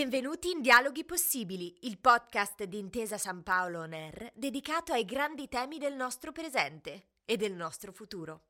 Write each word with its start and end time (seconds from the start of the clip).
Benvenuti 0.00 0.50
in 0.50 0.62
Dialoghi 0.62 1.04
Possibili, 1.04 1.76
il 1.80 1.98
podcast 1.98 2.64
di 2.64 2.78
Intesa 2.78 3.18
San 3.18 3.42
Paolo 3.42 3.80
On 3.80 3.92
Air 3.92 4.32
dedicato 4.34 4.94
ai 4.94 5.04
grandi 5.04 5.46
temi 5.46 5.76
del 5.76 5.94
nostro 5.94 6.32
presente 6.32 7.08
e 7.26 7.36
del 7.36 7.52
nostro 7.52 7.92
futuro. 7.92 8.44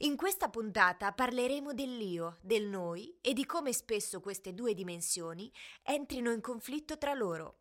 In 0.00 0.16
questa 0.16 0.50
puntata 0.50 1.10
parleremo 1.12 1.72
dell'io, 1.72 2.36
del 2.42 2.66
noi 2.66 3.16
e 3.22 3.32
di 3.32 3.46
come 3.46 3.72
spesso 3.72 4.20
queste 4.20 4.52
due 4.52 4.74
dimensioni 4.74 5.50
entrino 5.82 6.30
in 6.30 6.42
conflitto 6.42 6.98
tra 6.98 7.14
loro. 7.14 7.60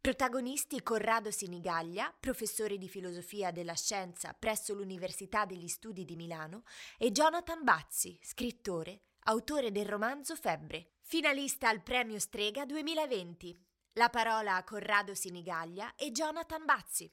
Protagonisti 0.00 0.82
Corrado 0.82 1.30
Sinigaglia, 1.30 2.16
professore 2.18 2.78
di 2.78 2.88
filosofia 2.88 3.50
della 3.50 3.74
scienza 3.74 4.32
presso 4.32 4.72
l'Università 4.72 5.44
degli 5.44 5.68
Studi 5.68 6.06
di 6.06 6.16
Milano, 6.16 6.62
e 6.96 7.12
Jonathan 7.12 7.62
Bazzi, 7.62 8.18
scrittore, 8.22 9.02
autore 9.24 9.70
del 9.70 9.86
romanzo 9.86 10.34
Febbre, 10.34 10.92
finalista 11.02 11.68
al 11.68 11.82
Premio 11.82 12.18
Strega 12.18 12.64
2020. 12.64 13.58
La 13.94 14.08
parola 14.08 14.56
a 14.56 14.64
Corrado 14.64 15.14
Sinigaglia 15.14 15.94
e 15.94 16.10
Jonathan 16.12 16.64
Bazzi. 16.64 17.12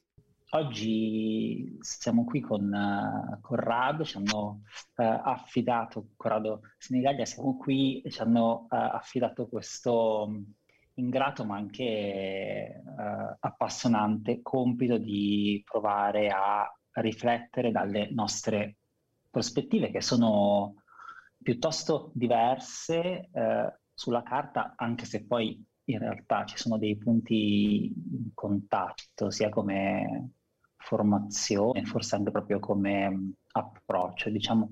Oggi 0.50 1.76
siamo 1.80 2.24
qui 2.24 2.40
con 2.40 2.72
uh, 2.72 3.38
Corrado, 3.42 4.04
ci 4.04 4.16
hanno 4.16 4.62
uh, 4.96 5.02
affidato, 5.02 6.12
Corrado 6.16 6.62
Sinigaglia, 6.78 7.26
siamo 7.26 7.58
qui 7.58 8.00
e 8.00 8.10
ci 8.10 8.22
hanno 8.22 8.62
uh, 8.62 8.66
affidato 8.70 9.46
questo 9.46 10.24
um, 10.26 10.52
ingrato 10.94 11.44
ma 11.44 11.56
anche 11.56 12.82
appassionante 13.38 14.42
compito 14.42 14.98
di 14.98 15.62
provare 15.64 16.28
a 16.28 16.68
riflettere 16.94 17.70
dalle 17.70 18.08
nostre 18.10 18.78
prospettive 19.30 19.92
che 19.92 20.00
sono 20.00 20.82
piuttosto 21.42 22.10
diverse 22.14 23.30
sulla 23.94 24.22
carta, 24.22 24.74
anche 24.76 25.04
se 25.04 25.24
poi 25.24 25.64
in 25.88 25.98
realtà 25.98 26.44
ci 26.44 26.56
sono 26.56 26.78
dei 26.78 26.96
punti 26.96 27.86
in 27.86 28.30
contatto, 28.34 29.30
sia 29.30 29.48
come 29.48 30.32
formazione, 30.76 31.84
forse 31.84 32.16
anche 32.16 32.30
proprio 32.30 32.58
come 32.60 33.10
mm, 33.10 33.30
approccio, 33.52 34.30
diciamo, 34.30 34.70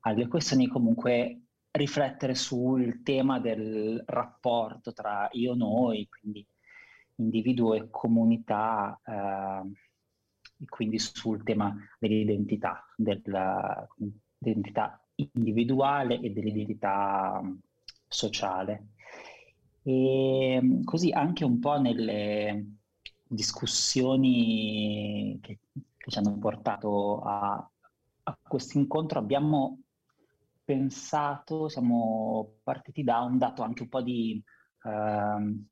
alle 0.00 0.28
questioni 0.28 0.68
comunque 0.68 1.42
riflettere 1.70 2.34
sul 2.34 3.02
tema 3.02 3.38
del 3.38 4.02
rapporto 4.06 4.92
tra 4.92 5.28
io 5.32 5.52
e 5.52 5.56
noi, 5.56 6.08
quindi 6.08 6.46
individuo 7.16 7.74
e 7.74 7.88
comunità, 7.90 8.98
eh, 9.04 9.62
e 10.58 10.64
quindi 10.68 10.98
sul 10.98 11.42
tema 11.42 11.74
dell'identità, 11.98 12.82
dell'identità 12.96 15.05
individuale 15.16 16.20
e 16.20 16.30
dell'identità 16.30 17.40
mm, 17.42 17.54
sociale. 18.08 18.88
E 19.82 20.60
mm, 20.62 20.82
così 20.84 21.10
anche 21.12 21.44
un 21.44 21.58
po' 21.58 21.78
nelle 21.80 22.76
discussioni 23.28 25.38
che, 25.42 25.58
che 25.96 26.10
ci 26.10 26.18
hanno 26.18 26.38
portato 26.38 27.20
a, 27.22 27.70
a 28.24 28.38
questo 28.42 28.78
incontro 28.78 29.18
abbiamo 29.18 29.80
pensato, 30.64 31.68
siamo 31.68 32.58
partiti 32.62 33.02
da 33.04 33.20
un 33.20 33.38
dato 33.38 33.62
anche 33.62 33.82
un 33.82 33.88
po' 33.88 34.02
di 34.02 34.42
uh, 34.82 35.64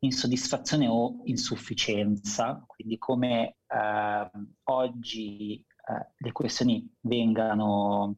insoddisfazione 0.00 0.86
o 0.86 1.20
insufficienza, 1.24 2.62
quindi 2.66 2.98
come 2.98 3.56
uh, 3.68 4.46
oggi 4.64 5.64
uh, 5.88 6.06
le 6.18 6.32
questioni 6.32 6.86
vengano 7.00 8.16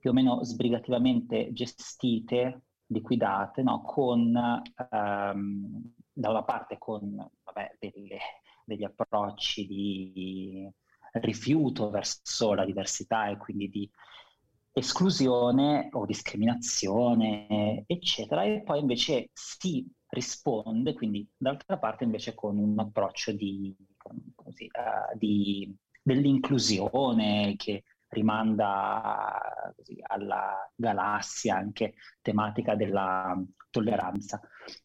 più 0.00 0.10
o 0.10 0.12
meno 0.12 0.42
sbrigativamente 0.42 1.52
gestite, 1.52 2.62
liquidate, 2.86 3.62
no? 3.62 3.82
con 3.82 4.34
um, 4.90 5.92
da 6.12 6.30
una 6.30 6.42
parte 6.42 6.78
con 6.78 7.14
vabbè, 7.44 7.76
delle, 7.78 8.18
degli 8.64 8.82
approcci 8.82 9.66
di 9.66 10.68
rifiuto 11.12 11.90
verso 11.90 12.54
la 12.54 12.64
diversità 12.64 13.28
e 13.28 13.36
quindi 13.36 13.68
di 13.68 13.90
esclusione 14.72 15.88
o 15.92 16.06
discriminazione, 16.06 17.84
eccetera, 17.86 18.44
e 18.44 18.62
poi 18.62 18.80
invece 18.80 19.30
si 19.32 19.86
risponde, 20.08 20.94
quindi 20.94 21.28
d'altra 21.36 21.78
parte 21.78 22.04
invece 22.04 22.34
con 22.34 22.56
un 22.56 22.78
approccio 22.78 23.32
di, 23.32 23.76
così, 24.34 24.64
uh, 24.66 25.16
di, 25.16 25.72
dell'inclusione 26.02 27.54
che 27.56 27.84
rimanda 28.10 29.72
così, 29.76 29.98
alla 30.02 30.70
galassia 30.74 31.56
anche 31.56 31.94
tematica 32.20 32.74
della 32.74 33.40
tolleranza. 33.70 34.40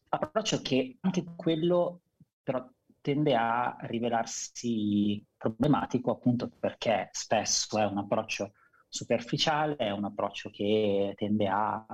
Approccio 0.08 0.60
che 0.62 0.98
anche 1.00 1.24
quello 1.36 2.00
però 2.42 2.66
tende 3.00 3.34
a 3.36 3.76
rivelarsi 3.82 5.24
problematico 5.36 6.10
appunto 6.10 6.50
perché 6.58 7.08
spesso 7.12 7.78
è 7.78 7.84
un 7.84 7.98
approccio 7.98 8.52
superficiale, 8.88 9.76
è 9.76 9.90
un 9.90 10.04
approccio 10.04 10.50
che 10.50 11.12
tende 11.16 11.48
a, 11.48 11.84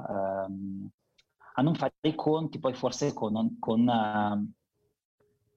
um, 0.47 0.89
a 1.55 1.63
non 1.63 1.75
fare 1.75 1.95
i 2.03 2.15
conti 2.15 2.59
poi 2.59 2.75
forse 2.75 3.13
con, 3.13 3.59
con, 3.59 3.87
uh, 3.87 4.53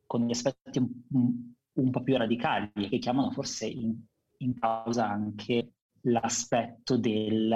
con 0.05 0.25
gli 0.25 0.31
aspetti 0.31 0.79
un, 0.79 1.53
un, 1.73 1.89
po' 1.91 2.03
più 2.03 2.17
radicali 2.17 2.89
che 2.89 2.97
chiamano 2.97 3.31
forse 3.31 3.67
in, 3.67 3.97
in 4.39 4.57
causa 4.59 5.09
anche 5.09 5.71
l'aspetto 6.01 6.97
del, 6.97 7.55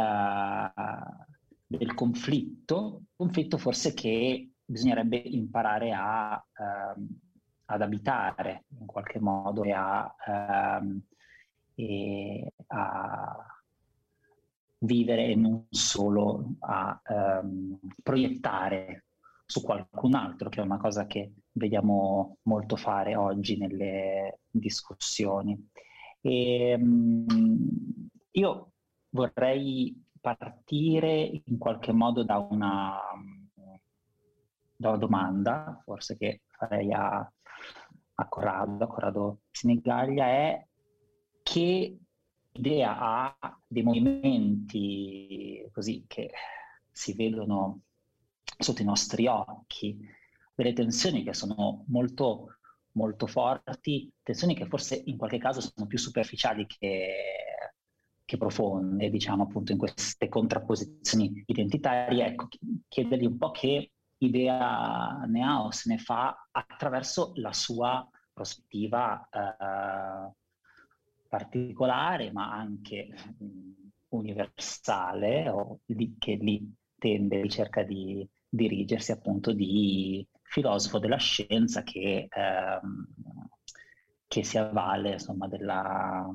del 1.68 1.94
conflitto, 1.94 3.04
conflitto 3.16 3.58
forse 3.58 3.94
che 3.94 4.50
bisognerebbe 4.66 5.18
imparare 5.18 5.92
a, 5.94 6.44
ehm, 6.58 7.08
ad 7.66 7.82
abitare 7.82 8.66
in 8.80 8.86
qualche 8.86 9.20
modo 9.20 9.64
e 9.64 9.72
a, 9.72 10.16
ehm, 10.28 11.02
e 11.76 12.54
a 12.68 13.46
vivere 14.80 15.28
e 15.28 15.36
non 15.36 15.66
solo 15.70 16.56
a 16.60 17.02
ehm, 17.04 17.80
proiettare 18.02 19.06
su 19.46 19.62
qualcun 19.62 20.14
altro, 20.14 20.50
che 20.50 20.62
è 20.62 20.64
una 20.64 20.78
cosa 20.78 21.08
che 21.08 21.34
vediamo 21.54 22.38
molto 22.44 22.76
fare 22.76 23.16
oggi 23.16 23.58
nelle 23.58 24.42
discussioni. 24.50 25.70
E, 26.22 26.76
um, 26.80 27.26
io 28.32 28.72
vorrei 29.10 30.06
partire 30.20 31.42
in 31.46 31.58
qualche 31.58 31.92
modo 31.92 32.24
da 32.24 32.38
una, 32.38 33.00
da 34.76 34.90
una 34.90 34.98
domanda, 34.98 35.82
forse 35.84 36.18
che 36.18 36.42
farei 36.48 36.92
a, 36.94 37.20
a 37.20 38.28
Corrado, 38.28 38.84
a 38.84 38.88
Corrado 38.88 39.40
Sinigaglia, 39.52 40.26
è 40.26 40.68
che 41.42 41.98
idea 42.52 42.98
ha 43.00 43.60
dei 43.66 43.84
movimenti 43.84 45.68
così 45.72 46.04
che 46.08 46.32
si 46.92 47.14
vedono 47.14 47.82
sotto 48.58 48.82
i 48.82 48.86
nostri 48.86 49.28
occhi, 49.28 49.98
delle 50.54 50.74
tensioni 50.74 51.24
che 51.24 51.34
sono 51.34 51.86
molto, 51.88 52.59
molto 53.00 53.28
forti, 53.28 54.12
tensioni 54.22 54.54
che 54.54 54.66
forse 54.66 55.02
in 55.06 55.16
qualche 55.16 55.38
caso 55.38 55.62
sono 55.62 55.88
più 55.88 55.98
superficiali 55.98 56.66
che 56.66 57.14
che 58.30 58.38
profonde, 58.38 59.10
diciamo 59.10 59.42
appunto 59.42 59.72
in 59.72 59.80
queste 59.80 60.30
contrapposizioni 60.30 61.44
identitarie, 61.48 62.28
ecco, 62.28 62.48
chiedergli 62.88 63.26
un 63.26 63.40
po' 63.40 63.50
che 63.50 63.90
idea 64.20 65.24
ne 65.26 65.44
ha 65.44 65.64
o 65.64 65.72
se 65.72 65.90
ne 65.90 65.98
fa 65.98 66.48
attraverso 66.52 67.32
la 67.38 67.52
sua 67.54 68.08
prospettiva 68.32 69.28
eh, 69.32 70.32
particolare, 71.28 72.32
ma 72.32 72.52
anche 72.54 73.08
mh, 73.40 73.72
universale, 74.10 75.50
o 75.50 75.80
di, 75.84 76.16
che 76.20 76.36
lì 76.36 76.72
tende, 77.00 77.50
cerca 77.50 77.82
di 77.82 78.28
dirigersi 78.48 79.12
appunto 79.12 79.54
di 79.54 80.24
filosofo 80.50 81.00
della 81.00 81.18
scienza 81.18 81.84
che, 81.84 82.28
ehm, 82.30 83.08
che 84.28 84.44
si 84.44 84.58
avvale 84.58 85.14
insomma 85.14 85.48
della 85.48 86.30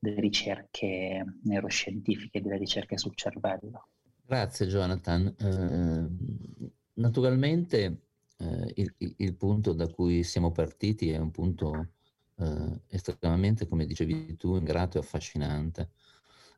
delle 0.00 0.20
ricerche 0.20 1.24
neuroscientifiche, 1.42 2.40
delle 2.40 2.56
ricerche 2.56 2.96
sul 2.96 3.14
cervello. 3.14 3.88
Grazie 4.24 4.66
Jonathan. 4.66 5.34
Eh, 5.38 6.70
naturalmente 6.94 8.00
eh, 8.38 8.72
il, 8.76 8.94
il, 8.96 9.34
punto 9.34 9.74
da 9.74 9.86
cui 9.88 10.22
siamo 10.22 10.50
partiti 10.52 11.10
è 11.10 11.18
un 11.18 11.30
punto 11.30 11.88
eh, 12.36 12.80
estremamente, 12.88 13.68
come 13.68 13.84
dicevi 13.84 14.36
tu, 14.36 14.56
ingrato 14.56 14.96
e 14.96 15.00
affascinante. 15.00 15.90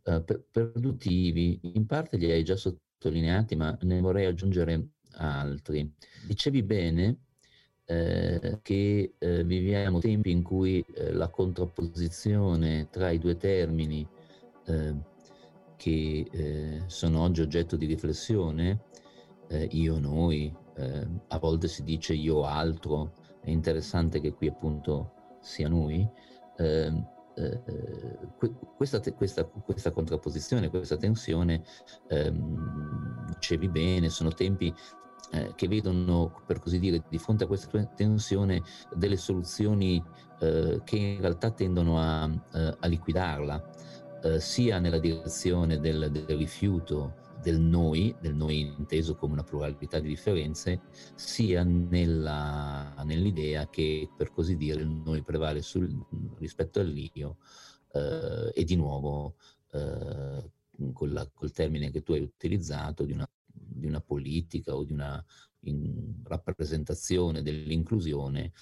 Eh, 0.04 0.22
per, 0.22 0.44
produttivi, 0.48 1.58
in 1.74 1.86
parte 1.86 2.16
li 2.18 2.30
hai 2.30 2.44
già 2.44 2.56
sottolineati, 2.56 3.56
ma 3.56 3.76
ne 3.82 4.00
vorrei 4.00 4.26
aggiungere 4.26 4.90
altri. 5.16 5.92
Dicevi 6.26 6.62
bene 6.62 7.16
eh, 7.84 8.58
che 8.62 9.14
eh, 9.18 9.44
viviamo 9.44 9.98
tempi 9.98 10.30
in 10.30 10.42
cui 10.42 10.84
eh, 10.94 11.12
la 11.12 11.28
contrapposizione 11.28 12.88
tra 12.90 13.10
i 13.10 13.18
due 13.18 13.36
termini 13.36 14.06
eh, 14.66 14.94
che 15.76 16.28
eh, 16.30 16.82
sono 16.86 17.20
oggi 17.20 17.40
oggetto 17.40 17.76
di 17.76 17.86
riflessione, 17.86 18.84
eh, 19.48 19.68
io, 19.72 19.98
noi, 19.98 20.60
a 21.28 21.38
volte 21.38 21.68
si 21.68 21.84
dice 21.84 22.14
io 22.14 22.44
altro, 22.44 23.12
è 23.42 23.50
interessante 23.50 24.20
che 24.20 24.32
qui 24.32 24.48
appunto 24.48 25.36
sia 25.42 25.68
noi, 25.68 26.08
ehm, 27.34 28.34
questa, 28.76 29.00
questa, 29.12 29.44
questa, 29.44 29.90
contrapposizione, 29.90 30.68
questa 30.68 30.96
tensione, 30.96 31.62
ehm, 32.08 33.26
dicevi 33.26 33.68
bene, 33.68 34.08
sono 34.08 34.30
tempi 34.30 34.74
eh, 35.32 35.52
che 35.54 35.68
vedono, 35.68 36.42
per 36.46 36.58
così 36.58 36.78
dire, 36.78 37.02
di 37.08 37.18
fronte 37.18 37.44
a 37.44 37.46
questa 37.46 37.84
tensione 37.86 38.62
delle 38.94 39.16
soluzioni 39.16 40.02
eh, 40.40 40.80
che 40.84 40.96
in 40.96 41.20
realtà 41.20 41.50
tendono 41.50 41.98
a, 41.98 42.30
eh, 42.54 42.76
a 42.78 42.86
liquidarla, 42.86 43.70
eh, 44.22 44.40
sia 44.40 44.78
nella 44.78 44.98
direzione 44.98 45.80
del, 45.80 46.10
del 46.10 46.36
rifiuto 46.36 47.21
del 47.42 47.60
noi, 47.60 48.14
del 48.20 48.34
noi 48.34 48.60
inteso 48.60 49.14
come 49.16 49.32
una 49.32 49.44
pluralità 49.44 49.98
di 49.98 50.08
differenze, 50.08 50.82
sia 51.14 51.62
nella, 51.64 52.94
nell'idea 53.04 53.68
che, 53.68 54.08
per 54.16 54.32
così 54.32 54.56
dire, 54.56 54.80
il 54.80 54.88
noi 54.88 55.22
prevale 55.22 55.62
sul, 55.62 55.92
rispetto 56.38 56.80
all'io 56.80 57.38
eh, 57.92 58.52
e 58.54 58.64
di 58.64 58.76
nuovo 58.76 59.36
eh, 59.72 60.50
la, 61.08 61.30
col 61.34 61.52
termine 61.52 61.90
che 61.90 62.02
tu 62.02 62.12
hai 62.12 62.20
utilizzato 62.20 63.04
di 63.04 63.12
una 63.12 63.28
di 63.54 63.86
una 63.86 64.00
politica 64.00 64.74
o 64.74 64.84
di 64.84 64.92
una 64.92 65.22
rappresentazione 66.24 67.42
dell'inclusione 67.42 68.52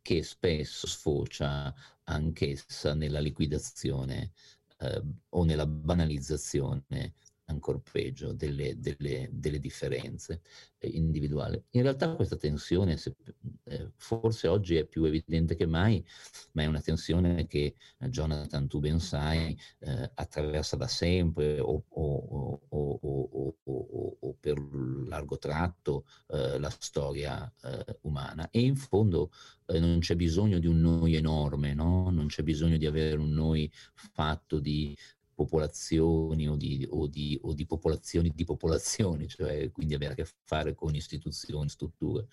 che 0.00 0.22
spesso 0.22 0.86
sfocia 0.86 1.74
anch'essa 2.04 2.94
nella 2.94 3.20
liquidazione 3.20 4.32
eh, 4.78 5.02
o 5.30 5.44
nella 5.44 5.66
banalizzazione 5.66 7.14
ancora 7.48 7.80
peggio, 7.90 8.32
delle, 8.32 8.78
delle, 8.78 9.28
delle 9.32 9.58
differenze 9.58 10.42
eh, 10.78 10.88
individuali. 10.88 11.62
In 11.70 11.82
realtà 11.82 12.14
questa 12.14 12.36
tensione 12.36 12.96
se, 12.96 13.16
eh, 13.64 13.90
forse 13.96 14.48
oggi 14.48 14.76
è 14.76 14.84
più 14.84 15.04
evidente 15.04 15.54
che 15.54 15.66
mai, 15.66 16.04
ma 16.52 16.62
è 16.62 16.66
una 16.66 16.80
tensione 16.80 17.46
che 17.46 17.74
eh, 17.98 18.08
Jonathan, 18.08 18.68
tu 18.68 18.80
ben 18.80 19.00
sai, 19.00 19.58
eh, 19.80 20.10
attraversa 20.14 20.76
da 20.76 20.86
sempre 20.86 21.58
o, 21.60 21.84
o, 21.88 22.60
o, 22.68 23.56
o, 23.64 24.36
per 24.40 24.58
largo 25.06 25.38
tratto 25.38 26.04
eh, 26.28 26.58
la 26.58 26.70
storia 26.78 27.50
eh, 27.62 27.98
umana. 28.02 28.48
E 28.50 28.60
in 28.60 28.76
fondo 28.76 29.30
non 29.68 29.98
c'è 29.98 30.16
bisogno 30.16 30.58
di 30.58 30.66
un 30.66 30.80
noi 30.80 31.14
enorme, 31.14 31.74
no? 31.74 32.08
non 32.10 32.28
c'è 32.28 32.42
bisogno 32.42 32.78
di 32.78 32.86
avere 32.86 33.18
un 33.18 33.30
noi 33.30 33.70
fatto 33.72 34.60
di 34.60 34.96
popolazioni 35.38 36.48
o 36.48 36.56
di, 36.56 36.84
o, 36.90 37.06
di, 37.06 37.38
o 37.42 37.54
di, 37.54 37.64
popolazioni 37.64 38.32
di 38.34 38.44
popolazioni, 38.44 39.28
cioè 39.28 39.70
quindi 39.70 39.94
avere 39.94 40.14
a 40.14 40.16
che 40.16 40.26
fare 40.42 40.74
con 40.74 40.96
istituzioni, 40.96 41.68
strutture. 41.68 42.26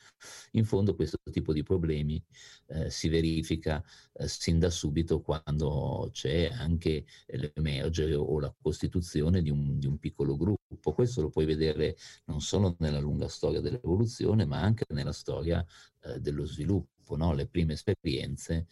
In 0.53 0.65
fondo 0.65 0.95
questo 0.95 1.19
tipo 1.31 1.53
di 1.53 1.61
problemi 1.61 2.19
eh, 2.65 2.89
si 2.89 3.07
verifica 3.07 3.83
eh, 4.13 4.27
sin 4.27 4.57
da 4.57 4.71
subito 4.71 5.21
quando 5.21 6.09
c'è 6.11 6.49
anche 6.51 7.05
l'emergere 7.27 8.15
o 8.15 8.39
la 8.39 8.51
costituzione 8.59 9.43
di 9.43 9.51
un, 9.51 9.77
di 9.77 9.85
un 9.85 9.99
piccolo 9.99 10.35
gruppo. 10.35 10.93
Questo 10.93 11.21
lo 11.21 11.29
puoi 11.29 11.45
vedere 11.45 11.95
non 12.25 12.41
solo 12.41 12.75
nella 12.79 12.99
lunga 12.99 13.27
storia 13.27 13.61
dell'evoluzione, 13.61 14.45
ma 14.45 14.61
anche 14.61 14.85
nella 14.95 15.13
storia 15.13 15.63
eh, 16.01 16.19
dello 16.19 16.45
sviluppo. 16.45 17.15
No? 17.15 17.33
Le 17.33 17.45
prime 17.45 17.73
esperienze 17.73 18.65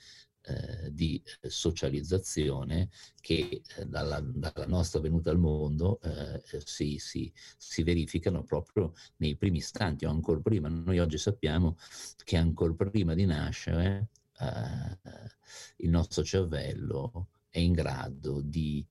eh, 0.45 0.91
di 0.91 1.23
eh, 1.39 1.49
socializzazione 1.49 2.89
che 3.21 3.61
eh, 3.77 3.85
dalla, 3.85 4.19
dalla, 4.19 4.65
nostra 4.65 4.99
venuta 4.99 5.29
al 5.29 5.39
mondo 5.39 6.01
eh, 6.01 6.41
si, 6.65 6.97
si, 6.97 7.31
si, 7.57 7.81
verificano 7.81 8.43
proprio 8.43 8.93
nei 9.17 9.37
primi 9.37 9.59
istanti 9.59 10.03
o 10.03 10.09
ancora 10.09 10.41
prima. 10.41 10.67
Noi 10.67 10.99
oggi 10.99 11.17
sappiamo 11.17 11.77
che 12.25 12.35
ancora 12.35 12.73
prima 12.73 13.13
di 13.13 13.25
nascere 13.25 14.09
il 15.77 15.89
nostro 15.89 16.23
cervello 16.23 17.29
è 17.47 17.59
in 17.59 17.71
grado 17.71 18.41
di 18.41 18.85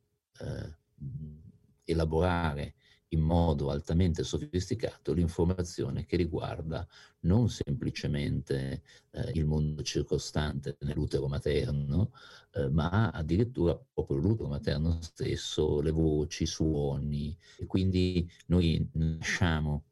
elaborare 1.84 2.74
in 3.12 3.20
modo 3.20 3.70
altamente 3.70 4.24
sofisticato 4.24 5.12
l'informazione 5.12 6.04
che 6.04 6.16
riguarda 6.16 6.86
non 7.20 7.48
semplicemente 7.48 8.82
eh, 9.10 9.30
il 9.34 9.44
mondo 9.44 9.82
circostante 9.82 10.76
nell'utero 10.80 11.28
materno, 11.28 12.12
eh, 12.54 12.68
ma 12.68 13.10
addirittura 13.10 13.78
proprio 13.92 14.16
l'utero 14.16 14.48
materno 14.48 14.98
stesso, 15.02 15.80
le 15.80 15.90
voci, 15.90 16.44
i 16.44 16.46
suoni. 16.46 17.36
E 17.58 17.66
quindi 17.66 18.28
noi 18.46 18.86
nasciamo 18.92 19.84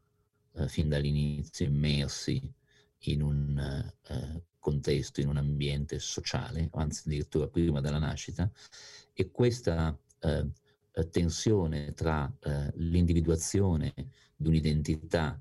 eh, 0.55 0.69
fin 0.69 0.89
dall'inizio 0.89 1.67
immersi 1.67 2.53
in 3.05 3.23
un 3.23 3.93
eh, 4.09 4.43
contesto, 4.59 5.21
in 5.21 5.29
un 5.29 5.37
ambiente 5.37 5.99
sociale, 5.99 6.69
anzi 6.73 7.03
addirittura 7.07 7.49
prima 7.49 7.81
della 7.81 7.99
nascita, 7.99 8.51
e 9.13 9.31
questa 9.31 9.97
eh, 11.01 11.11
tensione 11.11 11.93
tra 11.95 12.33
eh, 12.41 12.73
l'individuazione 12.77 13.93
di 14.37 14.49
un'identità 14.49 15.41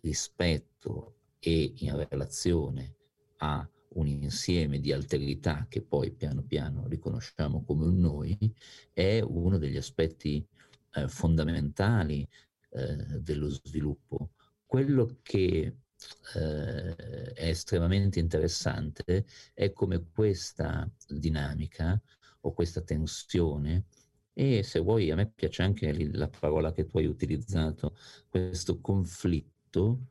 rispetto 0.00 1.14
e 1.38 1.74
in 1.76 2.06
relazione 2.08 2.94
a 3.38 3.68
un 3.90 4.06
insieme 4.06 4.80
di 4.80 4.92
alterità 4.92 5.66
che 5.68 5.82
poi 5.82 6.12
piano 6.12 6.42
piano 6.42 6.86
riconosciamo 6.86 7.64
come 7.64 7.86
un 7.86 7.98
noi, 7.98 8.36
è 8.92 9.20
uno 9.20 9.58
degli 9.58 9.76
aspetti 9.76 10.44
eh, 10.94 11.08
fondamentali 11.08 12.26
eh, 12.70 12.96
dello 13.20 13.48
sviluppo. 13.48 14.30
Quello 14.66 15.18
che 15.22 15.76
eh, 16.34 16.94
è 17.32 17.48
estremamente 17.48 18.18
interessante 18.18 19.24
è 19.54 19.72
come 19.72 20.04
questa 20.12 20.90
dinamica 21.08 22.00
o 22.40 22.52
questa 22.52 22.82
tensione 22.82 23.84
e 24.38 24.62
se 24.62 24.80
vuoi, 24.80 25.10
a 25.10 25.14
me 25.14 25.30
piace 25.34 25.62
anche 25.62 25.90
la 26.12 26.28
parola 26.28 26.70
che 26.70 26.84
tu 26.84 26.98
hai 26.98 27.06
utilizzato, 27.06 27.96
questo 28.28 28.82
conflitto 28.82 30.08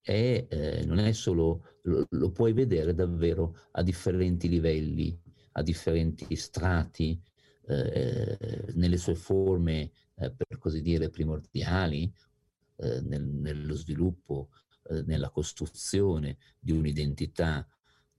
è, 0.00 0.46
eh, 0.48 0.84
non 0.86 0.96
è 0.96 1.12
solo, 1.12 1.76
lo, 1.82 2.06
lo, 2.08 2.30
puoi 2.30 2.54
vedere 2.54 2.94
davvero 2.94 3.54
a 3.72 3.82
differenti 3.82 4.48
livelli, 4.48 5.20
a 5.52 5.62
differenti 5.62 6.34
strati, 6.36 7.20
eh, 7.66 8.38
nelle 8.72 8.96
sue 8.96 9.14
forme, 9.14 9.90
eh, 10.14 10.30
per 10.30 10.56
così 10.58 10.80
dire, 10.80 11.10
primordiali, 11.10 12.10
eh, 12.76 13.02
nel, 13.02 13.24
nello 13.24 13.74
sviluppo, 13.74 14.48
eh, 14.88 15.02
nella 15.02 15.28
costruzione 15.28 16.38
di 16.58 16.72
un'identità 16.72 17.68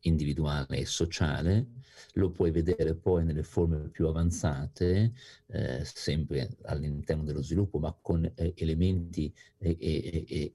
individuale 0.01 0.77
e 0.77 0.85
sociale, 0.85 1.67
lo 2.13 2.29
puoi 2.31 2.51
vedere 2.51 2.95
poi 2.95 3.23
nelle 3.23 3.43
forme 3.43 3.89
più 3.89 4.07
avanzate, 4.07 5.13
eh, 5.47 5.83
sempre 5.83 6.57
all'interno 6.63 7.23
dello 7.23 7.41
sviluppo, 7.41 7.79
ma 7.79 7.95
con 7.99 8.25
eh, 8.35 8.53
elementi 8.55 9.33
e, 9.57 9.77
e, 9.79 10.51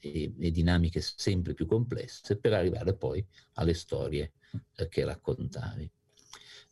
e, 0.00 0.32
e, 0.38 0.50
dinamiche 0.50 1.00
sempre 1.00 1.54
più 1.54 1.66
complesse, 1.66 2.36
per 2.36 2.52
arrivare 2.52 2.94
poi 2.94 3.24
alle 3.54 3.74
storie 3.74 4.32
eh, 4.76 4.88
che 4.88 5.04
raccontavi. 5.04 5.90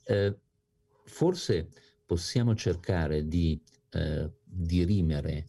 Eh, 0.04 0.38
forse 1.04 1.68
possiamo 2.06 2.54
cercare 2.54 3.26
di 3.26 3.60
eh, 3.90 4.30
dirimere 4.42 5.46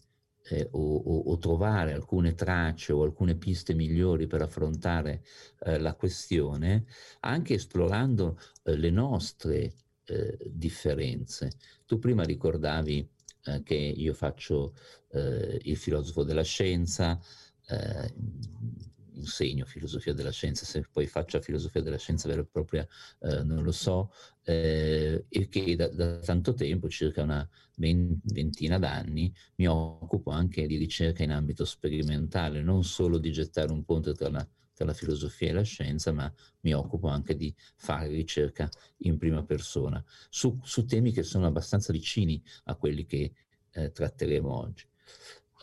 eh, 0.51 0.67
o, 0.71 0.95
o, 0.95 1.17
o, 1.31 1.37
trovare 1.37 1.93
alcune 1.93 2.35
tracce 2.35 2.91
o 2.91 3.03
alcune 3.03 3.35
piste 3.35 3.73
migliori 3.73 4.27
per 4.27 4.41
affrontare 4.41 5.23
eh, 5.63 5.79
la 5.79 5.93
questione, 5.93 6.85
anche 7.21 7.53
esplorando 7.53 8.37
eh, 8.63 8.75
le 8.75 8.89
nostre 8.89 9.73
eh, 10.05 10.37
differenze. 10.45 11.51
Tu 11.85 11.99
prima 11.99 12.23
ricordavi 12.23 13.09
eh, 13.45 13.63
che 13.63 13.75
io 13.75 14.13
faccio 14.13 14.73
eh, 15.11 15.59
il 15.63 15.77
filosofo 15.77 16.23
della 16.23 16.43
scienza, 16.43 17.19
insegno 19.13 19.65
filosofia 19.65 20.13
della 20.13 20.31
scienza, 20.31 20.65
se 20.65 20.85
poi 20.91 21.07
faccio 21.07 21.41
filosofia 21.41 21.81
della 21.81 21.97
scienza 21.97 22.27
vera 22.27 22.41
e 22.41 22.45
propria 22.45 22.87
eh, 23.19 23.43
non 23.43 23.63
lo 23.63 23.71
so, 23.71 24.11
eh, 24.43 25.25
e 25.27 25.47
che 25.49 25.75
da, 25.75 25.87
da, 25.89 26.19
tanto 26.19 26.53
tempo, 26.53 26.89
circa 26.89 27.23
una 27.23 27.47
ventina 27.75 28.77
d'anni, 28.77 29.33
mi 29.55 29.67
occupo 29.67 30.31
anche 30.31 30.67
di 30.67 30.77
ricerca 30.77 31.23
in 31.23 31.31
ambito 31.31 31.65
sperimentale, 31.65 32.61
non 32.61 32.83
solo 32.83 33.17
di 33.17 33.31
gettare 33.31 33.71
un 33.71 33.83
ponte 33.83 34.13
tra 34.13 34.29
la, 34.29 34.47
tra 34.73 34.85
la 34.85 34.93
filosofia 34.93 35.49
e 35.49 35.53
la 35.53 35.63
scienza, 35.63 36.11
ma 36.11 36.31
mi 36.61 36.73
occupo 36.73 37.07
anche 37.07 37.35
di 37.35 37.53
fare 37.75 38.07
ricerca 38.07 38.69
in 38.97 39.17
prima 39.17 39.43
persona 39.43 40.03
su, 40.29 40.59
su 40.63 40.85
temi 40.85 41.11
che 41.11 41.23
sono 41.23 41.47
abbastanza 41.47 41.91
vicini 41.91 42.41
a 42.65 42.75
quelli 42.75 43.05
che 43.05 43.33
eh, 43.71 43.91
tratteremo 43.91 44.53
oggi. 44.53 44.85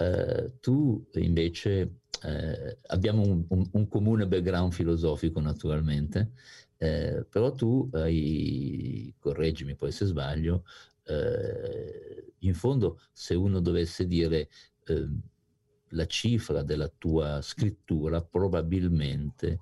Eh, 0.00 0.52
tu 0.60 1.04
invece 1.14 2.00
eh, 2.22 2.78
abbiamo 2.86 3.22
un, 3.22 3.44
un, 3.48 3.68
un, 3.72 3.88
comune 3.88 4.26
background 4.26 4.72
filosofico 4.72 5.40
naturalmente, 5.40 6.32
eh, 6.76 7.26
però 7.28 7.52
tu 7.52 7.88
hai, 7.92 9.12
correggimi 9.18 9.74
poi 9.74 9.90
se 9.90 10.04
sbaglio, 10.04 10.64
eh, 11.04 12.32
in 12.40 12.54
fondo 12.54 13.00
se 13.12 13.34
uno 13.34 13.60
dovesse 13.60 14.06
dire 14.06 14.48
ehm, 14.86 15.20
la 15.92 16.06
cifra 16.06 16.62
della 16.62 16.88
tua 16.88 17.40
scrittura, 17.42 18.22
probabilmente 18.22 19.60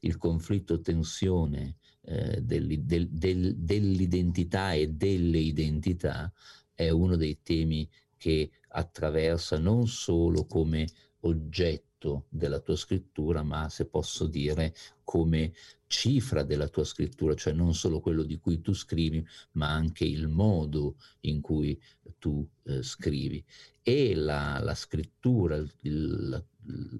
il 0.00 0.16
conflitto 0.16 0.80
tensione 0.80 1.76
eh, 2.02 2.40
del, 2.42 2.80
del, 2.84 3.08
del, 3.08 3.56
dell'identità 3.56 4.72
e 4.72 4.88
delle 4.88 5.38
identità 5.38 6.32
è 6.72 6.90
uno 6.90 7.16
dei 7.16 7.40
temi 7.42 7.88
che 8.16 8.50
attraversa 8.74 9.58
non 9.58 9.86
solo 9.86 10.46
come 10.46 10.86
oggetto 11.20 12.26
della 12.28 12.60
tua 12.60 12.76
scrittura, 12.76 13.42
ma 13.42 13.68
se 13.68 13.86
posso 13.86 14.26
dire 14.26 14.74
come 15.04 15.52
cifra 15.86 16.42
della 16.42 16.68
tua 16.68 16.84
scrittura, 16.84 17.34
cioè 17.34 17.52
non 17.52 17.72
solo 17.72 18.00
quello 18.00 18.24
di 18.24 18.38
cui 18.38 18.60
tu 18.60 18.74
scrivi, 18.74 19.24
ma 19.52 19.70
anche 19.70 20.04
il 20.04 20.28
modo 20.28 20.96
in 21.20 21.40
cui 21.40 21.80
tu 22.18 22.46
eh, 22.64 22.82
scrivi. 22.82 23.42
E 23.82 24.14
la, 24.14 24.58
la 24.60 24.74
scrittura, 24.74 25.56
il, 25.56 26.28
la, 26.28 26.44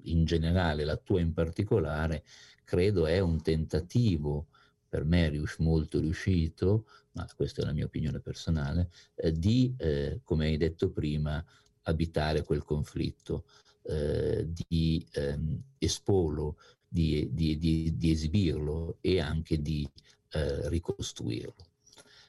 in 0.03 0.23
generale, 0.25 0.85
la 0.85 0.97
tua 0.97 1.19
in 1.19 1.33
particolare, 1.33 2.23
credo 2.63 3.05
è 3.05 3.19
un 3.19 3.41
tentativo, 3.41 4.47
per 4.87 5.03
me 5.03 5.29
rius- 5.29 5.57
molto 5.57 5.99
riuscito, 5.99 6.85
ma 7.11 7.27
questa 7.35 7.61
è 7.61 7.65
la 7.65 7.73
mia 7.73 7.85
opinione 7.85 8.21
personale, 8.21 8.89
eh, 9.15 9.31
di, 9.33 9.73
eh, 9.77 10.21
come 10.23 10.45
hai 10.45 10.57
detto 10.57 10.89
prima, 10.89 11.43
abitare 11.85 12.43
quel 12.43 12.63
conflitto, 12.63 13.45
eh, 13.83 14.47
di 14.67 15.05
ehm, 15.11 15.61
esporlo, 15.77 16.57
di, 16.87 17.29
di, 17.31 17.57
di, 17.57 17.95
di, 17.97 18.11
esibirlo 18.11 18.97
e 19.01 19.19
anche 19.19 19.61
di 19.61 19.87
eh, 20.31 20.69
ricostruirlo. 20.69 21.55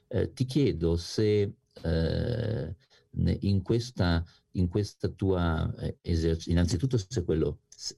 Eh, 0.09 0.33
ti 0.33 0.45
chiedo 0.45 0.97
se 0.97 1.55
eh, 1.83 2.75
in 3.41 3.63
questa, 3.63 4.25
in 4.53 4.69
questa 4.69 5.09
tua 5.09 5.73
eh, 5.79 5.99
esercizio, 6.03 6.53
innanzitutto 6.53 6.99
se, 6.99 7.25
quello, 7.25 7.61
se, 7.69 7.95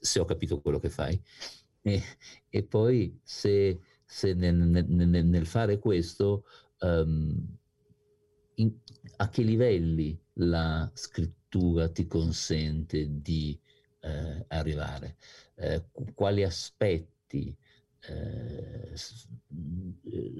se, 0.00 0.20
ho 0.20 0.24
capito 0.24 0.60
quello 0.60 0.78
che 0.78 0.88
fai 0.88 1.20
e, 1.82 2.02
e 2.48 2.62
poi 2.62 3.18
se, 3.22 3.80
se 4.04 4.34
nel, 4.34 4.54
nel, 4.54 5.24
nel, 5.26 5.46
fare 5.46 5.78
questo 5.78 6.44
um, 6.80 7.56
in, 8.56 8.72
a 9.16 9.28
che 9.28 9.42
livelli 9.42 10.18
la 10.34 10.90
scrittura 10.94 11.88
ti 11.88 12.06
consente 12.06 13.20
di 13.20 13.58
eh, 14.00 14.44
arrivare, 14.48 15.16
eh, 15.56 15.84
quali 16.14 16.42
aspetti 16.42 17.54
eh, 18.04 18.92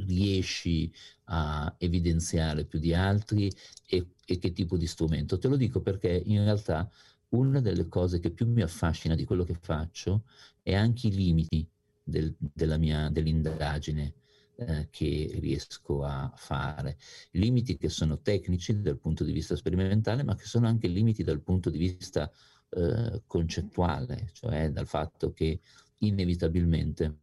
riesci 0.07 0.93
a 1.25 1.75
evidenziare 1.79 2.65
più 2.65 2.79
di 2.79 2.95
altri 2.95 3.51
e, 3.87 4.07
e, 4.27 4.39
che 4.39 4.53
tipo 4.53 4.77
di 4.77 4.87
strumento. 4.87 5.39
Te 5.39 5.49
lo 5.49 5.57
dico 5.57 5.81
perché 5.81 6.23
in 6.25 6.45
realtà 6.45 6.91
una 7.31 7.61
delle 7.61 7.89
cose 7.89 8.21
che 8.21 8.31
più 8.31 8.47
mi 8.47 8.63
affascina 8.63 9.15
di 9.15 9.25
quello 9.25 9.45
che 9.45 9.55
faccio 9.55 10.25
è 10.63 10.75
anche 10.75 11.07
i 11.07 11.15
limiti 11.15 11.67
del, 12.03 12.35
mia, 12.79 13.09
dell'indagine 13.11 14.15
eh, 14.57 14.89
che 14.91 15.31
riesco 15.41 16.05
a 16.05 16.33
fare. 16.37 16.99
Limiti 17.33 17.77
che 17.77 17.89
sono 17.89 18.21
tecnici 18.21 18.81
dal 18.81 18.99
punto 18.99 19.25
di 19.25 19.33
vista 19.33 19.57
sperimentale, 19.57 20.23
ma 20.23 20.35
che 20.35 20.45
sono 20.45 20.67
anche 20.67 20.89
limiti 20.89 21.23
dal 21.23 21.43
punto 21.43 21.71
di 21.71 21.79
vista 21.79 22.31
eh, 22.71 23.23
concettuale, 23.27 24.31
cioè 24.33 24.71
dal 24.71 24.87
fatto 24.87 25.33
che 25.33 25.61
inevitabilmente 25.99 27.19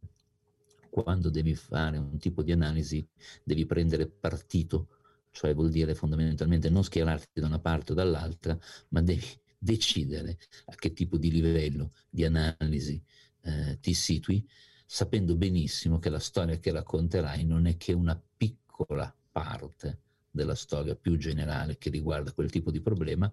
quando 0.90 1.30
devi 1.30 1.54
fare 1.54 1.98
un 1.98 2.18
tipo 2.18 2.42
di 2.42 2.52
analisi 2.52 3.06
devi 3.44 3.64
prendere 3.64 4.08
partito, 4.08 4.88
cioè 5.30 5.54
vuol 5.54 5.70
dire 5.70 5.94
fondamentalmente 5.94 6.68
non 6.68 6.82
schierarti 6.82 7.40
da 7.40 7.46
una 7.46 7.60
parte 7.60 7.92
o 7.92 7.94
dall'altra, 7.94 8.58
ma 8.88 9.00
devi 9.00 9.26
decidere 9.56 10.38
a 10.66 10.74
che 10.74 10.92
tipo 10.92 11.16
di 11.16 11.30
livello 11.30 11.92
di 12.08 12.24
analisi 12.24 13.00
eh, 13.42 13.78
ti 13.80 13.94
situi 13.94 14.46
sapendo 14.92 15.36
benissimo 15.36 16.00
che 16.00 16.10
la 16.10 16.18
storia 16.18 16.58
che 16.58 16.72
racconterai 16.72 17.44
non 17.44 17.66
è 17.66 17.76
che 17.76 17.92
una 17.92 18.20
piccola 18.36 19.14
parte 19.30 20.00
della 20.28 20.56
storia 20.56 20.96
più 20.96 21.16
generale 21.16 21.78
che 21.78 21.90
riguarda 21.90 22.32
quel 22.32 22.50
tipo 22.50 22.72
di 22.72 22.80
problema, 22.80 23.32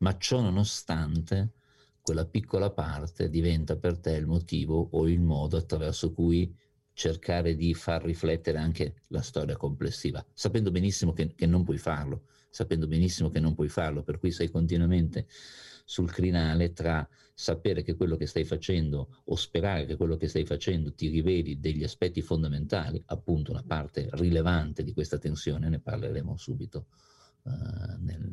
ma 0.00 0.18
ciò 0.18 0.42
nonostante 0.42 1.52
quella 2.02 2.26
piccola 2.26 2.68
parte 2.68 3.30
diventa 3.30 3.76
per 3.76 3.96
te 3.96 4.16
il 4.16 4.26
motivo 4.26 4.86
o 4.92 5.08
il 5.08 5.20
modo 5.22 5.56
attraverso 5.56 6.12
cui 6.12 6.54
cercare 6.92 7.54
di 7.54 7.72
far 7.72 8.04
riflettere 8.04 8.58
anche 8.58 8.96
la 9.06 9.22
storia 9.22 9.56
complessiva, 9.56 10.22
sapendo 10.34 10.70
benissimo 10.70 11.14
che, 11.14 11.34
che 11.34 11.46
non 11.46 11.64
puoi 11.64 11.78
farlo, 11.78 12.24
sapendo 12.50 12.86
benissimo 12.86 13.30
che 13.30 13.40
non 13.40 13.54
puoi 13.54 13.70
farlo, 13.70 14.02
per 14.02 14.18
cui 14.18 14.30
sei 14.30 14.50
continuamente 14.50 15.26
sul 15.88 16.12
crinale 16.12 16.74
tra 16.74 17.08
sapere 17.32 17.80
che 17.80 17.96
quello 17.96 18.16
che 18.16 18.26
stai 18.26 18.44
facendo 18.44 19.22
o 19.24 19.36
sperare 19.36 19.86
che 19.86 19.96
quello 19.96 20.16
che 20.16 20.28
stai 20.28 20.44
facendo 20.44 20.92
ti 20.92 21.08
riveli 21.08 21.60
degli 21.60 21.82
aspetti 21.82 22.20
fondamentali, 22.20 23.02
appunto 23.06 23.52
una 23.52 23.64
parte 23.66 24.10
rilevante 24.12 24.84
di 24.84 24.92
questa 24.92 25.16
tensione, 25.16 25.70
ne 25.70 25.80
parleremo 25.80 26.36
subito 26.36 26.88
uh, 27.44 27.50
nel, 28.00 28.30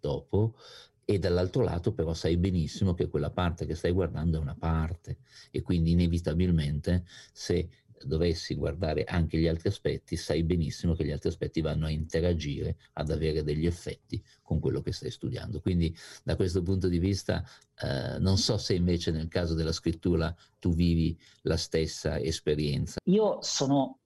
dopo, 0.00 0.56
e 1.04 1.18
dall'altro 1.20 1.62
lato 1.62 1.92
però 1.92 2.12
sai 2.12 2.36
benissimo 2.36 2.92
che 2.92 3.06
quella 3.06 3.30
parte 3.30 3.66
che 3.66 3.76
stai 3.76 3.92
guardando 3.92 4.38
è 4.38 4.40
una 4.40 4.56
parte 4.56 5.18
e 5.52 5.62
quindi 5.62 5.92
inevitabilmente 5.92 7.04
se 7.32 7.68
dovessi 8.06 8.54
guardare 8.54 9.04
anche 9.04 9.38
gli 9.38 9.46
altri 9.46 9.68
aspetti, 9.68 10.16
sai 10.16 10.42
benissimo 10.42 10.94
che 10.94 11.04
gli 11.04 11.10
altri 11.10 11.28
aspetti 11.28 11.60
vanno 11.60 11.86
a 11.86 11.90
interagire, 11.90 12.76
ad 12.94 13.10
avere 13.10 13.42
degli 13.42 13.66
effetti 13.66 14.22
con 14.42 14.60
quello 14.60 14.80
che 14.80 14.92
stai 14.92 15.10
studiando. 15.10 15.60
Quindi 15.60 15.94
da 16.22 16.36
questo 16.36 16.62
punto 16.62 16.88
di 16.88 16.98
vista 16.98 17.44
eh, 17.80 18.18
non 18.18 18.36
so 18.36 18.56
se 18.56 18.74
invece 18.74 19.10
nel 19.10 19.28
caso 19.28 19.54
della 19.54 19.72
scrittura 19.72 20.34
tu 20.58 20.72
vivi 20.74 21.18
la 21.42 21.56
stessa 21.56 22.18
esperienza. 22.18 22.98
Io 23.04 23.38
sono, 23.42 23.98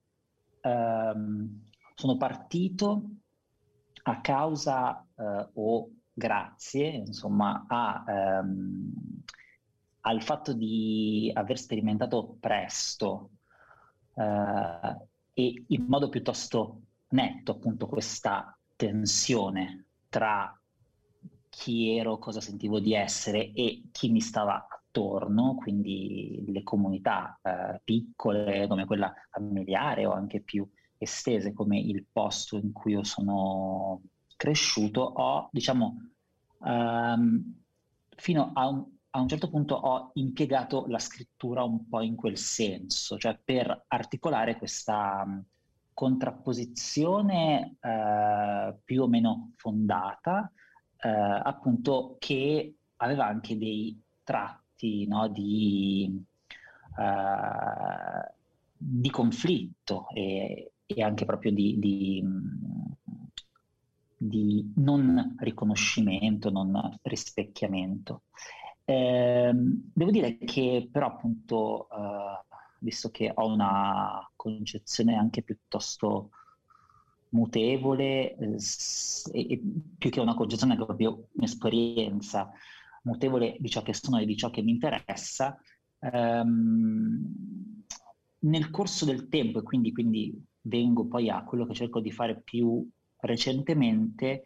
ehm, 0.61 1.69
sono 1.95 2.17
partito 2.17 3.09
a 4.03 4.21
causa 4.21 5.05
eh, 5.15 5.49
o 5.53 5.91
grazie 6.13 6.87
insomma 6.87 7.65
a... 7.67 8.03
Ehm, 8.07 8.93
al 10.01 10.23
fatto 10.23 10.53
di 10.53 11.29
aver 11.33 11.57
sperimentato 11.57 12.37
presto 12.39 13.31
eh, 14.19 15.07
e 15.33 15.63
in 15.67 15.85
modo 15.87 16.09
piuttosto 16.09 16.81
netto 17.09 17.53
appunto 17.53 17.87
questa 17.87 18.57
tensione 18.75 19.85
tra 20.09 20.53
chi 21.47 21.97
ero, 21.97 22.17
cosa 22.19 22.41
sentivo 22.41 22.79
di 22.79 22.93
essere 22.93 23.51
e 23.53 23.83
chi 23.91 24.09
mi 24.09 24.21
stava 24.21 24.67
attorno, 24.69 25.55
quindi 25.55 26.43
le 26.47 26.63
comunità 26.63 27.39
eh, 27.41 27.81
piccole 27.83 28.67
come 28.67 28.85
quella 28.85 29.13
familiare 29.31 30.05
o 30.05 30.11
anche 30.11 30.41
più 30.41 30.67
estese 30.97 31.53
come 31.53 31.79
il 31.79 32.05
posto 32.11 32.57
in 32.57 32.71
cui 32.73 32.91
io 32.93 33.03
sono 33.03 34.01
cresciuto, 34.35 35.01
ho 35.01 35.49
diciamo 35.51 35.97
um, 36.59 37.55
fino 38.15 38.51
a 38.53 38.67
un, 38.67 38.85
a 39.11 39.19
un 39.19 39.27
certo 39.27 39.49
punto 39.49 39.75
ho 39.75 40.11
impiegato 40.15 40.85
la 40.87 40.99
scrittura 40.99 41.63
un 41.63 41.87
po' 41.87 42.01
in 42.01 42.15
quel 42.15 42.37
senso, 42.37 43.17
cioè 43.17 43.39
per 43.43 43.85
articolare 43.87 44.57
questa 44.57 45.25
contrapposizione 45.93 47.75
uh, 47.81 48.79
più 48.85 49.01
o 49.01 49.07
meno 49.07 49.51
fondata, 49.57 50.49
uh, 51.03 51.41
appunto 51.43 52.15
che 52.19 52.75
aveva 52.97 53.25
anche 53.25 53.57
dei 53.57 54.01
tratti 54.23 55.05
no, 55.07 55.27
di, 55.27 56.23
uh, 56.95 58.33
di, 58.77 59.09
conflitto 59.09 60.07
e, 60.13 60.71
e, 60.85 61.03
anche 61.03 61.25
proprio 61.25 61.51
di, 61.51 61.77
di, 61.79 62.23
di 64.15 64.71
non 64.77 65.35
riconoscimento, 65.39 66.49
non 66.49 66.97
rispecchiamento. 67.01 68.21
Eh, 68.89 69.51
devo 69.53 70.09
dire 70.09 70.39
che 70.39 70.89
però 70.91 71.05
appunto, 71.05 71.87
eh, 71.91 72.43
visto 72.79 73.11
che 73.11 73.31
ho 73.31 73.45
una 73.45 74.27
concezione 74.35 75.15
anche 75.15 75.43
piuttosto 75.43 76.31
mutevole, 77.29 78.35
eh, 78.35 78.57
e, 79.31 79.61
più 79.95 80.09
che 80.09 80.19
una 80.19 80.33
concezione 80.33 80.73
è 80.73 80.77
proprio 80.77 81.27
un'esperienza 81.33 82.51
mutevole 83.03 83.57
di 83.59 83.69
ciò 83.69 83.83
che 83.83 83.93
sono 83.93 84.17
e 84.17 84.25
di 84.25 84.35
ciò 84.35 84.49
che 84.49 84.63
mi 84.63 84.71
interessa, 84.71 85.55
ehm, 85.99 87.33
nel 88.39 88.69
corso 88.71 89.05
del 89.05 89.27
tempo, 89.29 89.59
e 89.59 89.63
quindi, 89.63 89.91
quindi 89.91 90.45
vengo 90.61 91.05
poi 91.05 91.29
a 91.29 91.43
quello 91.43 91.67
che 91.67 91.75
cerco 91.75 91.99
di 91.99 92.11
fare 92.11 92.41
più 92.41 92.83
recentemente, 93.19 94.41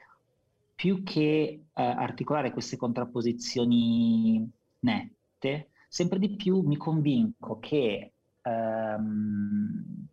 più 0.83 1.01
che 1.01 1.67
eh, 1.73 1.81
articolare 1.81 2.51
queste 2.51 2.75
contrapposizioni 2.75 4.51
nette, 4.79 5.69
sempre 5.87 6.19
di 6.19 6.35
più 6.35 6.59
mi 6.59 6.75
convinco 6.75 7.57
che 7.59 8.15
ehm, 8.41 10.07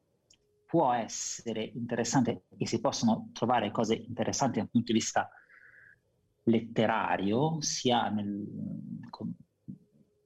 può 0.66 0.92
essere 0.92 1.64
interessante 1.74 2.44
e 2.56 2.68
si 2.68 2.78
possono 2.78 3.30
trovare 3.32 3.72
cose 3.72 3.96
interessanti 3.96 4.60
dal 4.60 4.70
punto 4.70 4.92
di 4.92 4.98
vista 5.00 5.28
letterario, 6.44 7.60
sia 7.60 8.08
nel, 8.08 8.46
con, 9.10 9.34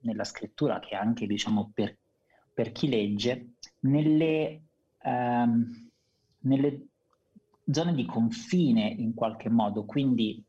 nella 0.01 0.25
scrittura 0.25 0.77
che 0.77 0.93
anche 0.93 1.25
diciamo, 1.25 1.71
per, 1.73 1.97
per 2.53 2.71
chi 2.71 2.87
legge, 2.87 3.53
nelle, 3.79 4.61
ehm, 5.01 5.89
nelle 6.41 6.85
zone 7.71 7.93
di 7.93 8.05
confine 8.05 8.87
in 8.87 9.13
qualche 9.13 9.49
modo. 9.49 9.85
Quindi 9.85 10.43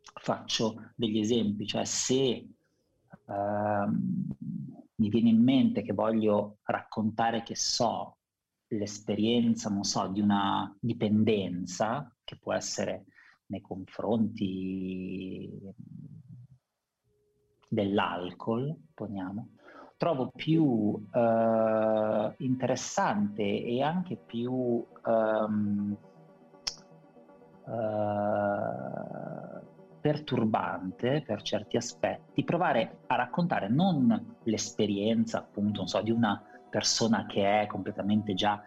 faccio 0.00 0.90
degli 0.94 1.18
esempi, 1.18 1.66
cioè 1.66 1.84
se 1.84 2.48
ehm, 3.26 4.34
mi 4.96 5.08
viene 5.08 5.30
in 5.30 5.42
mente 5.42 5.82
che 5.82 5.92
voglio 5.92 6.58
raccontare, 6.64 7.42
che 7.42 7.56
so, 7.56 8.16
l'esperienza, 8.68 9.68
non 9.68 9.84
so, 9.84 10.06
di 10.08 10.20
una 10.20 10.74
dipendenza, 10.80 12.10
che 12.22 12.36
può 12.36 12.52
essere 12.54 13.04
nei 13.46 13.60
confronti 13.60 15.50
dell'alcol, 17.68 18.74
poniamo, 18.94 19.48
trovo 19.96 20.30
più 20.34 21.06
eh, 21.12 22.34
interessante 22.38 23.42
e 23.42 23.82
anche 23.82 24.16
più 24.16 24.84
ehm, 25.04 25.96
eh, 27.66 29.62
perturbante 30.00 31.22
per 31.26 31.42
certi 31.42 31.76
aspetti 31.76 32.44
provare 32.44 32.98
a 33.06 33.16
raccontare 33.16 33.68
non 33.68 34.36
l'esperienza 34.42 35.38
appunto 35.38 35.86
so, 35.86 36.02
di 36.02 36.10
una 36.10 36.42
persona 36.68 37.24
che 37.26 37.62
è 37.62 37.66
completamente 37.66 38.34
già 38.34 38.60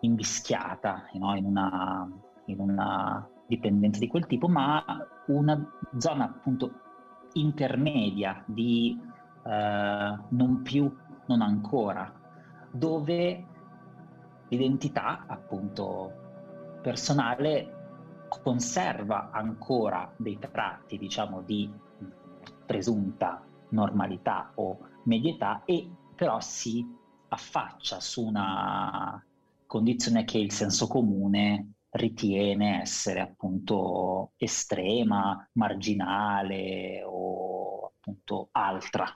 invischiata 0.00 1.04
no? 1.12 1.36
in, 1.36 1.44
una, 1.44 2.10
in 2.46 2.58
una 2.58 3.28
dipendenza 3.46 4.00
di 4.00 4.08
quel 4.08 4.26
tipo, 4.26 4.48
ma 4.48 4.84
una 5.26 5.64
zona 5.98 6.24
appunto 6.24 6.72
intermedia 7.34 8.42
di 8.46 8.98
eh, 9.44 10.18
non 10.28 10.62
più, 10.62 10.92
non 11.26 11.40
ancora, 11.40 12.12
dove 12.70 13.46
l'identità 14.48 15.24
appunto 15.26 16.22
personale 16.82 17.73
conserva 18.42 19.30
ancora 19.30 20.12
dei 20.16 20.38
tratti, 20.38 20.98
diciamo, 20.98 21.42
di 21.42 21.70
presunta 22.66 23.44
normalità 23.70 24.52
o 24.56 24.78
medietà 25.04 25.62
e 25.64 25.90
però 26.14 26.40
si 26.40 26.86
affaccia 27.28 28.00
su 28.00 28.24
una 28.24 29.22
condizione 29.66 30.24
che 30.24 30.38
il 30.38 30.52
senso 30.52 30.86
comune 30.86 31.72
ritiene 31.90 32.80
essere 32.80 33.20
appunto 33.20 34.32
estrema, 34.36 35.48
marginale 35.52 37.02
o 37.04 37.92
appunto 37.96 38.48
altra. 38.52 39.06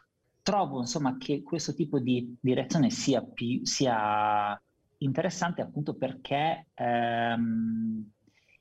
Trovo 0.42 0.80
insomma 0.80 1.16
che 1.16 1.42
questo 1.42 1.74
tipo 1.74 1.98
di 1.98 2.36
direzione 2.40 2.90
sia, 2.90 3.22
più, 3.22 3.64
sia 3.64 4.60
interessante 4.98 5.60
appunto 5.60 5.94
perché 5.94 6.68
ehm, 6.74 8.10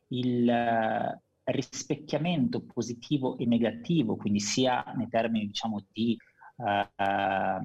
il 0.09 1.21
rispecchiamento 1.43 2.63
positivo 2.63 3.37
e 3.37 3.45
negativo, 3.45 4.15
quindi 4.15 4.39
sia 4.39 4.83
nei 4.95 5.07
termini 5.07 5.47
diciamo 5.47 5.85
di, 5.91 6.17
uh, 6.57 7.59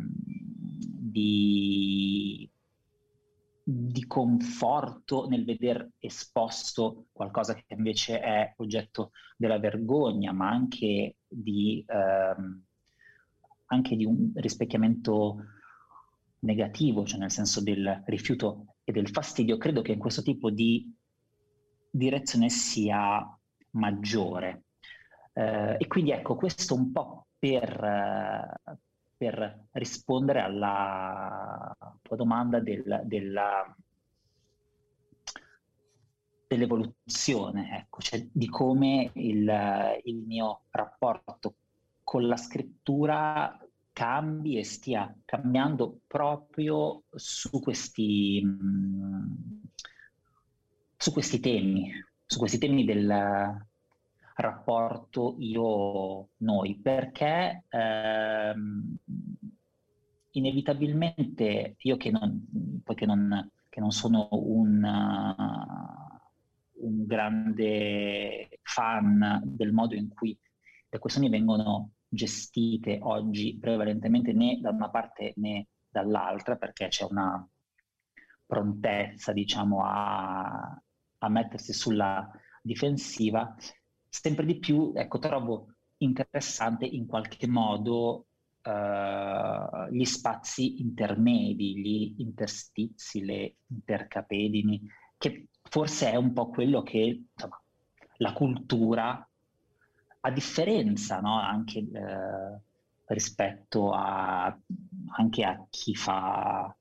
di 0.75 2.51
di 3.65 4.07
conforto 4.07 5.29
nel 5.29 5.45
veder 5.45 5.89
esposto 5.99 7.07
qualcosa 7.13 7.55
che 7.55 7.65
invece 7.69 8.21
è 8.21 8.55
oggetto 8.57 9.13
della 9.37 9.59
vergogna, 9.59 10.33
ma 10.33 10.49
anche 10.51 11.17
di, 11.29 11.85
ehm, 11.87 12.63
anche 13.67 13.97
di 13.97 14.05
un 14.05 14.33
rispecchiamento 14.35 15.37
negativo, 16.41 17.07
cioè 17.07 17.21
nel 17.21 17.31
senso 17.31 17.63
del 17.63 18.03
rifiuto 18.07 18.75
e 18.83 18.91
del 18.91 19.09
fastidio, 19.09 19.59
credo 19.59 19.81
che 19.81 19.93
in 19.93 19.99
questo 20.01 20.23
tipo 20.23 20.51
di 20.51 20.93
direzione 21.93 22.49
sia 22.49 23.39
maggiore. 23.71 24.65
Eh, 25.35 25.77
e 25.79 25.87
quindi 25.87 26.11
ecco, 26.11 26.35
questo 26.35 26.75
un 26.75 26.91
po' 26.91 27.27
per, 27.39 28.61
per 29.17 29.67
rispondere 29.73 30.41
alla 30.41 31.77
tua 32.03 32.17
domanda 32.17 32.61
del, 32.61 33.03
della, 33.05 33.75
dell'evoluzione, 36.47 37.79
ecco, 37.79 38.01
cioè 38.01 38.27
di 38.31 38.49
come 38.49 39.11
il, 39.15 40.01
il, 40.05 40.17
mio 40.27 40.63
rapporto 40.71 41.55
con 42.03 42.27
la 42.27 42.37
scrittura 42.37 43.59
cambi 43.93 44.59
e 44.59 44.65
stia 44.65 45.15
cambiando 45.25 46.01
proprio 46.07 47.05
su 47.15 47.61
questi, 47.61 48.43
su 51.03 51.13
questi 51.13 51.41
temi, 51.41 51.91
su 52.25 52.39
questi 52.39 52.59
temi 52.59 52.85
del, 52.85 53.67
rapporto 54.37 55.35
io-noi, 55.39 56.79
perché 56.81 57.65
ehm, 57.69 58.97
inevitabilmente 60.31 61.75
io 61.79 61.97
che 61.97 62.11
non, 62.13 62.81
poiché 62.85 63.05
non, 63.05 63.51
che 63.69 63.81
non 63.81 63.91
sono 63.91 64.29
un, 64.31 64.83
uh, 64.83 66.87
un 66.87 67.05
grande 67.05 68.61
fan 68.63 69.43
del 69.45 69.73
modo 69.73 69.97
in 69.97 70.09
cui 70.09 70.39
le 70.89 70.99
questioni 70.99 71.29
vengono 71.29 71.91
gestite 72.09 72.99
oggi 73.03 73.59
prevalentemente 73.59 74.33
né 74.33 74.59
da 74.61 74.71
una 74.71 74.89
parte 74.89 75.33
né 75.37 75.67
dall'altra, 75.89 76.57
perché 76.57 76.89
c'è 76.89 77.07
una 77.11 77.47
prontezza, 78.47 79.33
diciamo, 79.33 79.85
a, 79.85 80.83
a 81.25 81.29
mettersi 81.29 81.73
sulla 81.73 82.31
difensiva, 82.61 83.55
sempre 84.09 84.45
di 84.45 84.59
più 84.59 84.93
ecco, 84.95 85.19
trovo 85.19 85.75
interessante 85.99 86.85
in 86.85 87.07
qualche 87.07 87.47
modo 87.47 88.27
uh, 88.63 89.89
gli 89.91 90.05
spazi 90.05 90.81
intermedi, 90.81 91.79
gli 91.79 92.15
interstizi, 92.19 93.25
le 93.25 93.55
intercapedini, 93.69 94.83
che 95.17 95.47
forse 95.63 96.11
è 96.11 96.17
un 96.17 96.33
po' 96.33 96.49
quello 96.51 96.83
che 96.83 97.23
insomma, 97.33 97.61
la 98.17 98.33
cultura, 98.33 99.29
a 100.25 100.31
differenza 100.31 101.21
no? 101.21 101.41
anche 101.41 101.79
eh, 101.79 102.61
rispetto 103.07 103.93
a, 103.93 104.57
anche 105.17 105.45
a 105.45 105.65
chi 105.69 105.95
fa 105.95 106.75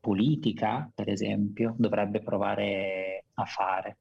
politica, 0.00 0.90
per 0.94 1.08
esempio, 1.08 1.74
dovrebbe 1.78 2.20
provare 2.20 3.03
a 3.34 3.44
fare. 3.44 3.98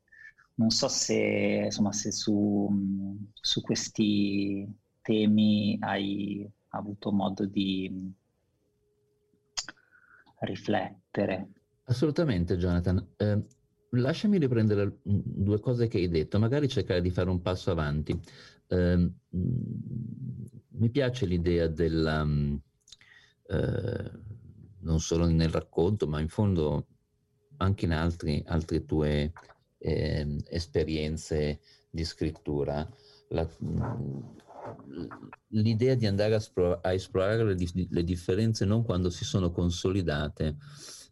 Non 0.55 0.69
so 0.69 0.87
se, 0.87 1.61
insomma, 1.65 1.91
se 1.91 2.11
su, 2.11 2.69
su 3.33 3.61
questi 3.61 4.67
temi 5.01 5.77
hai 5.81 6.49
avuto 6.69 7.11
modo 7.11 7.45
di 7.45 8.13
riflettere. 10.39 11.49
Assolutamente, 11.85 12.57
Jonathan. 12.57 13.13
Eh, 13.17 13.43
lasciami 13.89 14.37
riprendere 14.37 14.99
due 15.01 15.59
cose 15.59 15.87
che 15.87 15.97
hai 15.97 16.09
detto, 16.09 16.39
magari 16.39 16.67
cercare 16.67 17.01
di 17.01 17.09
fare 17.09 17.29
un 17.29 17.41
passo 17.41 17.71
avanti. 17.71 18.19
Eh, 18.67 19.11
mi 20.75 20.89
piace 20.89 21.25
l'idea 21.25 21.67
della, 21.67 22.25
eh, 23.47 24.11
non 24.79 24.99
solo 24.99 25.25
nel 25.27 25.49
racconto, 25.49 26.07
ma 26.07 26.19
in 26.19 26.29
fondo 26.29 26.87
anche 27.63 27.85
in 27.85 27.93
altri, 27.93 28.43
altre 28.47 28.85
tue 28.85 29.31
eh, 29.77 30.37
esperienze 30.49 31.59
di 31.89 32.03
scrittura, 32.03 32.87
la, 33.29 33.47
l'idea 35.49 35.95
di 35.95 36.05
andare 36.05 36.33
a, 36.33 36.37
espro- 36.37 36.79
a 36.81 36.93
esplorare 36.93 37.43
le, 37.43 37.55
di- 37.55 37.87
le, 37.89 38.03
differenze 38.03 38.65
non 38.65 38.83
quando 38.83 39.09
si 39.09 39.25
sono 39.25 39.51
consolidate, 39.51 40.57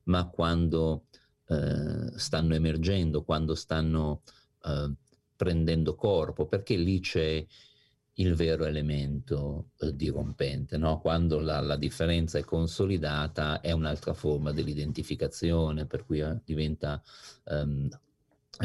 ma 0.04 0.28
quando 0.28 1.06
eh, 1.48 2.12
stanno 2.18 2.56
emergendo, 2.56 3.24
quando 3.24 3.56
stanno 3.56 4.22
eh, 4.64 4.94
prendendo 5.36 5.96
corpo, 5.96 6.46
perché 6.48 6.76
lì 6.76 7.00
c'è 7.00 7.46
il 8.16 8.36
vero 8.36 8.66
elemento 8.66 9.70
eh, 9.80 9.96
dirompente. 9.96 10.78
No? 10.78 11.00
Quando 11.00 11.40
la, 11.40 11.60
la, 11.62 11.78
differenza 11.78 12.38
è 12.38 12.44
consolidata 12.44 13.62
è 13.62 13.72
un'altra 13.72 14.14
forma 14.14 14.52
dell'identificazione, 14.52 15.86
per 15.86 16.06
cui 16.06 16.20
eh, 16.20 16.40
diventa 16.44 17.02
um, 17.46 17.90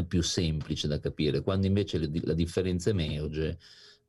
più 0.08 0.22
semplice 0.22 0.88
da 0.88 0.98
capire. 0.98 1.42
Quando 1.42 1.66
invece 1.66 1.98
le, 1.98 2.10
la 2.24 2.34
differenza 2.34 2.90
emerge, 2.90 3.58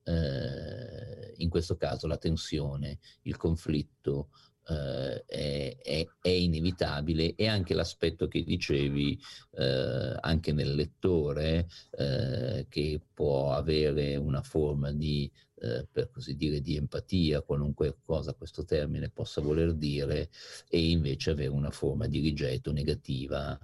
eh, 0.03 1.33
in 1.37 1.49
questo 1.49 1.75
caso 1.75 2.07
la 2.07 2.17
tensione, 2.17 2.99
il 3.23 3.37
conflitto, 3.37 4.29
eh, 4.67 5.25
è, 5.25 6.07
è, 6.21 6.29
inevitabile 6.29 7.35
e 7.35 7.47
anche 7.47 7.73
l'aspetto 7.73 8.27
che 8.27 8.43
dicevi 8.43 9.19
eh, 9.51 10.17
anche 10.19 10.51
nel 10.51 10.75
lettore 10.75 11.67
eh, 11.91 12.65
che 12.69 13.01
può 13.13 13.53
avere 13.53 14.15
una 14.15 14.41
forma 14.41 14.91
di 14.91 15.31
eh, 15.59 15.87
per 15.91 16.11
così 16.11 16.35
dire 16.35 16.61
di 16.61 16.75
empatia 16.75 17.41
qualunque 17.41 17.97
cosa 18.03 18.33
questo 18.33 18.63
termine 18.63 19.09
possa 19.09 19.41
voler 19.41 19.73
dire 19.73 20.29
e 20.69 20.89
invece 20.89 21.31
avere 21.31 21.49
una 21.49 21.71
forma 21.71 22.05
di 22.05 22.19
rigetto 22.19 22.71
negativa 22.71 23.57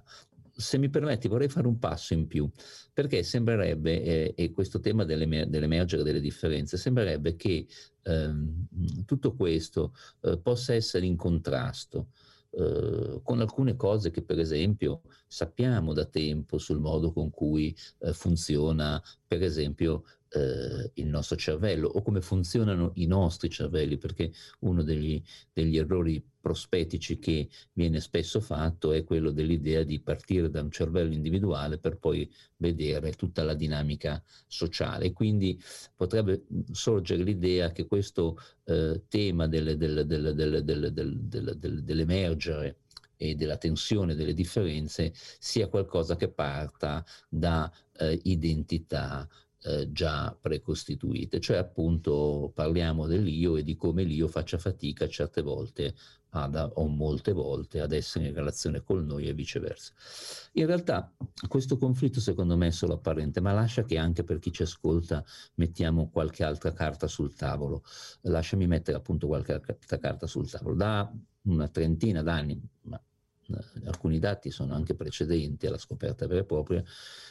se 0.56 0.78
mi 0.78 0.88
permetti, 0.88 1.28
vorrei 1.28 1.48
fare 1.48 1.66
un 1.66 1.78
passo 1.78 2.14
in 2.14 2.26
più, 2.26 2.48
perché 2.92 3.22
sembrerebbe, 3.22 4.02
eh, 4.02 4.34
e 4.36 4.52
questo 4.52 4.80
tema 4.80 5.04
dell'emer- 5.04 5.48
dell'emergere 5.48 6.02
delle 6.02 6.20
differenze, 6.20 6.76
sembrerebbe 6.76 7.36
che 7.36 7.66
ehm, 8.02 8.66
tutto 9.04 9.34
questo 9.34 9.94
eh, 10.22 10.38
possa 10.38 10.74
essere 10.74 11.06
in 11.06 11.16
contrasto 11.16 12.08
eh, 12.56 13.20
con 13.22 13.40
alcune 13.40 13.74
cose 13.74 14.10
che 14.10 14.22
per 14.22 14.38
esempio 14.38 15.02
sappiamo 15.26 15.92
da 15.92 16.04
tempo 16.04 16.58
sul 16.58 16.78
modo 16.78 17.12
con 17.12 17.30
cui 17.30 17.74
eh, 17.98 18.12
funziona 18.12 19.02
per 19.26 19.42
esempio 19.42 20.04
eh, 20.34 20.90
il 20.94 21.06
nostro 21.06 21.36
cervello 21.36 21.88
o 21.88 22.02
come 22.02 22.20
funzionano 22.20 22.92
i 22.94 23.06
nostri 23.06 23.48
cervelli, 23.48 23.96
perché 23.96 24.32
uno 24.60 24.82
degli, 24.82 25.22
degli 25.52 25.78
errori 25.78 26.24
prospettici 26.40 27.18
che 27.18 27.48
viene 27.72 28.00
spesso 28.00 28.38
fatto 28.38 28.92
è 28.92 29.02
quello 29.02 29.30
dell'idea 29.30 29.82
di 29.82 30.00
partire 30.00 30.50
da 30.50 30.60
un 30.60 30.70
cervello 30.70 31.14
individuale 31.14 31.78
per 31.78 31.96
poi 31.96 32.30
vedere 32.58 33.12
tutta 33.12 33.42
la 33.42 33.54
dinamica 33.54 34.22
sociale. 34.46 35.12
quindi 35.12 35.58
potrebbe 35.96 36.44
sorgere 36.72 37.22
l'idea 37.22 37.72
che 37.72 37.86
questo 37.86 38.36
eh, 38.64 39.04
tema 39.08 39.46
del, 39.46 39.78
del, 39.78 40.04
del, 40.04 41.82
dell'emergere 41.82 42.80
e 43.16 43.34
della 43.34 43.56
tensione 43.56 44.14
delle 44.14 44.34
differenze 44.34 45.12
sia 45.14 45.68
qualcosa 45.68 46.16
che 46.16 46.28
parta 46.28 47.04
da 47.28 47.72
eh, 47.96 48.20
identità 48.24 49.26
eh, 49.66 49.90
già 49.92 50.36
precostituite, 50.38 51.40
cioè 51.40 51.56
appunto 51.56 52.52
parliamo 52.54 53.06
dell'io 53.06 53.56
e 53.56 53.62
di 53.62 53.76
come 53.76 54.02
l'io 54.02 54.28
faccia 54.28 54.58
fatica 54.58 55.08
certe 55.08 55.40
volte 55.40 55.94
ad, 56.30 56.72
o 56.74 56.86
molte 56.86 57.32
volte 57.32 57.80
ad 57.80 57.92
essere 57.92 58.26
in 58.26 58.34
relazione 58.34 58.82
con 58.82 59.06
noi 59.06 59.26
e 59.26 59.32
viceversa. 59.32 59.92
In 60.52 60.66
realtà 60.66 61.10
questo 61.48 61.78
conflitto 61.78 62.20
secondo 62.20 62.56
me 62.58 62.66
è 62.66 62.72
solo 62.72 62.94
apparente, 62.94 63.40
ma 63.40 63.52
lascia 63.52 63.84
che 63.84 63.96
anche 63.96 64.22
per 64.22 64.38
chi 64.38 64.52
ci 64.52 64.62
ascolta 64.62 65.24
mettiamo 65.54 66.10
qualche 66.10 66.44
altra 66.44 66.72
carta 66.72 67.06
sul 67.06 67.34
tavolo. 67.34 67.84
Lasciami 68.22 68.66
mettere 68.66 68.98
appunto 68.98 69.26
qualche 69.26 69.54
altra 69.54 69.98
carta 69.98 70.26
sul 70.26 70.50
tavolo. 70.50 70.74
Da 70.74 71.10
una 71.42 71.68
trentina 71.68 72.22
d'anni, 72.22 72.60
ma 72.82 73.00
eh, 73.46 73.86
alcuni 73.86 74.18
dati 74.18 74.50
sono 74.50 74.74
anche 74.74 74.94
precedenti 74.94 75.66
alla 75.66 75.78
scoperta 75.78 76.26
vera 76.26 76.40
e 76.40 76.44
propria, 76.44 76.82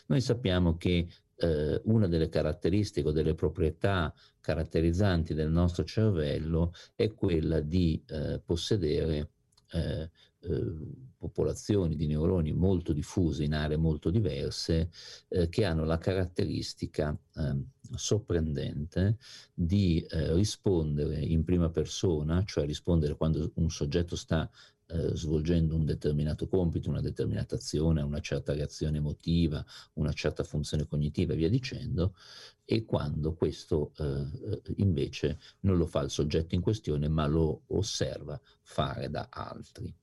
noi 0.07 0.21
sappiamo 0.21 0.77
che 0.77 1.07
eh, 1.37 1.81
una 1.85 2.07
delle 2.07 2.29
caratteristiche 2.29 3.07
o 3.07 3.11
delle 3.11 3.35
proprietà 3.35 4.13
caratterizzanti 4.39 5.33
del 5.33 5.49
nostro 5.49 5.83
cervello 5.83 6.73
è 6.95 7.13
quella 7.13 7.59
di 7.59 8.03
eh, 8.07 8.41
possedere 8.43 9.29
eh, 9.71 10.09
eh, 10.39 10.73
popolazioni 11.17 11.95
di 11.95 12.05
neuroni 12.05 12.51
molto 12.51 12.91
diffuse 12.91 13.45
in 13.45 13.53
aree 13.53 13.77
molto 13.77 14.09
diverse 14.09 14.89
eh, 15.29 15.47
che 15.47 15.63
hanno 15.63 15.85
la 15.85 15.97
caratteristica 15.97 17.17
ehm, 17.35 17.65
sorprendente 17.95 19.17
di 19.53 20.01
eh, 20.01 20.33
rispondere 20.33 21.19
in 21.21 21.45
prima 21.45 21.69
persona, 21.69 22.43
cioè 22.43 22.65
rispondere 22.65 23.15
quando 23.15 23.51
un 23.55 23.69
soggetto 23.69 24.17
sta 24.17 24.49
eh, 24.93 25.15
svolgendo 25.15 25.75
un 25.75 25.85
determinato 25.85 26.47
compito, 26.47 26.89
una 26.89 27.01
determinata 27.01 27.55
azione, 27.55 28.01
una 28.01 28.19
certa 28.19 28.53
reazione 28.53 28.97
emotiva, 28.97 29.65
una 29.93 30.13
certa 30.13 30.43
funzione 30.43 30.85
cognitiva 30.85 31.33
e 31.33 31.35
via 31.35 31.49
dicendo, 31.49 32.15
e 32.63 32.85
quando 32.85 33.33
questo 33.33 33.91
eh, 33.97 34.61
invece 34.77 35.39
non 35.61 35.77
lo 35.77 35.87
fa 35.87 36.01
il 36.01 36.11
soggetto 36.11 36.53
in 36.53 36.61
questione, 36.61 37.07
ma 37.07 37.25
lo 37.25 37.63
osserva 37.67 38.39
fare 38.61 39.09
da 39.09 39.27
altri 39.29 39.93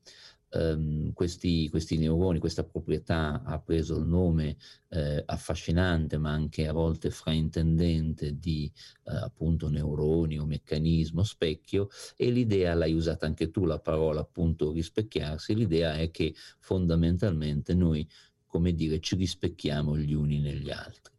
um, 0.53 1.13
questi, 1.13 1.69
questi, 1.69 1.99
neuroni, 1.99 2.39
questa 2.39 2.65
proprietà 2.65 3.43
ha 3.45 3.59
preso 3.61 3.97
il 3.97 4.07
nome 4.07 4.57
eh, 4.89 5.23
affascinante 5.27 6.19
ma 6.19 6.31
anche 6.31 6.67
a 6.67 6.73
volte 6.73 7.11
fraintendente 7.11 8.39
di 8.39 8.71
eh, 9.05 9.17
appunto 9.17 9.69
neuroni 9.69 10.39
o 10.39 10.47
meccanismo 10.47 11.23
specchio 11.23 11.89
e 12.17 12.31
l'idea, 12.31 12.75
l'hai 12.75 12.93
usata 12.93 13.27
anche 13.27 13.51
tu 13.51 13.65
la 13.65 13.79
parola 13.79 14.21
appunto 14.21 14.73
rispecchiarsi, 14.73 15.55
l'idea 15.55 15.97
è 15.97 16.11
che 16.11 16.35
fondamentalmente 16.59 17.75
noi 17.75 18.09
come 18.47 18.75
dire 18.75 18.99
ci 18.99 19.15
rispecchiamo 19.15 19.97
gli 19.97 20.13
uni 20.13 20.41
negli 20.41 20.71
altri. 20.71 21.15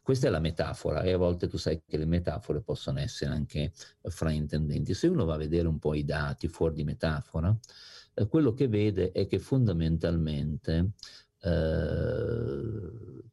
Questa 0.00 0.28
è 0.28 0.30
la 0.30 0.38
metafora 0.38 1.02
e 1.02 1.10
a 1.10 1.16
volte 1.16 1.48
tu 1.48 1.56
sai 1.56 1.82
che 1.84 1.96
le 1.96 2.06
metafore 2.06 2.60
possono 2.60 3.00
essere 3.00 3.32
anche 3.32 3.72
fraintendenti. 4.02 4.94
Se 4.94 5.08
uno 5.08 5.24
va 5.24 5.34
a 5.34 5.38
vedere 5.38 5.66
un 5.66 5.80
po' 5.80 5.94
i 5.94 6.04
dati 6.04 6.46
fuori 6.46 6.74
di 6.74 6.84
metafora, 6.84 7.56
eh, 8.16 8.26
quello 8.28 8.52
che 8.54 8.66
vede 8.66 9.12
è 9.12 9.26
che 9.26 9.38
fondamentalmente 9.38 10.92
eh, 11.42 12.70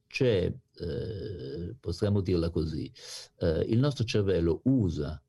c'è, 0.08 0.54
eh, 0.76 1.76
possiamo 1.80 2.22
dirla 2.22 2.50
così, 2.50 2.92
eh, 3.40 3.66
il 3.70 3.80
nostro 3.80 4.04
cervello 4.04 4.60
usa 4.66 5.20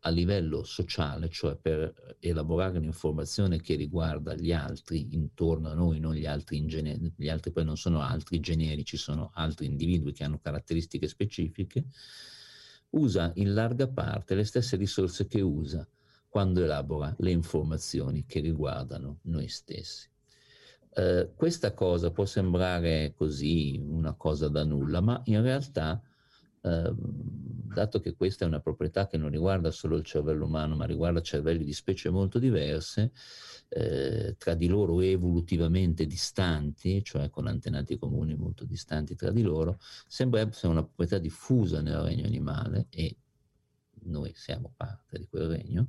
a 0.00 0.08
livello 0.08 0.62
sociale, 0.64 1.28
cioè 1.28 1.56
per 1.56 2.16
elaborare 2.20 2.78
un'informazione 2.78 3.60
che 3.60 3.74
riguarda 3.74 4.34
gli 4.34 4.52
altri 4.52 5.14
intorno 5.14 5.68
a 5.68 5.74
noi, 5.74 6.00
non 6.00 6.14
gli 6.14 6.26
altri 6.26 6.56
in 6.56 6.68
genere, 6.68 7.12
gli 7.16 7.28
altri 7.28 7.50
poi 7.50 7.64
non 7.64 7.76
sono 7.76 8.00
altri 8.00 8.40
generici, 8.40 8.96
sono 8.96 9.30
altri 9.34 9.66
individui 9.66 10.12
che 10.12 10.24
hanno 10.24 10.38
caratteristiche 10.38 11.08
specifiche, 11.08 11.84
usa 12.90 13.32
in 13.34 13.52
larga 13.52 13.88
parte 13.88 14.34
le 14.34 14.44
stesse 14.44 14.76
risorse 14.76 15.26
che 15.26 15.40
usa 15.40 15.86
quando 16.28 16.62
elabora 16.62 17.14
le 17.18 17.30
informazioni 17.30 18.24
che 18.26 18.40
riguardano 18.40 19.18
noi 19.22 19.48
stessi. 19.48 20.08
Eh, 20.98 21.30
questa 21.34 21.74
cosa 21.74 22.10
può 22.10 22.24
sembrare 22.24 23.12
così 23.14 23.78
una 23.86 24.14
cosa 24.14 24.48
da 24.48 24.64
nulla, 24.64 25.00
ma 25.00 25.20
in 25.26 25.42
realtà, 25.42 26.00
eh, 26.62 26.94
dato 26.94 28.00
che 28.00 28.14
questa 28.14 28.44
è 28.44 28.48
una 28.48 28.60
proprietà 28.60 29.06
che 29.06 29.18
non 29.18 29.30
riguarda 29.30 29.70
solo 29.70 29.96
il 29.96 30.04
cervello 30.04 30.46
umano, 30.46 30.74
ma 30.74 30.86
riguarda 30.86 31.20
cervelli 31.20 31.64
di 31.64 31.74
specie 31.74 32.08
molto 32.08 32.38
diverse, 32.38 33.12
eh, 33.68 34.36
tra 34.38 34.54
di 34.54 34.68
loro 34.68 35.00
evolutivamente 35.00 36.06
distanti, 36.06 37.02
cioè 37.04 37.28
con 37.28 37.46
antenati 37.46 37.98
comuni 37.98 38.34
molto 38.34 38.64
distanti 38.64 39.14
tra 39.14 39.30
di 39.30 39.42
loro, 39.42 39.78
sembra 40.06 40.40
essere 40.40 40.72
una 40.72 40.82
proprietà 40.82 41.18
diffusa 41.18 41.82
nel 41.82 41.98
regno 41.98 42.24
animale 42.24 42.86
e 42.88 43.16
noi 44.06 44.32
siamo 44.34 44.72
parte 44.76 45.18
di 45.18 45.26
quel 45.28 45.48
regno, 45.48 45.88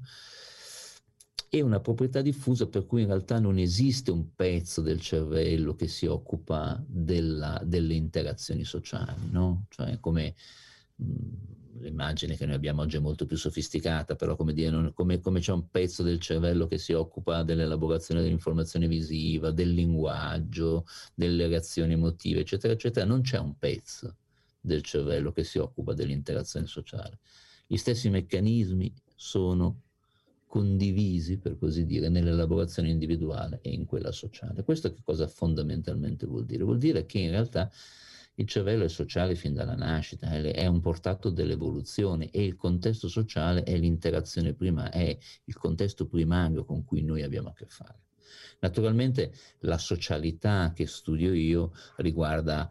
è 1.50 1.62
una 1.62 1.80
proprietà 1.80 2.22
diffusa 2.22 2.68
per 2.68 2.86
cui 2.86 3.02
in 3.02 3.08
realtà 3.08 3.40
non 3.40 3.58
esiste 3.58 4.12
un 4.12 4.36
pezzo 4.36 4.82
del 4.82 5.00
cervello 5.00 5.76
che 5.76 5.88
si 5.88 6.06
occupa 6.06 6.84
della, 6.86 7.62
delle 7.64 7.94
interazioni 7.94 8.66
sociali, 8.66 9.30
no? 9.32 9.66
Cioè 9.70 10.00
come 10.00 10.36
mh, 10.96 11.06
l'immagine 11.80 12.36
che 12.36 12.46
noi 12.46 12.56
abbiamo 12.56 12.82
oggi 12.82 12.98
è 12.98 13.00
molto 13.00 13.26
più 13.26 13.38
sofisticata, 13.38 14.16
però 14.16 14.36
come, 14.36 14.54
dire, 14.54 14.70
non, 14.70 14.94
come, 14.94 15.20
come 15.20 15.40
c'è 15.40 15.52
un 15.52 15.70
pezzo 15.70 16.04
del 16.04 16.20
cervello 16.20 16.68
che 16.68 16.78
si 16.78 16.94
occupa 16.94 17.44
dell'elaborazione 17.44 18.22
dell'informazione 18.22 18.88
visiva, 18.88 19.52
del 19.52 19.72
linguaggio, 19.72 20.86
delle 21.14 21.48
reazioni 21.48 21.94
emotive, 21.94 22.42
eccetera, 22.42 22.74
eccetera, 22.74 23.06
non 23.06 23.22
c'è 23.22 23.38
un 23.38 23.58
pezzo 23.58 24.16
del 24.60 24.82
cervello 24.84 25.32
che 25.32 25.44
si 25.44 25.58
occupa 25.60 25.94
dell'interazione 25.94 26.68
sociale. 26.68 27.20
Gli 27.68 27.78
stessi 27.78 28.10
meccanismi 28.10 28.94
sono 29.16 29.82
condivisi, 30.48 31.38
per 31.38 31.58
così 31.58 31.86
dire, 31.86 32.08
nell'elaborazione 32.08 32.90
individuale 32.90 33.60
e 33.62 33.72
in 33.72 33.86
quella 33.86 34.14
sociale. 34.14 34.64
Questo 34.64 34.94
che 34.94 35.02
cosa 35.04 35.28
fondamentalmente 35.28 36.26
vuol 36.26 36.46
dire? 36.46 36.64
Vuol 36.64 36.78
dire 36.78 37.06
che 37.06 37.20
in 37.20 37.30
realtà 37.30 37.70
il 38.36 38.48
cervello 38.48 38.86
è 38.86 38.90
sociale 38.90 39.36
fin 39.36 39.54
dalla 39.54 39.76
nascita, 39.76 40.30
è 40.32 40.66
un 40.68 40.80
portato 40.80 41.30
dell'evoluzione 41.30 42.30
e 42.30 42.46
il 42.46 42.56
contesto 42.56 43.10
sociale 43.10 43.64
è 43.64 43.76
l'interazione 43.78 44.54
prima, 44.54 44.90
è 44.90 45.18
il 45.44 45.58
contesto 45.58 46.08
primario 46.08 46.64
con 46.64 46.86
cui 46.86 47.04
noi 47.04 47.24
abbiamo 47.24 47.50
a 47.50 47.54
che 47.54 47.66
fare. 47.68 48.07
Naturalmente 48.60 49.34
la 49.60 49.78
socialità 49.78 50.72
che 50.74 50.88
studio 50.88 51.34
io 51.34 51.72
riguarda 51.98 52.70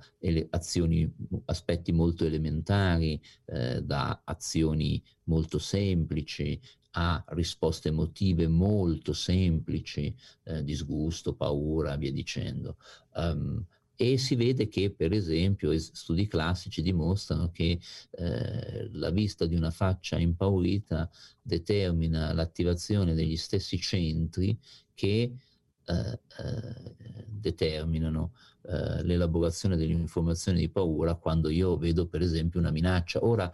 azioni, 0.50 1.12
aspetti 1.46 1.92
molto 1.92 2.24
elementari, 2.24 3.20
eh, 3.46 3.82
da 3.82 4.22
azioni 4.24 5.02
molto 5.24 5.58
semplici 5.58 6.60
a 6.98 7.22
risposte 7.28 7.88
emotive 7.88 8.48
molto 8.48 9.12
semplici, 9.12 10.14
eh, 10.44 10.64
disgusto, 10.64 11.34
paura, 11.34 11.96
via 11.96 12.12
dicendo. 12.12 12.76
Um, 13.14 13.64
e 13.98 14.18
si 14.18 14.34
vede 14.34 14.68
che, 14.68 14.90
per 14.90 15.12
esempio, 15.12 15.76
studi 15.78 16.26
classici 16.26 16.82
dimostrano 16.82 17.50
che 17.50 17.80
eh, 18.10 18.90
la 18.92 19.10
vista 19.10 19.46
di 19.46 19.54
una 19.54 19.70
faccia 19.70 20.18
impaurita 20.18 21.10
determina 21.40 22.34
l'attivazione 22.34 23.14
degli 23.14 23.36
stessi 23.36 23.78
centri 23.78 24.58
che 24.96 25.36
eh, 25.84 26.20
eh, 26.38 26.94
determinano 27.28 28.32
eh, 28.62 29.04
l'elaborazione 29.04 29.76
dell'informazione 29.76 30.58
di 30.58 30.68
paura 30.68 31.14
quando 31.14 31.48
io 31.48 31.76
vedo 31.76 32.08
per 32.08 32.22
esempio 32.22 32.58
una 32.58 32.72
minaccia. 32.72 33.24
Ora, 33.24 33.48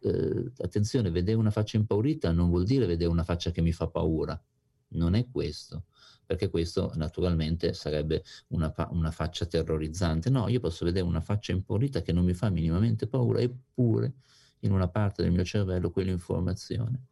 eh, 0.00 0.52
attenzione, 0.58 1.10
vedere 1.10 1.38
una 1.38 1.52
faccia 1.52 1.76
impaurita 1.76 2.32
non 2.32 2.48
vuol 2.48 2.64
dire 2.64 2.86
vedere 2.86 3.10
una 3.10 3.22
faccia 3.22 3.52
che 3.52 3.60
mi 3.60 3.72
fa 3.72 3.86
paura, 3.86 4.40
non 4.88 5.14
è 5.14 5.28
questo 5.30 5.84
perché 6.26 6.50
questo 6.50 6.90
naturalmente 6.96 7.72
sarebbe 7.72 8.24
una, 8.48 8.74
una, 8.90 9.12
faccia 9.12 9.46
terrorizzante. 9.46 10.28
No, 10.28 10.48
io 10.48 10.58
posso 10.58 10.84
vedere 10.84 11.06
una 11.06 11.20
faccia 11.20 11.52
impaurita 11.52 12.02
che 12.02 12.12
non 12.12 12.24
mi 12.24 12.34
fa 12.34 12.50
minimamente 12.50 13.06
paura, 13.06 13.38
eppure 13.38 14.14
in 14.60 14.72
una 14.72 14.88
parte 14.88 15.22
del 15.22 15.30
mio 15.30 15.44
cervello 15.44 15.90
quell'informazione 15.92 17.04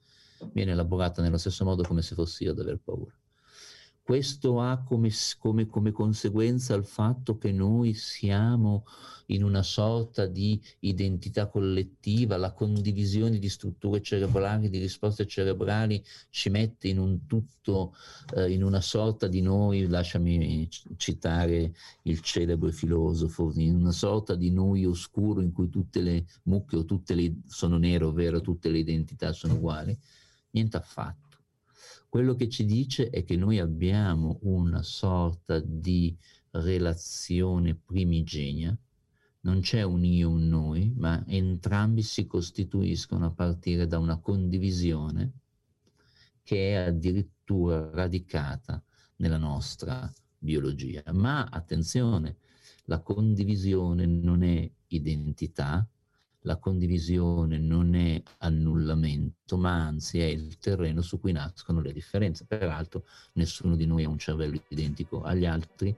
viene 0.52 0.72
elaborata 0.72 1.22
nello 1.22 1.38
stesso 1.38 1.64
modo 1.64 1.84
come 1.84 2.02
se 2.02 2.16
fossi 2.16 2.44
io 2.44 2.50
ad 2.50 2.58
aver 2.58 2.80
paura. 2.82 3.14
Questo 4.04 4.60
ha 4.60 4.82
come, 4.82 5.08
come, 5.38 5.66
come, 5.66 5.90
conseguenza 5.90 6.74
il 6.74 6.84
fatto 6.84 7.38
che 7.38 7.52
noi 7.52 7.94
siamo 7.94 8.84
in 9.28 9.42
una 9.42 9.62
sorta 9.62 10.26
di 10.26 10.60
identità 10.80 11.48
collettiva, 11.48 12.36
la 12.36 12.52
condivisione 12.52 13.38
di 13.38 13.48
strutture 13.48 14.02
cerebrali, 14.02 14.68
di 14.68 14.76
risposte 14.76 15.26
cerebrali 15.26 16.04
ci 16.28 16.50
mette 16.50 16.88
in 16.88 16.98
un 16.98 17.24
tutto, 17.24 17.94
eh, 18.36 18.52
in 18.52 18.62
una 18.62 18.82
sorta 18.82 19.26
di 19.26 19.40
noi, 19.40 19.86
lasciami 19.86 20.68
citare 20.98 21.72
il 22.02 22.20
celebre 22.20 22.72
filosofo, 22.72 23.52
in 23.54 23.74
una 23.74 23.92
sorta 23.92 24.34
di 24.34 24.50
noi 24.50 24.84
oscuro 24.84 25.40
in 25.40 25.50
cui 25.50 25.70
tutte 25.70 26.02
le 26.02 26.26
mucche 26.42 26.76
o 26.76 26.84
tutte 26.84 27.14
le, 27.14 27.36
sono 27.46 27.78
nere, 27.78 28.04
ovvero 28.04 28.42
tutte 28.42 28.68
le 28.68 28.80
identità 28.80 29.32
sono 29.32 29.54
uguali. 29.54 29.98
Niente 30.50 30.76
affatto 30.76 31.33
quello 32.14 32.36
che 32.36 32.48
ci 32.48 32.64
dice 32.64 33.10
è 33.10 33.24
che 33.24 33.34
noi 33.34 33.58
abbiamo 33.58 34.38
una 34.42 34.84
sorta 34.84 35.58
di 35.58 36.16
relazione 36.52 37.74
primigenia, 37.74 38.78
non 39.40 39.58
c'è 39.58 39.82
un 39.82 40.04
io, 40.04 40.30
un 40.30 40.46
noi, 40.46 40.92
ma 40.96 41.24
entrambi 41.26 42.02
si 42.02 42.24
costituiscono 42.28 43.26
a 43.26 43.32
partire 43.32 43.88
da 43.88 43.98
una 43.98 44.20
condivisione 44.20 45.32
che 46.44 46.74
è 46.74 46.86
addirittura 46.86 47.90
radicata 47.90 48.80
nella 49.16 49.36
nostra 49.36 50.08
biologia. 50.38 51.02
Ma 51.10 51.46
attenzione, 51.46 52.36
la 52.84 53.00
condivisione 53.00 54.06
non 54.06 54.44
è 54.44 54.70
identità, 54.86 55.84
la 56.46 56.56
condivisione 56.58 57.58
non 57.58 57.94
è 57.94 58.22
annullamento, 58.38 59.56
ma 59.56 59.86
anzi 59.86 60.20
è 60.20 60.24
il 60.24 60.58
terreno 60.58 61.00
su 61.00 61.18
cui 61.18 61.32
nascono 61.32 61.80
le 61.80 61.92
differenze. 61.92 62.44
Peraltro 62.44 63.04
nessuno 63.34 63.76
di 63.76 63.86
noi 63.86 64.04
ha 64.04 64.08
un 64.08 64.18
cervello 64.18 64.60
identico 64.68 65.22
agli 65.22 65.46
altri, 65.46 65.94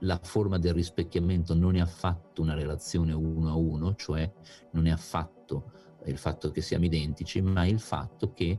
la 0.00 0.18
forma 0.22 0.58
del 0.58 0.74
rispecchiamento 0.74 1.54
non 1.54 1.76
è 1.76 1.80
affatto 1.80 2.42
una 2.42 2.54
relazione 2.54 3.12
uno 3.12 3.48
a 3.48 3.54
uno, 3.54 3.94
cioè 3.94 4.30
non 4.72 4.86
è 4.86 4.90
affatto 4.90 5.72
il 6.04 6.18
fatto 6.18 6.50
che 6.50 6.62
siamo 6.62 6.84
identici, 6.84 7.40
ma 7.40 7.64
il 7.64 7.80
fatto 7.80 8.32
che 8.32 8.58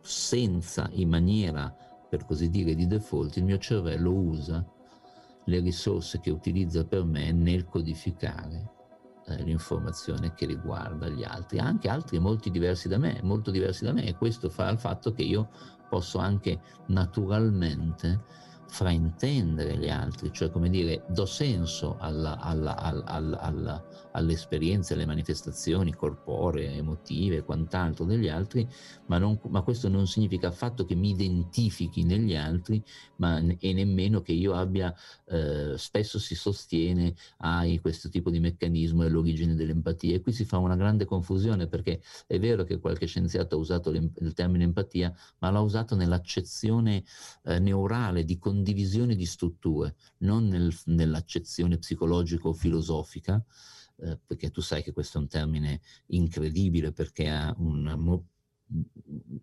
senza, 0.00 0.88
in 0.92 1.08
maniera 1.08 1.74
per 2.08 2.24
così 2.24 2.50
dire 2.50 2.74
di 2.76 2.86
default, 2.86 3.36
il 3.36 3.44
mio 3.44 3.58
cervello 3.58 4.12
usa 4.12 4.64
le 5.44 5.60
risorse 5.60 6.20
che 6.20 6.30
utilizza 6.30 6.84
per 6.84 7.04
me 7.04 7.32
nel 7.32 7.66
codificare 7.66 8.74
eh, 9.26 9.42
l'informazione 9.42 10.34
che 10.34 10.46
riguarda 10.46 11.08
gli 11.08 11.24
altri, 11.24 11.58
anche 11.58 11.88
altri 11.88 12.18
molto 12.18 12.48
diversi 12.48 12.88
da 12.88 12.98
me, 12.98 13.20
molto 13.22 13.50
diversi 13.50 13.84
da 13.84 13.92
me 13.92 14.04
e 14.06 14.14
questo 14.14 14.48
fa 14.48 14.68
il 14.68 14.78
fatto 14.78 15.12
che 15.12 15.22
io 15.22 15.48
posso 15.88 16.18
anche 16.18 16.60
naturalmente 16.86 18.20
fraintendere 18.68 19.76
gli 19.76 19.88
altri, 19.88 20.32
cioè 20.32 20.50
come 20.50 20.68
dire, 20.68 21.04
do 21.08 21.24
senso 21.24 21.96
alla, 21.98 22.38
alla, 22.38 22.76
alla, 22.76 23.84
alle 24.16 24.32
esperienze, 24.32 24.94
alle 24.94 25.06
manifestazioni 25.06 25.94
corporee, 25.94 26.72
emotive 26.72 27.36
e 27.36 27.42
quant'altro 27.44 28.04
degli 28.04 28.28
altri, 28.28 28.66
ma, 29.06 29.18
non, 29.18 29.38
ma, 29.48 29.60
questo 29.60 29.88
non 29.88 30.06
significa 30.06 30.48
affatto 30.48 30.84
che 30.86 30.94
mi 30.94 31.10
identifichi 31.10 32.02
negli 32.02 32.34
altri 32.34 32.82
ma, 33.16 33.42
e 33.58 33.72
nemmeno 33.72 34.22
che 34.22 34.32
io 34.32 34.54
abbia, 34.54 34.94
eh, 35.28 35.74
spesso 35.76 36.18
si 36.18 36.34
sostiene, 36.34 37.14
hai 37.38 37.78
questo 37.80 38.08
tipo 38.08 38.30
di 38.30 38.40
meccanismo 38.40 39.04
è 39.04 39.08
l'origine 39.08 39.54
dell'empatia 39.54 40.16
e 40.16 40.20
qui 40.20 40.32
si 40.32 40.44
fa 40.44 40.56
una 40.58 40.76
grande 40.76 41.04
confusione 41.04 41.66
perché 41.66 42.00
è 42.26 42.38
vero 42.38 42.64
che 42.64 42.78
qualche 42.78 43.06
scienziato 43.06 43.56
ha 43.56 43.58
usato 43.58 43.90
il 43.90 44.32
termine 44.34 44.64
empatia, 44.64 45.14
ma 45.38 45.50
l'ha 45.50 45.60
usato 45.60 45.94
nell'accezione 45.94 47.04
eh, 47.44 47.58
neurale 47.58 48.24
di 48.24 48.38
condivisione 48.38 49.14
di 49.14 49.26
strutture, 49.26 49.94
non 50.18 50.48
nel, 50.48 50.74
nell'accezione 50.86 51.76
psicologica 51.76 52.48
o 52.48 52.54
filosofica, 52.54 53.44
eh, 53.98 54.18
perché 54.24 54.50
tu 54.50 54.60
sai 54.60 54.82
che 54.82 54.92
questo 54.92 55.18
è 55.18 55.20
un 55.20 55.28
termine 55.28 55.80
incredibile 56.06 56.92
perché 56.92 57.28
ha 57.28 57.54
una 57.58 57.96
mo- 57.96 58.26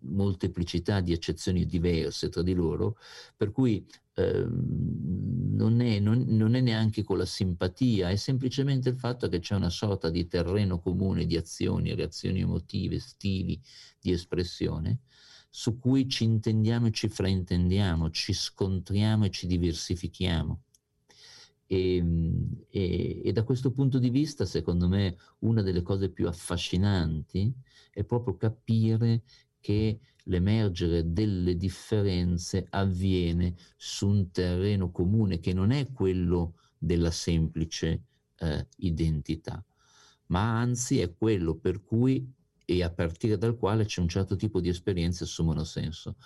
molteplicità 0.02 1.00
di 1.00 1.12
accezioni 1.12 1.64
diverse 1.66 2.28
tra 2.28 2.42
di 2.42 2.52
loro, 2.52 2.98
per 3.36 3.50
cui 3.52 3.84
eh, 4.14 4.46
non, 4.46 5.80
è, 5.80 5.98
non, 5.98 6.24
non, 6.28 6.54
è, 6.54 6.60
neanche 6.60 7.02
con 7.02 7.18
la 7.18 7.24
simpatia, 7.24 8.10
è 8.10 8.16
semplicemente 8.16 8.90
il 8.90 8.98
fatto 8.98 9.28
che 9.28 9.38
c'è 9.40 9.54
una 9.54 9.70
sorta 9.70 10.10
di 10.10 10.26
terreno 10.26 10.78
comune 10.80 11.26
di 11.26 11.36
azioni, 11.36 11.94
reazioni 11.94 12.40
emotive, 12.40 12.98
stili 12.98 13.60
di 13.98 14.12
espressione, 14.12 15.00
su 15.48 15.78
cui 15.78 16.08
ci 16.08 16.24
intendiamo 16.24 16.88
e 16.88 16.90
ci 16.92 17.08
fraintendiamo, 17.08 18.10
ci 18.10 18.32
scontriamo 18.32 19.24
e 19.24 19.30
ci 19.30 19.46
diversifichiamo. 19.46 20.63
E, 21.66 22.04
e, 22.68 23.20
e, 23.24 23.32
da 23.32 23.42
questo 23.42 23.70
punto 23.70 23.98
di 23.98 24.10
vista, 24.10 24.44
secondo 24.44 24.88
me, 24.88 25.16
una 25.40 25.62
delle 25.62 25.82
cose 25.82 26.10
più 26.10 26.26
affascinanti 26.28 27.52
è 27.90 28.04
proprio 28.04 28.36
capire 28.36 29.22
che 29.60 29.98
l'emergere 30.24 31.12
delle 31.12 31.56
differenze 31.56 32.66
avviene 32.70 33.54
su 33.76 34.08
un 34.08 34.30
terreno 34.30 34.90
comune 34.90 35.40
che 35.40 35.52
non 35.52 35.70
è 35.70 35.90
quello 35.90 36.54
della 36.78 37.10
semplice 37.10 38.04
eh, 38.38 38.66
identità, 38.76 39.64
ma 40.26 40.58
anzi 40.58 41.00
è 41.00 41.14
quello 41.14 41.54
per 41.56 41.82
cui 41.82 42.30
e 42.66 42.82
a 42.82 42.90
partire 42.90 43.36
dal 43.36 43.56
quale 43.56 43.84
c'è 43.84 44.00
un 44.00 44.08
certo 44.08 44.36
tipo 44.36 44.60
di 44.60 44.68
esperienze 44.68 45.24
assumono 45.24 45.64
senso. 45.64 46.16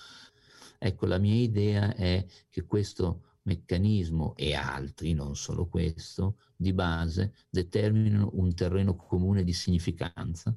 Ecco, 0.78 1.06
la 1.06 1.18
mia 1.18 1.34
idea 1.34 1.94
è 1.94 2.24
che 2.48 2.64
questo 2.64 3.27
meccanismo 3.48 4.36
e 4.36 4.54
altri, 4.54 5.14
non 5.14 5.34
solo 5.34 5.66
questo, 5.66 6.36
di 6.54 6.72
base 6.72 7.34
determinano 7.48 8.30
un 8.34 8.54
terreno 8.54 8.94
comune 8.94 9.42
di 9.42 9.54
significanza 9.54 10.54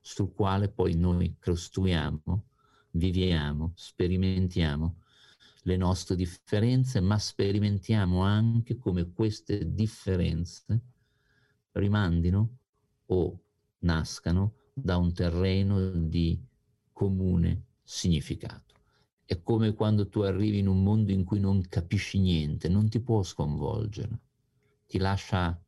sul 0.00 0.32
quale 0.34 0.68
poi 0.68 0.94
noi 0.94 1.36
costruiamo, 1.40 2.44
viviamo, 2.90 3.72
sperimentiamo 3.74 4.98
le 5.62 5.76
nostre 5.78 6.14
differenze, 6.14 7.00
ma 7.00 7.18
sperimentiamo 7.18 8.20
anche 8.20 8.76
come 8.76 9.10
queste 9.10 9.72
differenze 9.72 10.80
rimandino 11.72 12.58
o 13.06 13.40
nascano 13.78 14.56
da 14.74 14.98
un 14.98 15.14
terreno 15.14 15.90
di 15.90 16.38
comune 16.92 17.64
significato. 17.82 18.63
È 19.26 19.40
come 19.42 19.72
quando 19.72 20.08
tu 20.08 20.20
arrivi 20.20 20.58
in 20.58 20.66
un 20.66 20.82
mondo 20.82 21.10
in 21.10 21.24
cui 21.24 21.40
non 21.40 21.66
capisci 21.68 22.18
niente, 22.18 22.68
non 22.68 22.90
ti 22.90 23.00
può 23.00 23.22
sconvolgere, 23.22 24.20
ti 24.86 24.98
lascia 24.98 25.58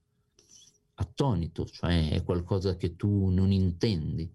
attonito, 0.95 1.65
cioè 1.65 2.11
è 2.11 2.23
qualcosa 2.23 2.77
che 2.77 2.97
tu 2.97 3.29
non 3.31 3.53
intendi, 3.53 4.31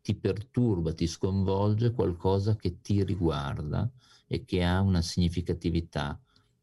ti 0.00 0.14
perturba, 0.14 0.94
ti 0.94 1.06
sconvolge 1.06 1.92
qualcosa 1.92 2.56
che 2.56 2.80
ti 2.80 3.04
riguarda 3.04 3.90
e 4.26 4.44
che 4.44 4.64
ha 4.64 4.80
una 4.80 5.02
significatività 5.02 6.18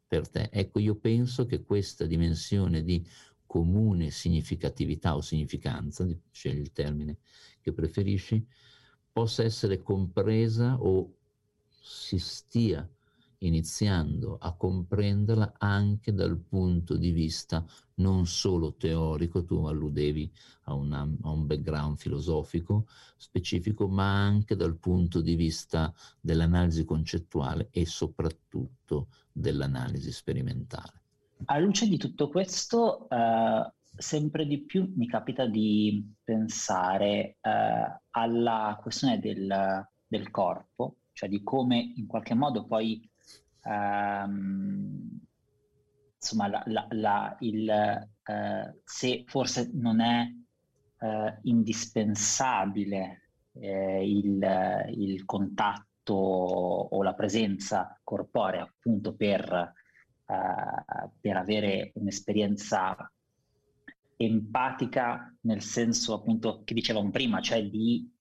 per 0.08 0.28
te. 0.28 0.50
Ecco, 0.52 0.80
io 0.80 0.96
penso 0.96 1.46
che 1.46 1.64
questa 1.64 2.06
dimensione 2.06 2.84
di 2.84 3.06
comune 3.46 4.10
significatività 4.10 5.16
o 5.16 5.22
significanza, 5.22 6.08
scegli 6.32 6.60
il 6.60 6.72
termine 6.72 7.18
che 7.62 7.74
preferisci, 7.74 8.44
possa 9.12 9.44
essere 9.44 9.82
compresa 9.82 10.82
o 10.82 11.14
si 11.88 12.18
stia 12.18 12.88
iniziando 13.40 14.38
a 14.42 14.54
comprenderla 14.54 15.54
anche 15.60 16.14
dal 16.14 16.38
punto 16.38 16.98
di 16.98 17.12
vista 17.12 17.64
non 17.96 18.26
solo 18.26 18.74
teorico, 18.74 19.44
tu 19.46 19.66
alludevi 19.66 20.32
a, 20.64 20.74
una, 20.74 21.08
a, 21.22 21.30
un 21.30 21.46
background 21.46 21.98
filosofico 21.98 22.88
specifico, 23.18 23.88
ma 23.88 24.24
anche 24.24 24.56
dal 24.56 24.78
punto 24.78 25.22
di 25.22 25.36
vista 25.36 25.94
dell'analisi 26.20 26.86
concettuale 26.86 27.68
e 27.72 27.86
soprattutto 27.86 29.10
dell'analisi 29.32 30.12
sperimentale. 30.12 31.02
A 31.46 31.60
luce 31.60 31.88
di 31.88 31.98
tutto 31.98 32.30
questo, 32.30 33.08
eh, 33.10 33.72
sempre 33.96 34.48
di 34.48 34.62
più 34.62 34.92
mi 34.96 35.08
capita 35.08 35.46
di 35.46 36.16
pensare 36.24 37.38
eh, 37.42 38.00
alla 38.10 38.80
questione 38.82 39.20
del, 39.20 39.88
del 40.08 40.32
corpo, 40.32 40.96
cioè 41.16 41.30
di 41.30 41.42
come 41.44 41.94
in 41.96 42.08
qualche 42.08 42.34
modo 42.34 42.66
poi 42.66 43.10
ehm, 43.64 45.20
insomma 46.18 46.48
la, 46.48 46.62
la, 46.66 46.88
la, 46.90 47.38
il, 47.40 47.70
eh, 47.70 48.82
se 48.84 49.24
forse 49.26 49.72
non 49.74 50.02
è 50.02 50.30
eh, 51.00 51.40
indispensabile 51.44 53.30
eh, 53.54 54.06
il, 54.06 54.92
il, 54.98 55.24
contatto 55.24 56.14
o 56.14 57.02
la 57.02 57.14
presenza 57.14 57.98
corporea 58.04 58.64
appunto 58.64 59.16
per, 59.16 59.74
eh, 60.26 61.10
per 61.22 61.38
avere 61.38 61.92
un'esperienza 61.96 63.10
empatica 64.18 65.34
nel 65.42 65.62
senso 65.62 66.14
appunto 66.14 66.64
che 66.66 66.74
dicevamo 66.74 67.10
prima, 67.10 67.40
cioè 67.40 67.66
di 67.66 68.12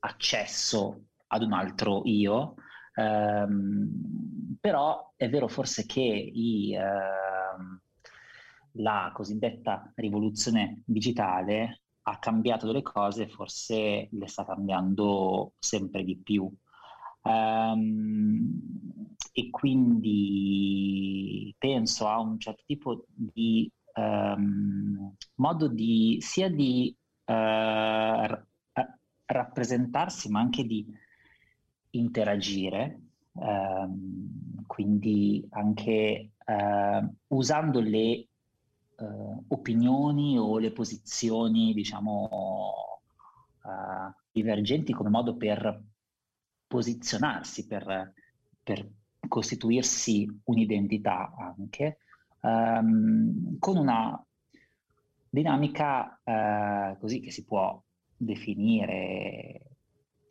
accesso 0.00 1.04
ad 1.28 1.42
un 1.42 1.52
altro 1.52 2.02
io, 2.04 2.54
ehm, 2.94 4.56
però 4.60 5.12
è 5.16 5.28
vero 5.28 5.48
forse 5.48 5.86
che 5.86 6.00
i, 6.00 6.74
ehm, 6.74 7.80
la 8.78 9.10
cosiddetta 9.14 9.92
rivoluzione 9.96 10.82
digitale 10.84 11.80
ha 12.06 12.18
cambiato 12.18 12.66
delle 12.66 12.82
cose, 12.82 13.28
forse 13.28 14.08
le 14.10 14.28
sta 14.28 14.44
cambiando 14.44 15.54
sempre 15.58 16.04
di 16.04 16.16
più. 16.16 16.50
Um, 17.22 18.60
e 19.32 19.50
quindi 19.50 21.54
penso 21.58 22.06
a 22.06 22.20
un 22.20 22.38
certo 22.38 22.62
tipo 22.66 23.06
di 23.08 23.70
um, 23.94 25.14
modo 25.36 25.68
di 25.68 26.18
sia 26.20 26.50
di 26.50 26.94
uh, 27.24 27.32
r- 27.32 28.46
rappresentarsi 29.24 30.28
ma 30.28 30.40
anche 30.40 30.64
di 30.64 30.86
interagire, 31.98 33.00
um, 33.32 34.64
quindi 34.66 35.46
anche 35.50 36.30
uh, 36.44 37.14
usando 37.28 37.80
le 37.80 38.28
uh, 38.96 39.44
opinioni 39.48 40.38
o 40.38 40.58
le 40.58 40.72
posizioni, 40.72 41.72
diciamo, 41.72 42.70
divergenti 44.30 44.92
come 44.92 45.08
modo 45.08 45.36
per 45.36 45.82
posizionarsi, 46.66 47.66
per, 47.66 48.12
per 48.62 48.86
costituirsi 49.26 50.40
un'identità 50.44 51.32
anche, 51.34 51.98
um, 52.40 53.58
con 53.58 53.78
una 53.78 54.22
dinamica 55.30 56.20
uh, 56.22 56.98
così 56.98 57.20
che 57.20 57.30
si 57.30 57.44
può 57.44 57.82
definire 58.16 59.73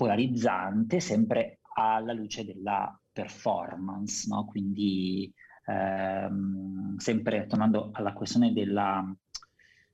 polarizzante, 0.04 1.00
sempre 1.00 1.60
alla 1.76 2.12
luce 2.12 2.44
della 2.44 3.00
performance, 3.10 4.28
no? 4.28 4.44
quindi 4.44 5.34
um, 5.66 6.98
sempre 6.98 7.48
tornando 7.48 7.92
alla 7.94 8.12
questione 8.12 8.52
della, 8.52 9.16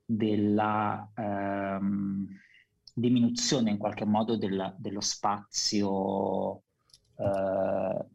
della 0.04 1.08
um, 1.14 2.26
diminuzione 2.92 3.70
in 3.70 3.78
qualche 3.78 4.04
modo 4.04 4.36
del, 4.36 4.74
dello 4.78 5.00
spazio 5.00 6.62
uh, 7.14 8.08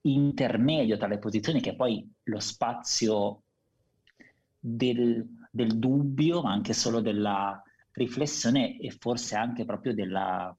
intermedio 0.00 0.96
tra 0.96 1.06
le 1.06 1.18
posizioni, 1.20 1.60
che 1.60 1.70
è 1.70 1.76
poi 1.76 2.12
lo 2.24 2.40
spazio 2.40 3.42
del, 4.58 5.24
del 5.48 5.78
dubbio, 5.78 6.42
ma 6.42 6.50
anche 6.50 6.72
solo 6.72 7.00
della 7.00 7.62
riflessione 7.92 8.80
e 8.80 8.90
forse 8.90 9.36
anche 9.36 9.64
proprio 9.64 9.94
della, 9.94 10.52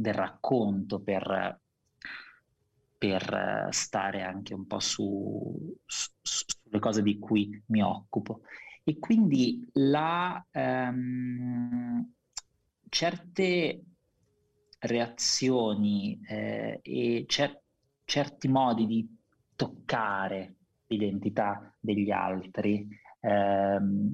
del 0.00 0.14
racconto 0.14 1.00
per, 1.00 1.60
per 2.96 3.68
stare 3.70 4.22
anche 4.22 4.54
un 4.54 4.64
po' 4.66 4.78
su, 4.78 5.76
su, 5.84 6.10
sulle 6.22 6.78
cose 6.78 7.02
di 7.02 7.18
cui 7.18 7.60
mi 7.66 7.82
occupo. 7.82 8.42
E 8.84 8.98
quindi 9.00 9.68
la, 9.72 10.42
um, 10.52 12.12
certe 12.88 13.82
reazioni 14.78 16.20
eh, 16.28 16.78
e 16.80 17.24
cer- 17.26 17.60
certi 18.04 18.46
modi 18.46 18.86
di 18.86 19.16
toccare 19.56 20.54
l'identità 20.86 21.74
degli 21.80 22.12
altri, 22.12 22.86
ehm, 23.20 24.12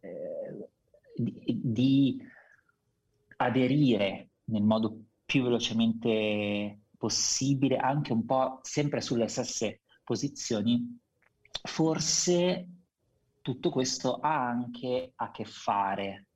eh, 0.00 0.68
di, 1.14 1.60
di, 1.62 2.32
aderire 3.36 4.30
nel 4.44 4.62
modo 4.62 5.04
più 5.24 5.42
velocemente 5.42 6.80
possibile, 6.96 7.76
anche 7.76 8.12
un 8.12 8.24
po' 8.24 8.60
sempre 8.62 9.00
sulle 9.00 9.28
stesse 9.28 9.82
posizioni, 10.02 11.00
forse 11.62 12.68
tutto 13.40 13.70
questo 13.70 14.16
ha 14.20 14.48
anche 14.48 15.12
a 15.16 15.30
che 15.30 15.44
fare 15.44 16.26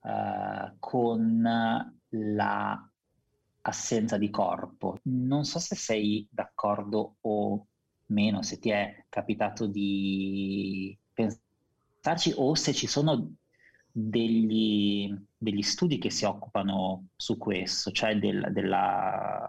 uh, 0.00 0.76
con 0.78 1.42
la 2.08 2.90
assenza 3.62 4.18
di 4.18 4.30
corpo. 4.30 4.98
Non 5.04 5.44
so 5.44 5.58
se 5.58 5.74
sei 5.74 6.26
d'accordo 6.30 7.16
o 7.22 7.66
meno, 8.06 8.42
se 8.42 8.58
ti 8.58 8.70
è 8.70 9.06
capitato 9.08 9.66
di 9.66 10.96
pensarci 11.12 12.32
o 12.36 12.54
se 12.54 12.72
ci 12.74 12.86
sono 12.86 13.34
degli, 13.90 15.14
degli 15.44 15.62
studi 15.62 15.98
che 15.98 16.10
si 16.10 16.24
occupano 16.24 17.08
su 17.14 17.36
questo, 17.38 17.92
cioè 17.92 18.18
del, 18.18 18.48
della, 18.50 19.46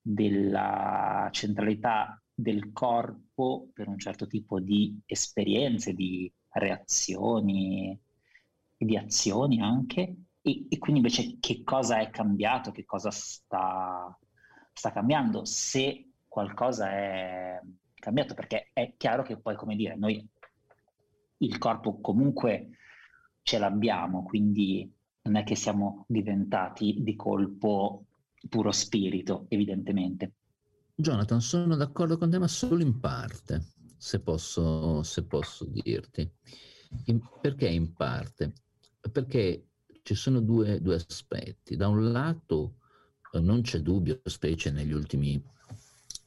della 0.00 1.28
centralità 1.30 2.20
del 2.34 2.72
corpo 2.72 3.70
per 3.72 3.88
un 3.88 3.98
certo 3.98 4.26
tipo 4.26 4.60
di 4.60 5.00
esperienze, 5.06 5.94
di 5.94 6.30
reazioni 6.50 7.98
e 8.76 8.84
di 8.84 8.96
azioni 8.96 9.60
anche, 9.60 10.16
e, 10.42 10.66
e, 10.68 10.78
quindi 10.78 11.00
invece 11.00 11.38
che 11.38 11.62
cosa 11.62 12.00
è 12.00 12.10
cambiato, 12.10 12.72
che 12.72 12.84
cosa 12.84 13.10
sta, 13.10 14.18
sta 14.72 14.92
cambiando, 14.92 15.44
se 15.44 16.12
qualcosa 16.26 16.90
è 16.90 17.60
cambiato, 17.94 18.34
perché 18.34 18.70
è 18.72 18.94
chiaro 18.96 19.22
che 19.22 19.38
poi, 19.38 19.54
come 19.54 19.76
dire, 19.76 19.96
noi 19.96 20.26
il 21.38 21.58
corpo 21.58 22.00
comunque 22.00 22.70
ce 23.50 23.58
l'abbiamo, 23.58 24.22
quindi 24.22 24.88
non 25.22 25.34
è 25.34 25.42
che 25.42 25.56
siamo 25.56 26.04
diventati 26.06 27.02
di 27.02 27.16
colpo 27.16 28.04
puro 28.48 28.70
spirito, 28.70 29.46
evidentemente. 29.48 30.34
Jonathan, 30.94 31.40
sono 31.40 31.74
d'accordo 31.74 32.16
con 32.16 32.30
te, 32.30 32.38
ma 32.38 32.46
solo 32.46 32.80
in 32.80 33.00
parte, 33.00 33.72
se 33.96 34.20
posso, 34.20 35.02
se 35.02 35.24
posso 35.24 35.64
dirti. 35.64 36.30
In, 37.06 37.20
perché 37.40 37.66
in 37.66 37.92
parte? 37.92 38.52
Perché 39.10 39.66
ci 40.04 40.14
sono 40.14 40.38
due, 40.38 40.80
due 40.80 40.94
aspetti. 40.94 41.74
Da 41.74 41.88
un 41.88 42.12
lato 42.12 42.76
eh, 43.32 43.40
non 43.40 43.62
c'è 43.62 43.80
dubbio, 43.80 44.20
specie 44.26 44.70
negli 44.70 44.92
ultimi... 44.92 45.42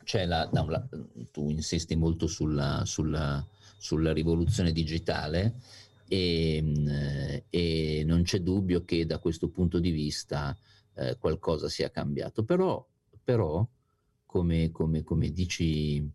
C'è 0.03 0.25
la, 0.25 0.49
la, 0.51 0.89
tu 1.31 1.49
insisti 1.49 1.95
molto 1.95 2.27
sulla, 2.27 2.83
sulla, 2.83 3.47
sulla 3.77 4.11
rivoluzione 4.11 4.73
digitale 4.73 5.61
e, 6.13 6.61
mm, 6.61 6.87
e, 7.49 8.03
non 8.05 8.21
c'è 8.21 8.39
dubbio 8.39 8.83
che 8.85 9.05
da 9.07 9.17
questo 9.17 9.49
punto 9.49 9.79
di 9.79 9.89
vista 9.89 10.55
eh, 10.93 11.17
qualcosa 11.17 11.69
sia 11.69 11.89
cambiato. 11.89 12.43
Però, 12.43 12.87
però 13.23 13.67
come, 14.25 14.71
come, 14.71 15.03
come 15.03 15.31
dici 15.31 16.11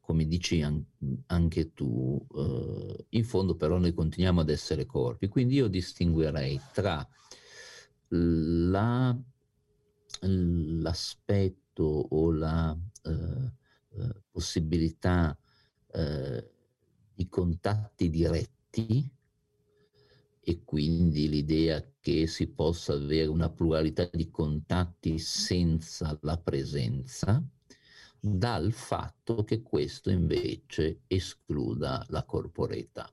come 0.00 0.26
dici 0.26 0.60
an- 0.60 0.84
anche 1.26 1.72
tu, 1.72 2.20
eh, 2.34 3.06
in 3.10 3.24
fondo 3.24 3.54
però 3.54 3.78
noi 3.78 3.94
continuiamo 3.94 4.40
ad 4.40 4.50
essere 4.50 4.84
corpi, 4.84 5.28
quindi 5.28 5.54
io 5.54 5.68
distinguerei 5.68 6.60
tra 6.72 7.08
la, 8.08 9.16
l'aspetto 10.22 11.84
o 11.84 12.32
la 12.32 12.76
eh, 13.04 13.12
eh, 13.12 14.22
possibilità 14.32 15.38
eh, 15.92 16.50
di 17.14 17.28
contatti 17.28 18.10
diretti 18.10 19.18
e 20.50 20.64
quindi 20.64 21.28
l'idea 21.28 21.80
che 22.00 22.26
si 22.26 22.48
possa 22.48 22.94
avere 22.94 23.28
una 23.28 23.48
pluralità 23.50 24.10
di 24.12 24.30
contatti 24.30 25.16
senza 25.20 26.18
la 26.22 26.38
presenza, 26.38 27.40
dal 28.18 28.72
fatto 28.72 29.44
che 29.44 29.62
questo 29.62 30.10
invece 30.10 31.02
escluda 31.06 32.04
la 32.08 32.24
corporeità. 32.24 33.08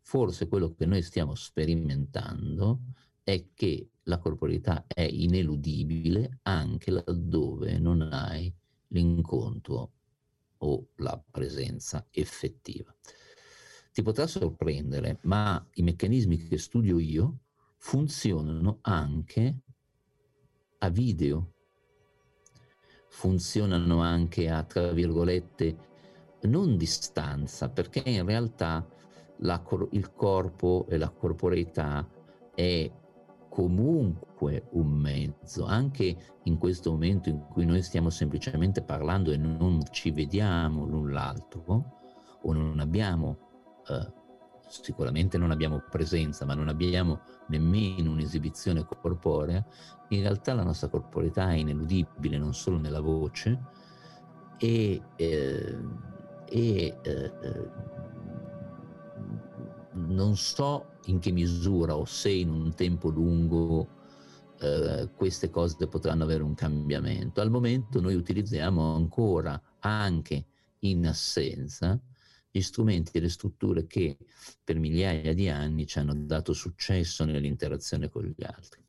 Forse 0.00 0.48
quello 0.48 0.74
che 0.74 0.86
noi 0.86 1.02
stiamo 1.02 1.36
sperimentando 1.36 2.80
è 3.22 3.46
che 3.54 3.90
la 4.02 4.18
corporeità 4.18 4.86
è 4.88 5.02
ineludibile 5.02 6.40
anche 6.42 6.90
laddove 6.90 7.78
non 7.78 8.02
hai 8.10 8.52
l'incontro 8.88 9.92
o 10.58 10.88
la 10.96 11.22
presenza 11.30 12.08
effettiva. 12.10 12.92
Ti 13.96 14.02
potrà 14.02 14.26
sorprendere, 14.26 15.20
ma 15.22 15.66
i 15.76 15.82
meccanismi 15.82 16.36
che 16.36 16.58
studio 16.58 16.98
io 16.98 17.38
funzionano 17.78 18.80
anche 18.82 19.60
a 20.80 20.90
video, 20.90 21.52
funzionano 23.08 24.02
anche 24.02 24.50
a, 24.50 24.62
tra 24.64 24.92
virgolette, 24.92 25.78
non 26.42 26.76
distanza, 26.76 27.70
perché 27.70 28.02
in 28.04 28.26
realtà 28.26 28.86
la, 29.38 29.64
il 29.92 30.12
corpo 30.12 30.84
e 30.90 30.98
la 30.98 31.08
corporeità 31.08 32.06
è 32.54 32.92
comunque 33.48 34.68
un 34.72 34.88
mezzo, 34.88 35.64
anche 35.64 36.34
in 36.42 36.58
questo 36.58 36.90
momento 36.90 37.30
in 37.30 37.46
cui 37.50 37.64
noi 37.64 37.80
stiamo 37.80 38.10
semplicemente 38.10 38.82
parlando 38.82 39.32
e 39.32 39.38
non 39.38 39.82
ci 39.90 40.10
vediamo 40.10 40.84
l'un 40.84 41.12
l'altro, 41.12 41.94
o 42.42 42.52
non 42.52 42.78
abbiamo, 42.78 43.45
eh, 43.88 44.12
sicuramente 44.68 45.38
non 45.38 45.50
abbiamo 45.50 45.82
presenza, 45.90 46.44
ma 46.44 46.54
non 46.54 46.68
abbiamo 46.68 47.20
nemmeno 47.48 48.10
un'esibizione 48.10 48.84
corporea, 48.84 49.64
in 50.08 50.20
realtà 50.20 50.54
la 50.54 50.62
nostra 50.62 50.88
corporeità 50.88 51.50
è 51.50 51.54
ineludibile 51.54 52.38
non 52.38 52.54
solo 52.54 52.78
nella 52.78 53.00
voce 53.00 53.58
e, 54.58 55.02
eh, 55.16 55.78
e 56.48 56.98
eh, 57.02 57.32
non 59.92 60.36
so 60.36 60.94
in 61.06 61.18
che 61.18 61.30
misura 61.30 61.96
o 61.96 62.04
se 62.04 62.30
in 62.30 62.50
un 62.50 62.74
tempo 62.74 63.08
lungo 63.08 63.88
eh, 64.60 65.10
queste 65.14 65.50
cose 65.50 65.86
potranno 65.86 66.24
avere 66.24 66.42
un 66.42 66.54
cambiamento. 66.54 67.40
Al 67.40 67.50
momento 67.50 68.00
noi 68.00 68.14
utilizziamo 68.14 68.94
ancora, 68.94 69.60
anche 69.80 70.44
in 70.80 71.06
assenza, 71.06 71.98
gli 72.56 72.62
strumenti 72.62 73.16
e 73.16 73.20
le 73.20 73.28
strutture 73.28 73.86
che 73.86 74.16
per 74.64 74.78
migliaia 74.78 75.34
di 75.34 75.48
anni 75.48 75.86
ci 75.86 75.98
hanno 75.98 76.14
dato 76.14 76.52
successo 76.54 77.24
nell'interazione 77.24 78.08
con 78.08 78.24
gli 78.24 78.44
altri. 78.44 78.82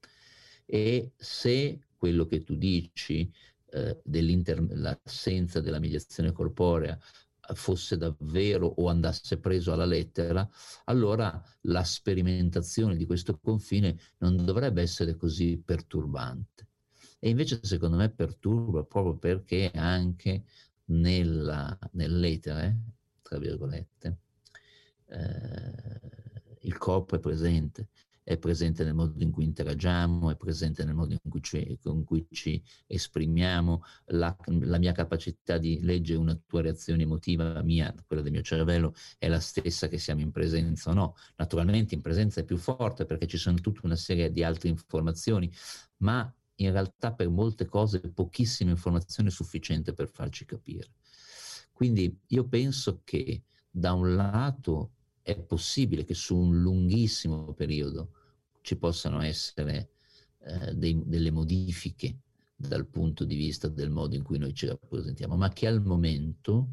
E 0.66 1.12
se 1.18 1.80
quello 1.98 2.26
che 2.26 2.44
tu 2.44 2.56
dici 2.56 3.30
eh, 3.72 4.00
dell'assenza 4.04 5.60
della 5.60 5.80
mediazione 5.80 6.32
corporea 6.32 6.98
fosse 7.54 7.98
davvero 7.98 8.68
o 8.68 8.88
andasse 8.88 9.40
preso 9.40 9.72
alla 9.74 9.86
lettera, 9.86 10.48
allora 10.86 11.42
la 11.62 11.84
sperimentazione 11.84 12.96
di 12.96 13.06
questo 13.06 13.38
confine 13.38 13.98
non 14.20 14.44
dovrebbe 14.46 14.82
essere 14.82 15.16
così 15.16 15.62
perturbante. 15.64 16.68
E 17.20 17.30
invece 17.30 17.60
secondo 17.64 17.98
me 17.98 18.10
perturba 18.10 18.84
proprio 18.84 19.18
perché 19.18 19.72
anche 19.74 20.44
nella, 20.86 21.78
nell'etere, 21.94 22.97
tra 23.28 23.40
virgolette, 23.40 24.18
eh, 25.08 26.02
il 26.62 26.78
corpo 26.78 27.16
è 27.16 27.20
presente 27.20 27.90
è 28.28 28.38
presente 28.38 28.84
nel 28.84 28.94
modo 28.94 29.24
in 29.24 29.32
cui 29.32 29.46
interagiamo, 29.46 30.30
è 30.30 30.36
presente 30.36 30.84
nel 30.84 30.96
modo 30.96 31.14
in 31.14 31.30
cui 31.30 31.42
ci, 31.42 31.80
con 31.82 32.04
cui 32.04 32.28
ci 32.30 32.62
esprimiamo, 32.86 33.84
la, 34.08 34.36
la, 34.64 34.78
mia 34.78 34.92
capacità 34.92 35.58
di 35.58 35.80
leggere 35.82 36.20
una 36.20 36.38
tua 36.46 36.62
reazione 36.62 37.04
emotiva, 37.04 37.64
mia, 37.64 37.96
quella 38.06 38.22
del 38.22 38.34
mio 38.34 38.42
cervello, 38.42 38.94
è 39.18 39.30
la 39.30 39.40
stessa 39.40 39.88
che 39.88 39.98
siamo 39.98 40.20
in 40.20 40.32
presenza 40.32 40.90
o 40.90 40.94
no. 40.94 41.16
Naturalmente 41.38 41.96
in 41.96 42.02
presenza 42.02 42.42
è 42.42 42.44
più 42.44 42.58
forte 42.58 43.06
perché 43.06 43.28
ci 43.28 43.38
sono 43.38 43.62
tutta 43.62 43.80
una 43.84 43.96
serie 43.96 44.30
di 44.30 44.44
altre 44.44 44.68
informazioni, 44.68 45.50
ma 46.00 46.30
in 46.56 46.72
realtà 46.74 47.14
per 47.14 47.30
molte 47.30 47.66
cose 47.66 48.02
pochissima 48.02 48.72
informazione 48.72 49.30
è 49.30 49.32
sufficiente 49.32 49.94
per 49.94 50.10
farci 50.10 50.44
capire. 50.44 50.90
Quindi 51.78 52.22
io 52.30 52.48
penso 52.48 53.02
che 53.04 53.44
da 53.70 53.94
un 53.94 54.16
lato 54.16 54.94
è 55.22 55.38
possibile 55.38 56.06
che 56.06 56.16
su 56.16 56.36
un 56.36 56.60
lunghissimo 56.60 57.54
periodo 57.54 58.14
ci 58.62 58.78
possano 58.78 59.22
essere 59.22 59.92
eh, 60.40 60.74
dei, 60.74 61.00
delle 61.06 61.30
modifiche 61.30 62.18
dal 62.56 62.88
punto 62.88 63.26
di 63.26 63.36
vista 63.36 63.68
del 63.68 63.92
modo 63.92 64.16
in 64.16 64.24
cui 64.24 64.40
noi 64.40 64.56
ci 64.56 64.66
rappresentiamo, 64.66 65.36
ma 65.36 65.50
che 65.50 65.68
al 65.68 65.84
momento 65.84 66.70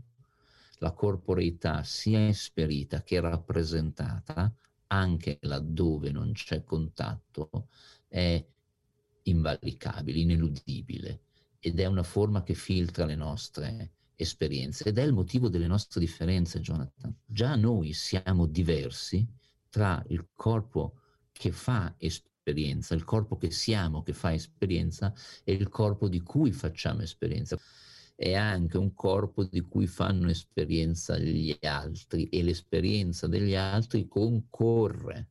la 0.79 0.93
corporeità 0.93 1.83
sia 1.83 2.27
esperita 2.27 3.03
che 3.03 3.21
rappresentata, 3.21 4.51
anche 4.87 5.37
laddove 5.43 6.13
non 6.13 6.33
c'è 6.33 6.65
contatto, 6.65 7.69
è 8.09 8.43
invalicabile, 9.25 10.19
ineludibile 10.19 11.21
ed 11.59 11.79
è 11.79 11.85
una 11.85 12.03
forma 12.03 12.43
che 12.43 12.55
filtra 12.55 13.05
le 13.05 13.17
nostre 13.17 13.93
esperienze 14.17 14.85
ed 14.85 14.99
è 14.99 15.03
il 15.03 15.13
motivo 15.13 15.49
delle 15.49 15.67
nostre 15.67 16.01
differenze, 16.01 16.61
Jonathan. 16.61 17.15
Già 17.25 17.57
noi 17.57 17.93
siamo 17.93 18.47
diversi 18.47 19.27
tra 19.69 20.03
il 20.09 20.29
corpo 20.35 21.01
che 21.33 21.51
fa 21.51 21.95
esperienza, 21.99 22.95
il 22.95 23.05
corpo 23.05 23.37
che 23.37 23.51
siamo 23.51 24.03
che 24.03 24.13
fa 24.13 24.33
esperienza 24.33 25.13
e 25.43 25.53
il 25.53 25.69
corpo 25.69 26.09
di 26.09 26.21
cui 26.21 26.53
facciamo 26.53 27.03
esperienza. 27.03 27.59
È 28.15 28.35
anche 28.35 28.79
un 28.79 28.95
corpo 28.95 29.43
di 29.43 29.61
cui 29.63 29.89
fanno 29.89 30.31
esperienza 30.31 31.19
gli 31.19 31.57
altri 31.63 32.29
e 32.29 32.43
l'esperienza 32.45 33.27
degli 33.27 33.57
altri 33.57 34.07
concorre 34.07 35.31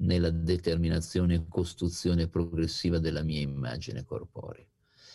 nella 0.00 0.30
determinazione 0.30 1.34
e 1.34 1.46
costruzione 1.48 2.26
progressiva 2.28 2.98
della 2.98 3.22
mia 3.22 3.40
immagine 3.40 4.04
corporea. 4.04 4.69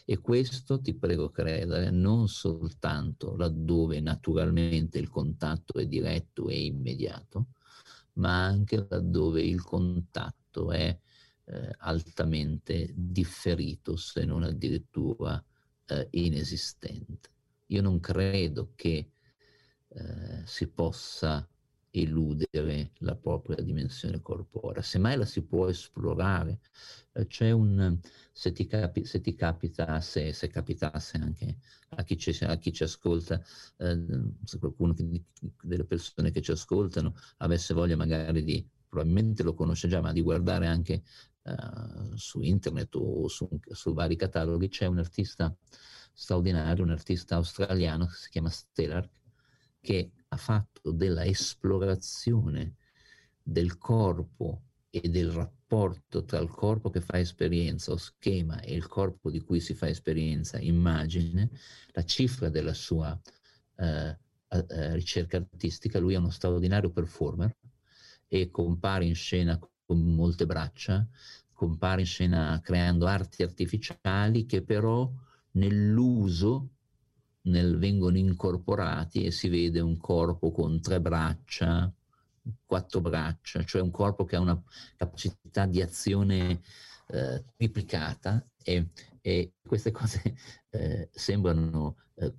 E 0.08 0.20
questo, 0.20 0.80
ti 0.80 0.94
prego 0.94 1.32
credere, 1.32 1.90
non 1.90 2.28
soltanto 2.28 3.36
laddove 3.36 4.00
naturalmente 4.00 5.00
il 5.00 5.10
contatto 5.10 5.80
è 5.80 5.88
diretto 5.88 6.48
e 6.48 6.66
immediato, 6.66 7.48
ma 8.14 8.46
anche 8.46 8.86
laddove 8.88 9.42
il 9.42 9.64
contatto 9.64 10.72
è 10.72 10.96
eh, 11.46 11.76
altamente 11.78 12.94
differito, 12.96 13.96
se 13.96 14.26
non 14.26 14.44
addirittura 14.44 15.44
eh, 15.88 16.08
inesistente. 16.12 17.30
Io 17.68 17.82
non 17.82 18.00
credo 18.00 18.74
che 18.76 19.10
eh, 19.88 20.42
si 20.46 20.68
possa 20.68 21.48
eludere 22.02 22.92
la 23.00 23.16
propria 23.16 23.62
dimensione 23.62 24.22
corporea, 24.22 24.82
semmai 24.82 25.18
la 25.18 25.26
si 25.26 25.44
può 25.44 25.68
esplorare. 25.68 26.60
Eh, 27.14 27.28
c'è 27.28 27.52
un, 27.52 28.00
se 28.32 28.52
ti, 28.52 28.66
capi, 28.66 29.06
se 29.06 29.22
ti 29.22 29.36
capita, 29.36 30.00
se, 30.02 30.34
se, 30.34 30.48
capitasse 30.48 31.18
anche 31.18 31.58
a 31.90 32.04
chi 32.04 32.18
ci, 32.18 32.32
a 32.44 32.58
chi 32.58 32.74
ci 32.74 32.84
ascolta, 32.84 33.42
eh, 33.78 34.06
se 34.44 34.60
qualcuno 34.60 34.94
che, 34.94 35.24
delle 35.62 35.86
persone 35.86 36.32
che 36.32 36.42
ci 36.42 36.52
ascoltano 36.52 37.16
avesse 37.38 37.74
voglia 37.74 37.96
magari 37.96 38.44
di, 38.44 38.68
probabilmente 38.88 39.44
lo 39.44 39.54
conosce 39.54 39.88
già, 39.88 40.02
ma 40.02 40.12
di 40.14 40.22
guardare 40.22 40.68
anche 40.68 41.04
uh, 41.44 42.16
su 42.16 42.42
internet 42.42 42.96
o 42.96 43.28
su, 43.28 43.48
su 43.72 43.94
vari 43.94 44.16
cataloghi, 44.16 44.70
c'è 44.70 44.86
un 44.86 45.00
artista 45.00 45.56
straordinario, 46.14 46.84
un 46.84 46.92
artista 46.92 47.36
australiano 47.36 48.06
che 48.08 48.16
si 48.16 48.30
chiama 48.30 48.50
Stellar, 48.50 49.10
che 49.82 50.12
ha 50.36 50.38
fatto 50.38 50.92
della 50.92 51.26
esplorazione 51.26 52.76
del 53.42 53.78
corpo 53.78 54.64
e 54.90 55.10
del 55.10 55.32
rapporto 55.32 56.24
tra 56.26 56.40
il 56.40 56.50
corpo 56.50 56.90
che 56.90 57.02
fa 57.02 57.20
esperienza 57.20 57.92
o 57.92 57.98
schema 57.98 58.60
e 58.62 58.76
il 58.76 58.88
corpo 58.88 59.30
di 59.30 59.42
cui 59.42 59.60
si 59.60 59.74
fa 59.74 59.88
esperienza, 59.88 60.60
immagine, 60.60 61.50
la 61.92 62.04
cifra 62.04 62.50
della 62.50 62.74
sua 62.74 63.20
eh, 63.78 64.18
eh, 64.48 64.94
ricerca 64.94 65.38
artistica. 65.38 66.00
Lui 66.00 66.14
è 66.14 66.18
uno 66.18 66.30
straordinario 66.30 66.92
performer 66.92 67.56
e 68.28 68.52
compare 68.52 69.06
in 69.06 69.16
scena 69.16 69.58
con 69.58 70.02
molte 70.16 70.46
braccia, 70.46 71.08
compare 71.54 72.02
in 72.02 72.08
scena 72.08 72.60
creando 72.62 73.06
arti 73.06 73.44
artificiali 73.44 74.46
che 74.46 74.64
però 74.64 75.10
nell'uso 75.52 76.75
nel, 77.46 77.78
vengono 77.78 78.18
incorporati 78.18 79.26
e 79.26 79.32
si 79.32 79.50
vede 79.50 79.80
un 79.80 79.98
corpo 79.98 80.52
con 80.52 80.80
tre 80.82 81.00
braccia, 81.02 81.92
quattro 82.66 83.02
braccia, 83.02 83.64
cioè 83.64 83.82
un 83.82 83.92
corpo 83.92 84.26
che 84.26 84.36
ha 84.36 84.40
una 84.40 84.62
capacità 84.96 85.66
di 85.66 85.82
azione 85.82 86.62
eh, 87.08 87.44
triplicata 87.56 88.46
e, 88.64 88.90
e, 89.22 89.54
queste 89.66 89.92
cose 89.92 90.36
eh, 90.70 91.10
sembrano 91.12 91.98
eh, 92.16 92.34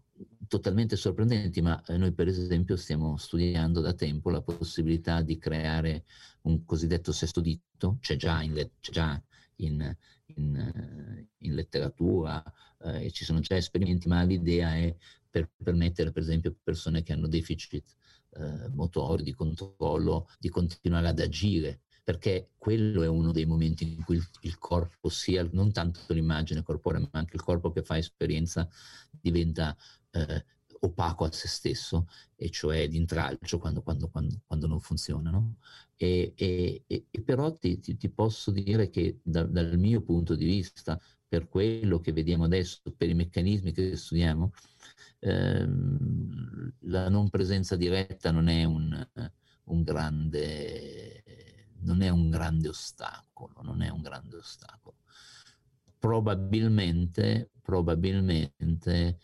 totalmente 0.47 0.97
sorprendenti, 0.97 1.61
ma 1.61 1.83
eh, 1.87 1.97
noi 1.97 2.13
per 2.13 2.29
esempio 2.29 2.77
stiamo 2.77 3.17
studiando 3.17 3.81
da 3.81 3.95
tempo 3.95 4.31
la 4.31 4.43
possibilità 4.43 5.23
di 5.23 5.39
creare 5.39 6.05
un 6.43 6.65
cosiddetto 6.65 7.13
sesto 7.13 7.41
dito, 7.41 7.99
c'è 8.01 8.17
già, 8.17 8.43
in, 8.43 8.55
c'è 8.81 8.93
già 8.93 9.23
in, 9.57 9.97
in, 10.37 11.27
in 11.39 11.55
letteratura 11.55 12.43
eh, 12.85 13.11
ci 13.11 13.25
sono 13.25 13.41
già 13.41 13.57
esperimenti, 13.57 14.09
ma 14.09 14.23
l'idea 14.23 14.75
è 14.77 14.95
per 15.29 15.51
permettere 15.63 16.13
per 16.13 16.23
esempio 16.23 16.51
a 16.51 16.55
persone 16.63 17.03
che 17.03 17.13
hanno 17.13 17.27
deficit 17.27 17.95
eh, 18.37 18.69
motori 18.71 19.23
di 19.23 19.33
controllo 19.33 20.29
di 20.39 20.49
continuare 20.49 21.09
ad 21.09 21.21
agire 21.21 21.81
perché 22.07 22.51
quello 22.57 23.03
è 23.03 23.09
uno 23.09 23.33
dei 23.33 23.47
momenti 23.47 23.95
in 23.95 24.05
cui 24.05 24.15
il, 24.15 24.25
il, 24.43 24.59
corpo 24.59 25.09
sia, 25.09 25.45
non 25.51 25.73
tanto 25.73 26.13
l'immagine 26.13 26.63
corporea, 26.63 27.01
ma 27.01 27.09
anche 27.11 27.35
il 27.35 27.43
corpo 27.43 27.73
che 27.73 27.83
fa 27.83 27.99
esperienza 27.99 28.69
diventa 29.11 29.77
eh, 30.13 30.45
opaco 30.83 31.25
a 31.25 31.33
se 31.33 31.49
stesso, 31.49 32.07
e 32.37 32.49
cioè 32.51 32.89
di 32.89 32.97
intralcio 32.97 33.59
quando, 33.59 33.83
quando, 33.83 34.09
quando, 34.09 34.41
quando 34.47 34.69
non 34.69 34.79
funziona. 34.79 35.31
No? 35.31 35.57
E, 35.97 36.33
e, 36.37 36.85
e, 36.87 37.21
però 37.23 37.53
ti, 37.53 37.81
ti, 37.81 37.97
ti, 37.97 38.09
posso 38.09 38.53
dire 38.53 38.89
che 38.89 39.19
da, 39.25 39.43
dal 39.43 39.77
mio 39.77 40.01
punto 40.03 40.37
di 40.37 40.45
vista, 40.45 41.01
per 41.29 41.49
quello 41.49 42.01
che 42.01 42.13
vediamo 42.13 42.45
adesso, 42.45 42.81
per 42.97 43.09
i 43.09 43.15
meccanismi 43.15 43.73
che 43.73 43.97
studiamo, 43.97 44.53
ehm, 45.21 46.73
la 46.81 47.09
non 47.09 47.31
presenza 47.31 47.77
diretta 47.77 48.31
non 48.31 48.49
è 48.49 48.65
un, 48.65 49.09
un 49.65 49.83
grande 49.83 51.23
non 51.81 52.03
è 52.03 52.09
un 52.09 52.31
grande 52.31 52.69
ostacolo, 52.69 53.63
non 53.63 53.83
è 53.83 53.89
un 53.89 54.03
grande 54.03 54.37
ostacolo. 54.37 54.97
Probabilmente, 55.99 57.51
probabilmente 57.63 59.19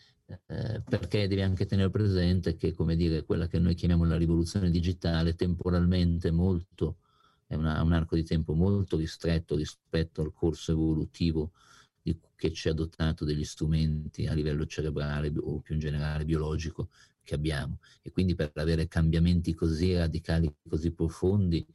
eh, 0.47 0.81
perché 0.81 1.27
devi 1.27 1.41
anche 1.41 1.65
tenere 1.65 1.89
presente 1.89 2.55
che, 2.55 2.73
come 2.73 2.95
dire, 2.95 3.23
quella 3.23 3.47
che 3.47 3.59
noi 3.59 3.75
chiamiamo 3.75 4.05
la 4.05 4.17
rivoluzione 4.17 4.69
digitale, 4.69 5.35
temporalmente 5.35 6.31
molto, 6.31 6.97
è 7.47 7.55
una, 7.55 7.81
un 7.81 7.93
arco 7.93 8.15
di 8.15 8.23
tempo 8.23 8.53
molto 8.53 8.97
ristretto 8.97 9.55
rispetto 9.55 10.21
al 10.21 10.33
corso 10.33 10.71
evolutivo 10.71 11.51
che 12.35 12.51
ci 12.51 12.67
ha 12.67 12.73
dotato 12.73 13.23
degli 13.23 13.45
strumenti 13.45 14.27
a 14.27 14.33
livello 14.33 14.65
cerebrale 14.65 15.31
o 15.39 15.59
più 15.59 15.75
in 15.75 15.79
generale 15.79 16.25
biologico 16.25 16.89
che 17.23 17.35
abbiamo. 17.35 17.79
E 18.01 18.11
quindi 18.11 18.35
per 18.35 18.51
avere 18.55 18.87
cambiamenti 18.87 19.53
così 19.53 19.95
radicali, 19.95 20.53
così 20.67 20.91
profondi, 20.91 21.65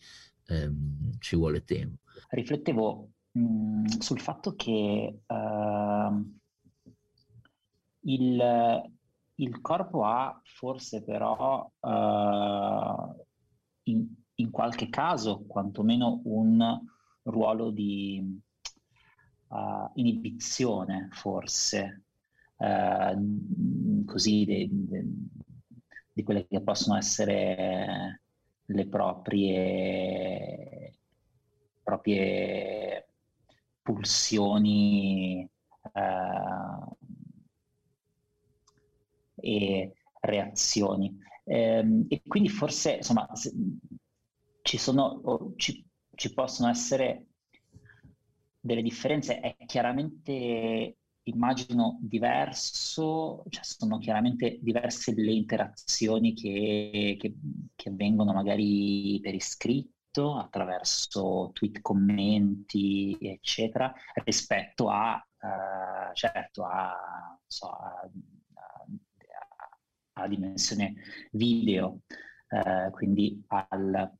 ehm, 0.46 1.18
ci 1.18 1.36
vuole 1.36 1.64
tempo. 1.64 2.02
Riflettevo 2.28 3.08
mh, 3.32 3.40
mm, 3.40 3.84
sul 3.98 4.20
fatto 4.20 4.54
che 4.54 5.20
uh, 5.26 6.36
il, 8.00 8.90
il, 9.34 9.60
corpo 9.60 10.04
ha 10.04 10.40
forse 10.44 11.02
però 11.02 11.70
uh, 11.80 13.26
in, 13.84 14.06
in, 14.34 14.50
qualche 14.50 14.88
caso 14.88 15.44
quantomeno 15.46 16.20
un 16.24 16.80
ruolo 17.22 17.70
di 17.70 18.40
uh, 19.48 19.90
inibizione 19.94 21.08
forse 21.12 22.02
così 24.04 24.44
di, 26.12 26.22
quelle 26.24 26.46
che 26.48 26.60
possono 26.60 26.96
essere 26.96 28.22
le 28.64 28.86
proprie, 28.88 30.92
proprie 31.82 33.06
pulsioni 33.80 35.48
eh, 35.92 36.94
e 39.36 39.94
reazioni. 40.20 41.16
Eh, 41.44 42.04
e 42.08 42.22
quindi 42.26 42.50
forse 42.50 42.96
insomma 42.96 43.26
ci 44.60 44.76
sono 44.76 45.54
ci, 45.56 45.82
ci 46.14 46.34
possono 46.34 46.68
essere 46.68 47.27
delle 48.60 48.82
differenze. 48.82 49.40
È 49.40 49.56
chiaramente 49.66 50.96
immagino 51.28 51.98
diverso, 52.00 53.44
cioè 53.48 53.62
sono 53.64 53.98
chiaramente 53.98 54.58
diverse 54.60 55.14
le 55.14 55.32
interazioni 55.32 56.34
che, 56.34 57.16
che, 57.18 57.34
che 57.74 57.88
avvengono 57.88 58.32
magari 58.32 59.18
per 59.22 59.34
iscritto, 59.34 60.36
attraverso 60.36 61.50
tweet, 61.52 61.80
commenti, 61.80 63.16
eccetera, 63.20 63.92
rispetto 64.24 64.88
a, 64.88 65.14
uh, 65.14 66.14
certo, 66.14 66.64
a, 66.64 67.38
so, 67.46 67.68
a, 67.68 68.08
a, 70.14 70.26
dimensione 70.26 70.94
video, 71.32 72.00
uh, 72.48 72.90
quindi 72.90 73.40
al, 73.48 74.10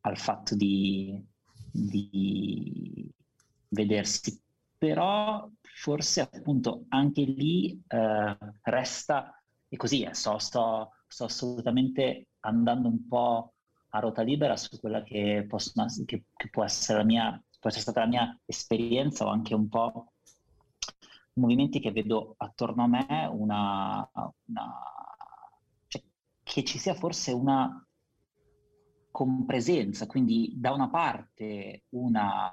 al 0.00 0.18
fatto 0.18 0.56
di, 0.56 1.22
di 1.70 3.14
vedersi. 3.68 4.40
Però 4.78 5.48
forse 5.62 6.20
appunto 6.20 6.84
anche 6.88 7.22
lì 7.22 7.82
eh, 7.88 8.38
resta, 8.62 9.42
e 9.68 9.76
così 9.76 10.02
è, 10.02 10.12
so, 10.12 10.38
sto, 10.38 10.92
sto, 11.06 11.24
assolutamente 11.24 12.28
andando 12.40 12.88
un 12.88 13.06
po' 13.06 13.54
a 13.90 14.00
ruota 14.00 14.22
libera 14.22 14.56
su 14.56 14.78
quella 14.78 15.02
che, 15.02 15.44
possono, 15.48 15.86
che, 16.04 16.24
che 16.34 16.50
può, 16.50 16.64
essere 16.64 17.04
mia, 17.04 17.30
può 17.58 17.70
essere 17.70 17.82
stata 17.82 18.00
la 18.00 18.06
mia 18.06 18.40
esperienza 18.44 19.24
o 19.24 19.28
anche 19.28 19.54
un 19.54 19.68
po' 19.68 20.12
movimenti 21.34 21.80
che 21.80 21.92
vedo 21.92 22.34
attorno 22.38 22.84
a 22.84 22.86
me, 22.86 23.28
una, 23.30 24.10
una 24.46 24.72
cioè, 25.86 26.02
che 26.42 26.64
ci 26.64 26.78
sia 26.78 26.94
forse 26.94 27.32
una 27.32 27.85
compresenza, 29.16 30.04
quindi 30.04 30.52
da 30.54 30.72
una 30.72 30.90
parte 30.90 31.84
una, 31.92 32.50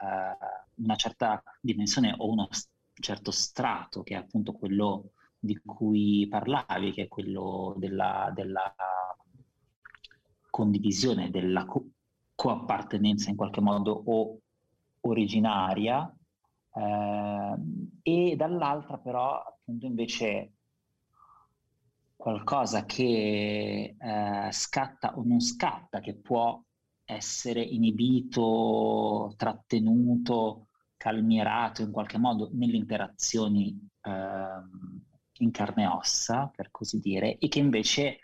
uh, 0.00 0.82
una 0.82 0.94
certa 0.94 1.42
dimensione 1.60 2.14
o 2.16 2.30
uno 2.30 2.48
certo 3.00 3.32
strato 3.32 4.04
che 4.04 4.14
è 4.14 4.16
appunto 4.16 4.52
quello 4.52 5.10
di 5.40 5.58
cui 5.58 6.28
parlavi, 6.30 6.92
che 6.92 7.02
è 7.02 7.08
quello 7.08 7.74
della, 7.78 8.30
della 8.32 8.72
condivisione, 10.48 11.30
della 11.30 11.64
co- 11.64 11.88
coappartenenza 12.32 13.30
in 13.30 13.36
qualche 13.36 13.60
modo 13.60 14.00
o 14.06 14.38
originaria, 15.00 16.16
eh, 16.74 17.54
e 18.02 18.36
dall'altra 18.36 18.98
però 18.98 19.42
appunto 19.42 19.86
invece 19.86 20.57
qualcosa 22.18 22.84
che 22.84 23.94
eh, 23.96 24.48
scatta 24.50 25.16
o 25.16 25.22
non 25.24 25.40
scatta, 25.40 26.00
che 26.00 26.16
può 26.16 26.60
essere 27.04 27.62
inibito, 27.62 29.32
trattenuto, 29.36 30.66
calmierato 30.96 31.82
in 31.82 31.92
qualche 31.92 32.18
modo 32.18 32.50
nelle 32.54 32.76
interazioni 32.76 33.88
eh, 34.02 34.10
in 35.40 35.50
carne 35.52 35.84
e 35.84 35.86
ossa, 35.86 36.50
per 36.54 36.72
così 36.72 36.98
dire, 36.98 37.38
e 37.38 37.46
che 37.46 37.60
invece 37.60 38.18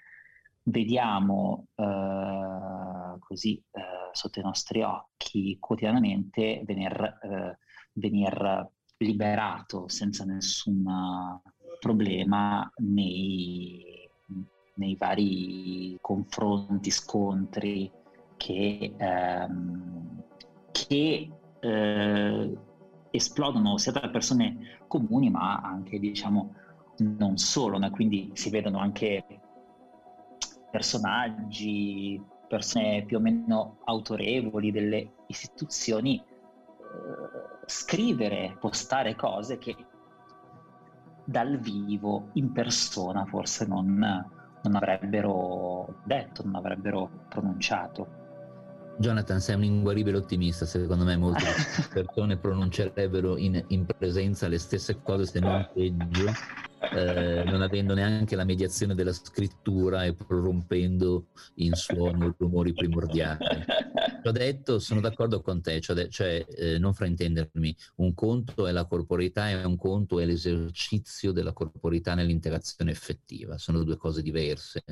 vediamo 0.65 1.69
eh, 1.77 3.17
così 3.21 3.63
eh, 3.71 4.11
sotto 4.11 4.41
i 4.41 4.43
nostri 4.43 4.83
occhi 4.83 5.57
quotidianamente 5.61 6.63
venire 6.65 7.19
eh, 7.23 7.59
venir 7.93 8.69
liberato 8.97 9.89
senza 9.89 10.25
nessun 10.25 10.85
problema 11.85 12.73
nei, 12.77 14.09
nei 14.77 14.97
vari 14.97 15.99
confronti, 16.01 16.91
scontri 16.91 17.91
che, 18.39 18.95
ehm, 18.97 20.23
che 20.73 21.31
eh, 21.61 22.59
esplodono 23.11 23.77
sia 23.77 23.93
tra 23.93 24.09
persone 24.09 24.79
comuni 24.89 25.29
ma 25.29 25.61
anche 25.61 25.99
diciamo 25.99 26.55
non 26.97 27.37
solo, 27.37 27.77
no? 27.77 27.91
quindi 27.91 28.31
si 28.33 28.49
vedono 28.49 28.79
anche 28.79 29.25
personaggi, 30.71 32.21
persone 32.49 33.05
più 33.05 33.19
o 33.19 33.21
meno 33.21 33.81
autorevoli 33.85 34.71
delle 34.71 35.11
istituzioni 35.27 36.17
eh, 36.17 36.25
scrivere, 37.67 38.57
postare 38.59 39.15
cose 39.17 39.59
che 39.59 39.77
dal 41.25 41.59
vivo, 41.59 42.29
in 42.35 42.53
persona, 42.53 43.25
forse 43.25 43.67
non, 43.67 43.87
non 44.63 44.75
avrebbero 44.75 46.01
detto, 46.05 46.43
non 46.45 46.57
avrebbero 46.57 47.09
pronunciato. 47.29 48.23
Jonathan, 48.97 49.41
sei 49.41 49.57
un 49.57 49.65
inguaribile 49.65 50.17
ottimista, 50.17 50.67
secondo 50.67 51.05
me 51.05 51.17
molte 51.17 51.43
persone 51.93 52.37
pronuncerebbero 52.37 53.37
in, 53.37 53.63
in, 53.69 53.87
presenza 53.87 54.47
le 54.47 54.59
stesse 54.59 55.01
cose 55.03 55.27
se 55.27 55.41
non 55.41 55.69
peggio, 55.73 56.31
eh, 56.93 57.43
non 57.45 57.61
avendo 57.61 57.95
neanche 57.95 58.37
la 58.37 58.45
mediazione 58.45 58.95
della 58.95 59.13
scrittura 59.13 60.05
e 60.05 60.15
prorompendo 60.15 61.27
in 61.57 61.73
suoni 61.75 62.25
o 62.25 62.35
rumori 62.39 62.73
primordiali. 62.73 63.45
Ho 64.27 64.33
detto, 64.33 64.79
sono 64.79 65.03
d'accordo 65.03 65.43
con 65.43 65.61
te, 65.61 65.83
cioè, 65.83 66.09
cioè 66.09 66.47
eh, 66.49 66.79
non 66.79 66.95
fraintendermi, 66.95 67.77
un 67.97 68.15
conto 68.15 68.67
è 68.67 68.73
la 68.73 68.87
corporità 68.87 69.51
e 69.51 69.63
un 69.65 69.77
conto 69.77 70.19
è 70.19 70.25
l'esercizio 70.25 71.31
della 71.31 71.53
corporità 71.53 72.15
nell'interazione 72.15 72.91
effettiva, 72.91 73.59
sono 73.59 73.83
due 73.83 73.99
cose 73.99 74.23
diverse. 74.23 74.83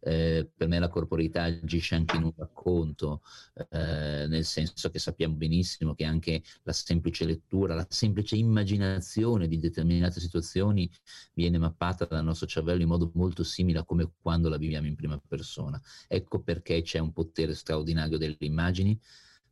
Eh, 0.00 0.48
per 0.56 0.68
me 0.68 0.78
la 0.78 0.88
corporità 0.88 1.42
agisce 1.42 1.96
anche 1.96 2.16
in 2.16 2.22
un 2.22 2.32
racconto, 2.34 3.20
eh, 3.68 4.26
nel 4.26 4.46
senso 4.46 4.88
che 4.88 4.98
sappiamo 4.98 5.34
benissimo 5.34 5.92
che 5.92 6.04
anche 6.04 6.42
la 6.62 6.72
semplice 6.72 7.26
lettura, 7.26 7.74
la 7.74 7.86
semplice 7.90 8.36
immaginazione 8.36 9.48
di 9.48 9.58
determinate 9.58 10.18
situazioni 10.18 10.90
viene 11.34 11.58
mappata 11.58 12.06
dal 12.06 12.24
nostro 12.24 12.46
cervello 12.46 12.80
in 12.80 12.88
modo 12.88 13.10
molto 13.16 13.42
simile 13.44 13.80
a 13.80 13.84
come 13.84 14.10
quando 14.22 14.48
la 14.48 14.56
viviamo 14.56 14.86
in 14.86 14.94
prima 14.94 15.20
persona. 15.28 15.78
Ecco 16.06 16.40
perché 16.40 16.80
c'è 16.80 16.98
un 17.00 17.12
potere 17.12 17.54
straordinario 17.54 18.16
delle 18.16 18.36
immagini 18.78 19.00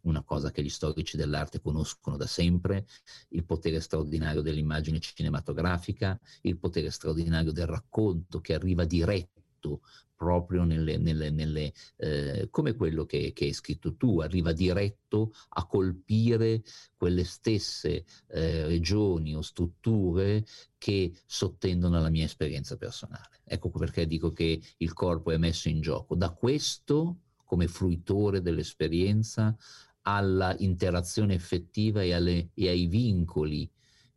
una 0.06 0.22
cosa 0.22 0.52
che 0.52 0.62
gli 0.62 0.68
storici 0.68 1.16
dell'arte 1.16 1.60
conoscono 1.60 2.16
da 2.16 2.28
sempre, 2.28 2.86
il 3.30 3.44
potere 3.44 3.80
straordinario 3.80 4.40
dell'immagine 4.40 5.00
cinematografica, 5.00 6.18
il 6.42 6.58
potere 6.58 6.90
straordinario 6.90 7.50
del 7.50 7.66
racconto 7.66 8.40
che 8.40 8.54
arriva 8.54 8.84
diretto 8.84 9.80
proprio 10.14 10.62
nelle, 10.62 10.96
nelle, 10.96 11.30
nelle 11.30 11.72
eh, 11.96 12.46
come 12.50 12.76
quello 12.76 13.04
che, 13.04 13.32
che, 13.32 13.46
hai 13.46 13.52
scritto 13.52 13.96
tu, 13.96 14.20
arriva 14.20 14.52
diretto 14.52 15.32
a 15.50 15.66
colpire 15.66 16.62
quelle 16.96 17.24
stesse 17.24 18.04
eh, 18.28 18.64
regioni 18.64 19.34
o 19.34 19.42
strutture 19.42 20.46
che 20.78 21.12
sottendono 21.26 21.96
alla 21.96 22.10
mia 22.10 22.24
esperienza 22.24 22.76
personale. 22.76 23.40
Ecco 23.44 23.70
perché 23.70 24.06
dico 24.06 24.32
che 24.32 24.62
il 24.76 24.92
corpo 24.92 25.32
è 25.32 25.36
messo 25.36 25.68
in 25.68 25.80
gioco. 25.80 26.14
Da 26.14 26.30
questo 26.30 27.22
come 27.46 27.68
fruitore 27.68 28.42
dell'esperienza 28.42 29.56
alla 30.02 30.54
interazione 30.58 31.34
effettiva 31.34 32.02
e, 32.02 32.12
alle, 32.12 32.50
e 32.52 32.68
ai 32.68 32.86
vincoli 32.86 33.68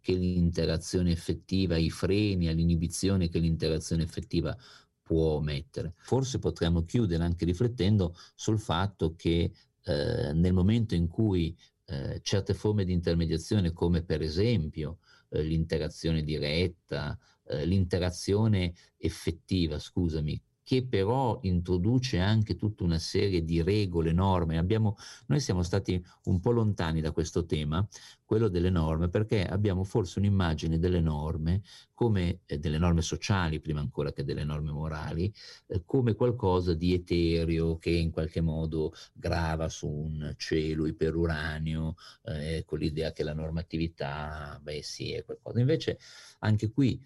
che 0.02 0.14
l'interazione 0.14 1.12
effettiva, 1.12 1.76
ai 1.76 1.90
freni, 1.90 2.48
all'inibizione 2.48 3.30
che 3.30 3.40
l'interazione 3.40 4.04
effettiva 4.04 4.56
può 5.02 5.40
mettere. 5.40 5.94
Forse 5.98 6.40
potremmo 6.40 6.84
chiudere 6.84 7.24
anche 7.24 7.46
riflettendo 7.46 8.16
sul 8.36 8.60
fatto 8.60 9.16
che 9.16 9.52
eh, 9.84 10.34
nel 10.34 10.54
momento 10.54 10.94
in 10.96 11.08
cui 11.08 11.56
eh, 11.86 12.20
certe 12.22 12.54
forme 12.54 12.86
di 12.86 12.94
intermediazione, 12.94 13.74
come 13.74 14.04
per 14.04 14.22
esempio 14.22 15.00
eh, 15.30 15.42
l'interazione 15.42 16.24
diretta, 16.24 17.18
eh, 17.48 17.66
l'interazione 17.66 18.74
effettiva, 18.98 19.80
scusami, 19.80 20.40
che 20.70 20.86
però 20.86 21.40
introduce 21.42 22.20
anche 22.20 22.56
tutta 22.56 22.84
una 22.84 23.00
serie 23.00 23.44
di 23.44 23.64
regole, 23.64 24.12
norme. 24.12 24.60
Abbiamo, 24.60 24.98
noi 25.26 25.40
siamo 25.40 25.64
stati 25.64 26.00
un 26.26 26.40
po' 26.40 26.52
lontani 26.52 27.02
da 27.02 27.12
questo 27.12 27.44
tema, 27.48 27.84
quello 28.24 28.50
delle 28.50 28.70
norme, 28.70 29.10
perché 29.10 29.44
abbiamo 29.44 29.84
forse 29.84 30.20
un'immagine 30.20 30.78
delle 30.78 31.02
norme 31.02 31.64
come 31.96 32.42
eh, 32.46 32.60
delle 32.60 32.78
norme 32.78 33.02
sociali, 33.02 33.60
prima 33.60 33.80
ancora 33.80 34.14
che 34.14 34.24
delle 34.24 34.44
norme 34.44 34.70
morali, 34.70 35.34
eh, 35.66 35.82
come 35.86 36.14
qualcosa 36.14 36.76
di 36.76 36.94
etereo 36.94 37.80
che 37.80 37.90
in 37.90 38.12
qualche 38.12 38.42
modo 38.42 38.94
grava 39.12 39.70
su 39.70 39.88
un 39.88 40.36
cielo 40.38 40.86
iperuranio, 40.86 41.96
eh, 42.26 42.64
con 42.68 42.78
l'idea 42.78 43.12
che 43.12 43.24
la 43.24 43.34
normatività, 43.34 44.60
beh 44.62 44.84
sì, 44.84 45.14
è 45.14 45.26
qualcosa. 45.26 45.60
Invece 45.60 45.98
anche 46.42 46.70
qui 46.70 47.04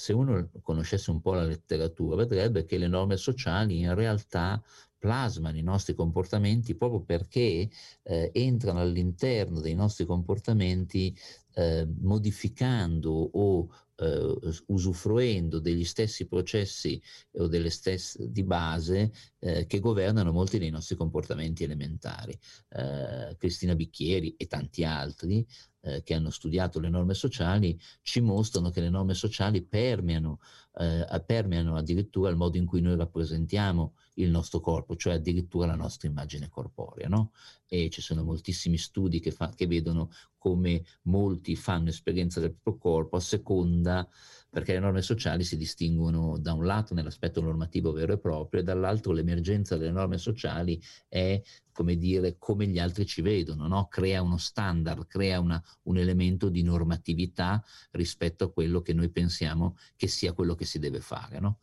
se 0.00 0.14
uno 0.14 0.48
conoscesse 0.62 1.10
un 1.10 1.20
po' 1.20 1.34
la 1.34 1.44
letteratura, 1.44 2.16
vedrebbe 2.16 2.64
che 2.64 2.78
le 2.78 2.88
norme 2.88 3.18
sociali 3.18 3.80
in 3.80 3.94
realtà 3.94 4.60
plasmano 4.98 5.58
i 5.58 5.62
nostri 5.62 5.94
comportamenti 5.94 6.74
proprio 6.74 7.02
perché 7.02 7.68
eh, 8.02 8.30
entrano 8.32 8.80
all'interno 8.80 9.60
dei 9.60 9.74
nostri 9.74 10.06
comportamenti 10.06 11.14
eh, 11.52 11.86
modificando 12.00 13.10
o 13.10 13.68
eh, 14.00 14.62
usufruendo 14.66 15.58
degli 15.58 15.84
stessi 15.84 16.26
processi 16.26 17.00
o 17.32 17.46
delle 17.46 17.70
stesse 17.70 18.30
di 18.30 18.42
base 18.42 19.12
eh, 19.38 19.66
che 19.66 19.78
governano 19.78 20.32
molti 20.32 20.58
dei 20.58 20.70
nostri 20.70 20.96
comportamenti 20.96 21.64
elementari. 21.64 22.36
Eh, 22.70 23.36
Cristina 23.36 23.74
Bicchieri 23.74 24.34
e 24.36 24.46
tanti 24.46 24.84
altri 24.84 25.46
eh, 25.82 26.02
che 26.02 26.14
hanno 26.14 26.30
studiato 26.30 26.80
le 26.80 26.88
norme 26.88 27.14
sociali 27.14 27.78
ci 28.02 28.20
mostrano 28.20 28.70
che 28.70 28.80
le 28.80 28.90
norme 28.90 29.14
sociali 29.14 29.62
permeano, 29.62 30.40
eh, 30.78 31.22
permeano 31.24 31.76
addirittura 31.76 32.30
il 32.30 32.36
modo 32.36 32.56
in 32.56 32.66
cui 32.66 32.80
noi 32.80 32.96
rappresentiamo 32.96 33.94
il 34.22 34.30
nostro 34.30 34.60
corpo, 34.60 34.96
cioè 34.96 35.14
addirittura 35.14 35.66
la 35.66 35.74
nostra 35.74 36.08
immagine 36.08 36.48
corporea. 36.48 37.08
No? 37.08 37.32
E 37.66 37.90
ci 37.90 38.00
sono 38.00 38.22
moltissimi 38.22 38.76
studi 38.76 39.20
che, 39.20 39.30
fa, 39.30 39.52
che 39.54 39.66
vedono 39.66 40.10
come 40.38 40.84
molti 41.02 41.54
fanno 41.56 41.90
esperienza 41.90 42.40
del 42.40 42.54
proprio 42.54 42.78
corpo 42.78 43.16
a 43.16 43.20
seconda 43.20 44.08
perché 44.50 44.72
le 44.72 44.80
norme 44.80 45.00
sociali 45.00 45.44
si 45.44 45.56
distinguono 45.56 46.36
da 46.38 46.52
un 46.54 46.64
lato 46.64 46.92
nell'aspetto 46.92 47.40
normativo 47.40 47.92
vero 47.92 48.14
e 48.14 48.18
proprio 48.18 48.60
e 48.60 48.64
dall'altro 48.64 49.12
l'emergenza 49.12 49.76
delle 49.76 49.92
norme 49.92 50.18
sociali 50.18 50.82
è 51.08 51.40
come 51.70 51.96
dire 51.96 52.36
come 52.36 52.66
gli 52.66 52.78
altri 52.78 53.06
ci 53.06 53.22
vedono, 53.22 53.68
no? 53.68 53.86
crea 53.86 54.20
uno 54.22 54.36
standard, 54.36 55.06
crea 55.06 55.38
una, 55.38 55.62
un 55.84 55.96
elemento 55.98 56.48
di 56.48 56.62
normatività 56.62 57.62
rispetto 57.92 58.44
a 58.44 58.52
quello 58.52 58.82
che 58.82 58.92
noi 58.92 59.08
pensiamo 59.10 59.76
che 59.96 60.08
sia 60.08 60.32
quello 60.32 60.54
che 60.54 60.64
si 60.64 60.78
deve 60.78 61.00
fare. 61.00 61.38
No? 61.38 61.60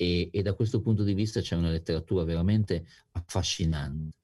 E, 0.00 0.30
e 0.32 0.40
da 0.40 0.54
questo 0.54 0.80
punto 0.80 1.02
di 1.02 1.12
vista 1.12 1.42
c'è 1.42 1.56
una 1.56 1.68
letteratura 1.68 2.24
veramente 2.24 2.86
affascinante. 3.12 4.16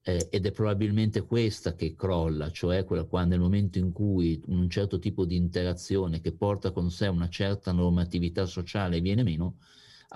Eh, 0.00 0.28
ed 0.30 0.46
è 0.46 0.52
probabilmente 0.52 1.22
questa 1.22 1.74
che 1.74 1.96
crolla, 1.96 2.52
cioè 2.52 2.84
quella 2.84 3.02
qua 3.02 3.24
nel 3.24 3.40
momento 3.40 3.78
in 3.78 3.90
cui 3.90 4.40
un 4.46 4.70
certo 4.70 5.00
tipo 5.00 5.24
di 5.24 5.34
interazione 5.34 6.20
che 6.20 6.32
porta 6.32 6.70
con 6.70 6.88
sé 6.92 7.08
una 7.08 7.28
certa 7.28 7.72
normatività 7.72 8.46
sociale 8.46 9.00
viene 9.00 9.24
meno, 9.24 9.56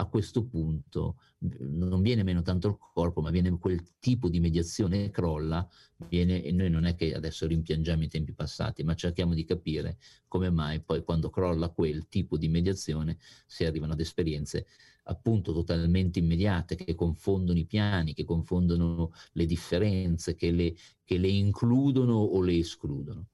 a 0.00 0.06
questo 0.06 0.44
punto 0.44 1.16
non 1.38 2.02
viene 2.02 2.22
meno 2.22 2.42
tanto 2.42 2.68
il 2.68 2.76
corpo, 2.78 3.20
ma 3.20 3.30
viene 3.30 3.56
quel 3.58 3.98
tipo 3.98 4.28
di 4.28 4.38
mediazione 4.38 5.02
che 5.02 5.10
crolla, 5.10 5.68
viene, 6.08 6.42
e 6.42 6.52
noi 6.52 6.70
non 6.70 6.84
è 6.84 6.94
che 6.94 7.14
adesso 7.14 7.46
rimpiangiamo 7.46 8.04
i 8.04 8.08
tempi 8.08 8.32
passati, 8.32 8.84
ma 8.84 8.94
cerchiamo 8.94 9.34
di 9.34 9.44
capire 9.44 9.98
come 10.28 10.50
mai 10.50 10.80
poi 10.80 11.02
quando 11.02 11.30
crolla 11.30 11.70
quel 11.70 12.06
tipo 12.08 12.36
di 12.36 12.48
mediazione 12.48 13.18
si 13.46 13.64
arrivano 13.64 13.92
ad 13.92 14.00
esperienze 14.00 14.66
appunto 15.04 15.52
totalmente 15.52 16.18
immediate, 16.18 16.76
che 16.76 16.94
confondono 16.94 17.58
i 17.58 17.66
piani, 17.66 18.14
che 18.14 18.24
confondono 18.24 19.12
le 19.32 19.46
differenze, 19.46 20.34
che 20.34 20.50
le, 20.50 20.76
che 21.02 21.18
le 21.18 21.28
includono 21.28 22.14
o 22.14 22.40
le 22.42 22.58
escludono. 22.58 23.26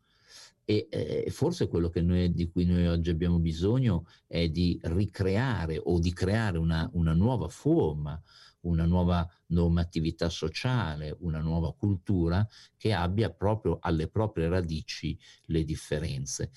E 0.67 0.89
eh, 0.91 1.31
forse 1.31 1.69
quello 1.69 1.91
noi, 1.97 2.33
di 2.33 2.51
cui 2.51 2.65
noi 2.65 2.87
oggi 2.87 3.11
abbiamo 3.11 3.39
bisogno 3.39 4.07
è 4.27 4.49
di 4.49 4.79
ricreare 4.85 5.79
o 5.83 5.99
di 5.99 6.13
creare 6.13 6.57
una, 6.57 6.89
una 6.95 7.13
nuova 7.13 7.49
forma, 7.49 8.21
una 8.61 8.87
nuova 8.87 9.29
normatività 9.49 10.31
sociale, 10.31 11.15
una 11.21 11.41
nuova 11.41 11.75
cultura 11.75 12.47
che 12.77 12.95
abbia 12.95 13.31
proprio 13.31 13.79
alle 13.81 14.09
proprie 14.09 14.49
radici 14.49 15.19
le 15.47 15.65
differenze. 15.65 16.51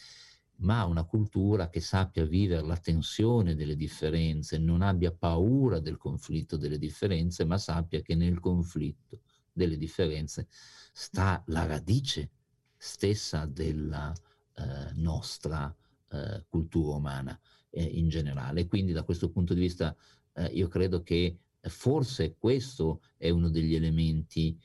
Ma 0.60 0.86
una 0.86 1.04
cultura 1.04 1.70
che 1.70 1.82
sappia 1.82 2.26
vivere 2.26 2.66
la 2.66 2.78
tensione 2.78 3.56
delle 3.56 3.76
differenze, 3.76 4.58
non 4.58 4.82
abbia 4.82 5.12
paura 5.12 5.80
del 5.80 5.98
conflitto 5.98 6.56
delle 6.56 6.80
differenze, 6.80 7.46
ma 7.46 7.58
sappia 7.58 8.02
che 8.02 8.16
nel 8.16 8.40
conflitto 8.40 9.20
delle 9.52 9.78
differenze 9.78 10.48
sta 10.94 11.44
la 11.48 11.66
radice 11.66 12.32
stessa 12.78 13.46
della 13.46 14.14
eh, 14.56 14.92
nostra 14.96 15.74
eh, 16.10 16.46
cultura 16.48 16.96
umana 16.96 17.40
eh, 17.70 17.84
in 17.84 18.10
generale. 18.10 18.68
Quindi 18.68 18.92
da 18.92 19.04
questo 19.04 19.30
punto 19.30 19.54
di 19.54 19.62
vista 19.62 19.96
eh, 20.34 20.46
io 20.46 20.68
credo 20.68 21.02
che 21.04 21.40
forse 21.62 22.36
questo 22.38 23.02
è 23.18 23.30
uno 23.30 23.50
degli 23.50 23.76
elementi 23.76 24.58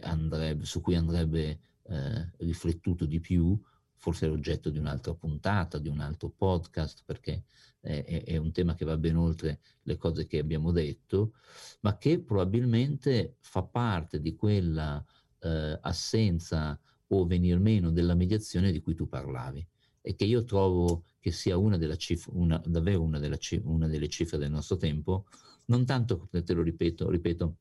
andrebbe, 0.00 0.64
su 0.64 0.80
cui 0.80 0.94
andrebbe 0.94 1.58
eh, 1.82 2.32
riflettuto 2.38 3.04
di 3.04 3.20
più 3.20 3.60
forse 4.06 4.26
è 4.26 4.28
l'oggetto 4.28 4.70
di 4.70 4.78
un'altra 4.78 5.14
puntata, 5.14 5.78
di 5.78 5.88
un 5.88 5.98
altro 5.98 6.28
podcast, 6.30 7.02
perché 7.04 7.44
è, 7.80 8.22
è, 8.24 8.36
un 8.36 8.52
tema 8.52 8.74
che 8.74 8.84
va 8.84 8.96
ben 8.96 9.16
oltre 9.16 9.60
le 9.82 9.96
cose 9.96 10.26
che 10.26 10.38
abbiamo 10.38 10.70
detto, 10.70 11.32
ma 11.80 11.96
che 11.96 12.20
probabilmente 12.20 13.36
fa 13.40 13.62
parte 13.62 14.20
di 14.20 14.36
quella 14.36 15.04
eh, 15.40 15.78
assenza 15.80 16.78
o 17.08 17.26
venir 17.26 17.58
meno 17.58 17.90
della 17.90 18.14
mediazione 18.14 18.72
di 18.72 18.80
cui 18.80 18.94
tu 18.94 19.08
parlavi. 19.08 19.66
E 20.00 20.14
che 20.14 20.24
io 20.24 20.44
trovo 20.44 21.04
che 21.18 21.32
sia 21.32 21.56
una 21.56 21.76
cifra, 21.96 22.32
una, 22.34 22.62
davvero 22.64 23.02
una, 23.02 23.18
della, 23.18 23.38
una 23.64 23.88
delle 23.88 24.08
cifre 24.08 24.38
del 24.38 24.50
nostro 24.50 24.76
tempo, 24.76 25.26
non 25.66 25.84
tanto, 25.84 26.28
te 26.30 26.52
lo 26.52 26.62
ripeto, 26.62 27.10
ripeto 27.10 27.56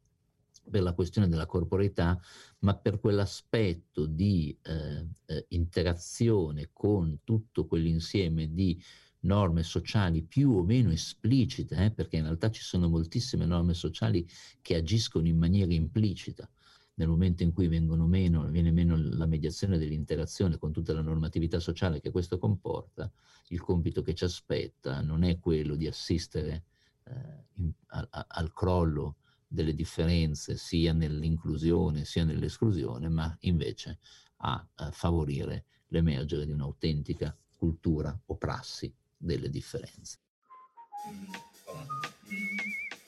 per 0.70 0.82
la 0.82 0.94
questione 0.94 1.28
della 1.28 1.46
corporeità, 1.46 2.20
ma 2.60 2.76
per 2.76 3.00
quell'aspetto 3.00 4.06
di 4.06 4.56
eh, 4.62 5.06
eh, 5.26 5.46
interazione 5.50 6.70
con 6.74 7.20
tutto 7.24 7.66
quell'insieme 7.66 8.52
di 8.54 8.82
norme 9.22 9.64
sociali 9.64 10.24
più 10.24 10.52
o 10.52 10.64
meno 10.64 10.92
esplicite, 10.92 11.76
eh, 11.86 11.92
perché 11.92 12.18
in 12.18 12.24
realtà 12.24 12.50
ci 12.50 12.62
sono 12.62 12.88
moltissime 12.88 13.46
norme 13.46 13.74
sociali 13.74 14.28
che 14.62 14.76
agiscono 14.76 15.28
in 15.28 15.38
maniera 15.38 15.74
implicita, 15.74 16.50
nel 16.96 17.08
momento 17.08 17.44
in 17.44 17.52
cui 17.52 17.68
meno, 17.68 18.48
viene 18.48 18.72
meno 18.72 18.96
la 18.98 19.26
mediazione 19.26 19.78
dell'interazione 19.78 20.58
con 20.58 20.72
tutta 20.72 20.94
la 20.94 21.02
normatività 21.02 21.60
sociale 21.60 22.00
che 22.00 22.12
questo 22.12 22.38
comporta, 22.38 23.12
il 23.50 23.62
compito 23.62 24.02
che 24.02 24.14
ci 24.14 24.24
aspetta 24.24 25.02
non 25.02 25.24
è 25.24 25.40
quello 25.40 25.76
di 25.76 25.88
assistere 25.88 26.64
eh, 27.04 27.46
in, 27.56 27.72
a, 27.88 28.08
a, 28.10 28.26
al 28.30 28.54
crollo 28.54 29.18
delle 29.48 29.76
differenze 29.76 30.58
sia 30.58 30.94
nell'inclusione 30.94 32.06
sia 32.06 32.24
nell'esclusione, 32.24 33.10
ma 33.10 33.36
invece 33.42 34.00
a, 34.38 34.68
a 34.76 34.92
favorire 34.92 35.66
l'emergere 35.88 36.46
di 36.46 36.52
un'autentica 36.52 37.36
cultura 37.58 38.18
o 38.26 38.36
prassi 38.36 38.94
delle 39.18 39.50
differenze. 39.50 40.20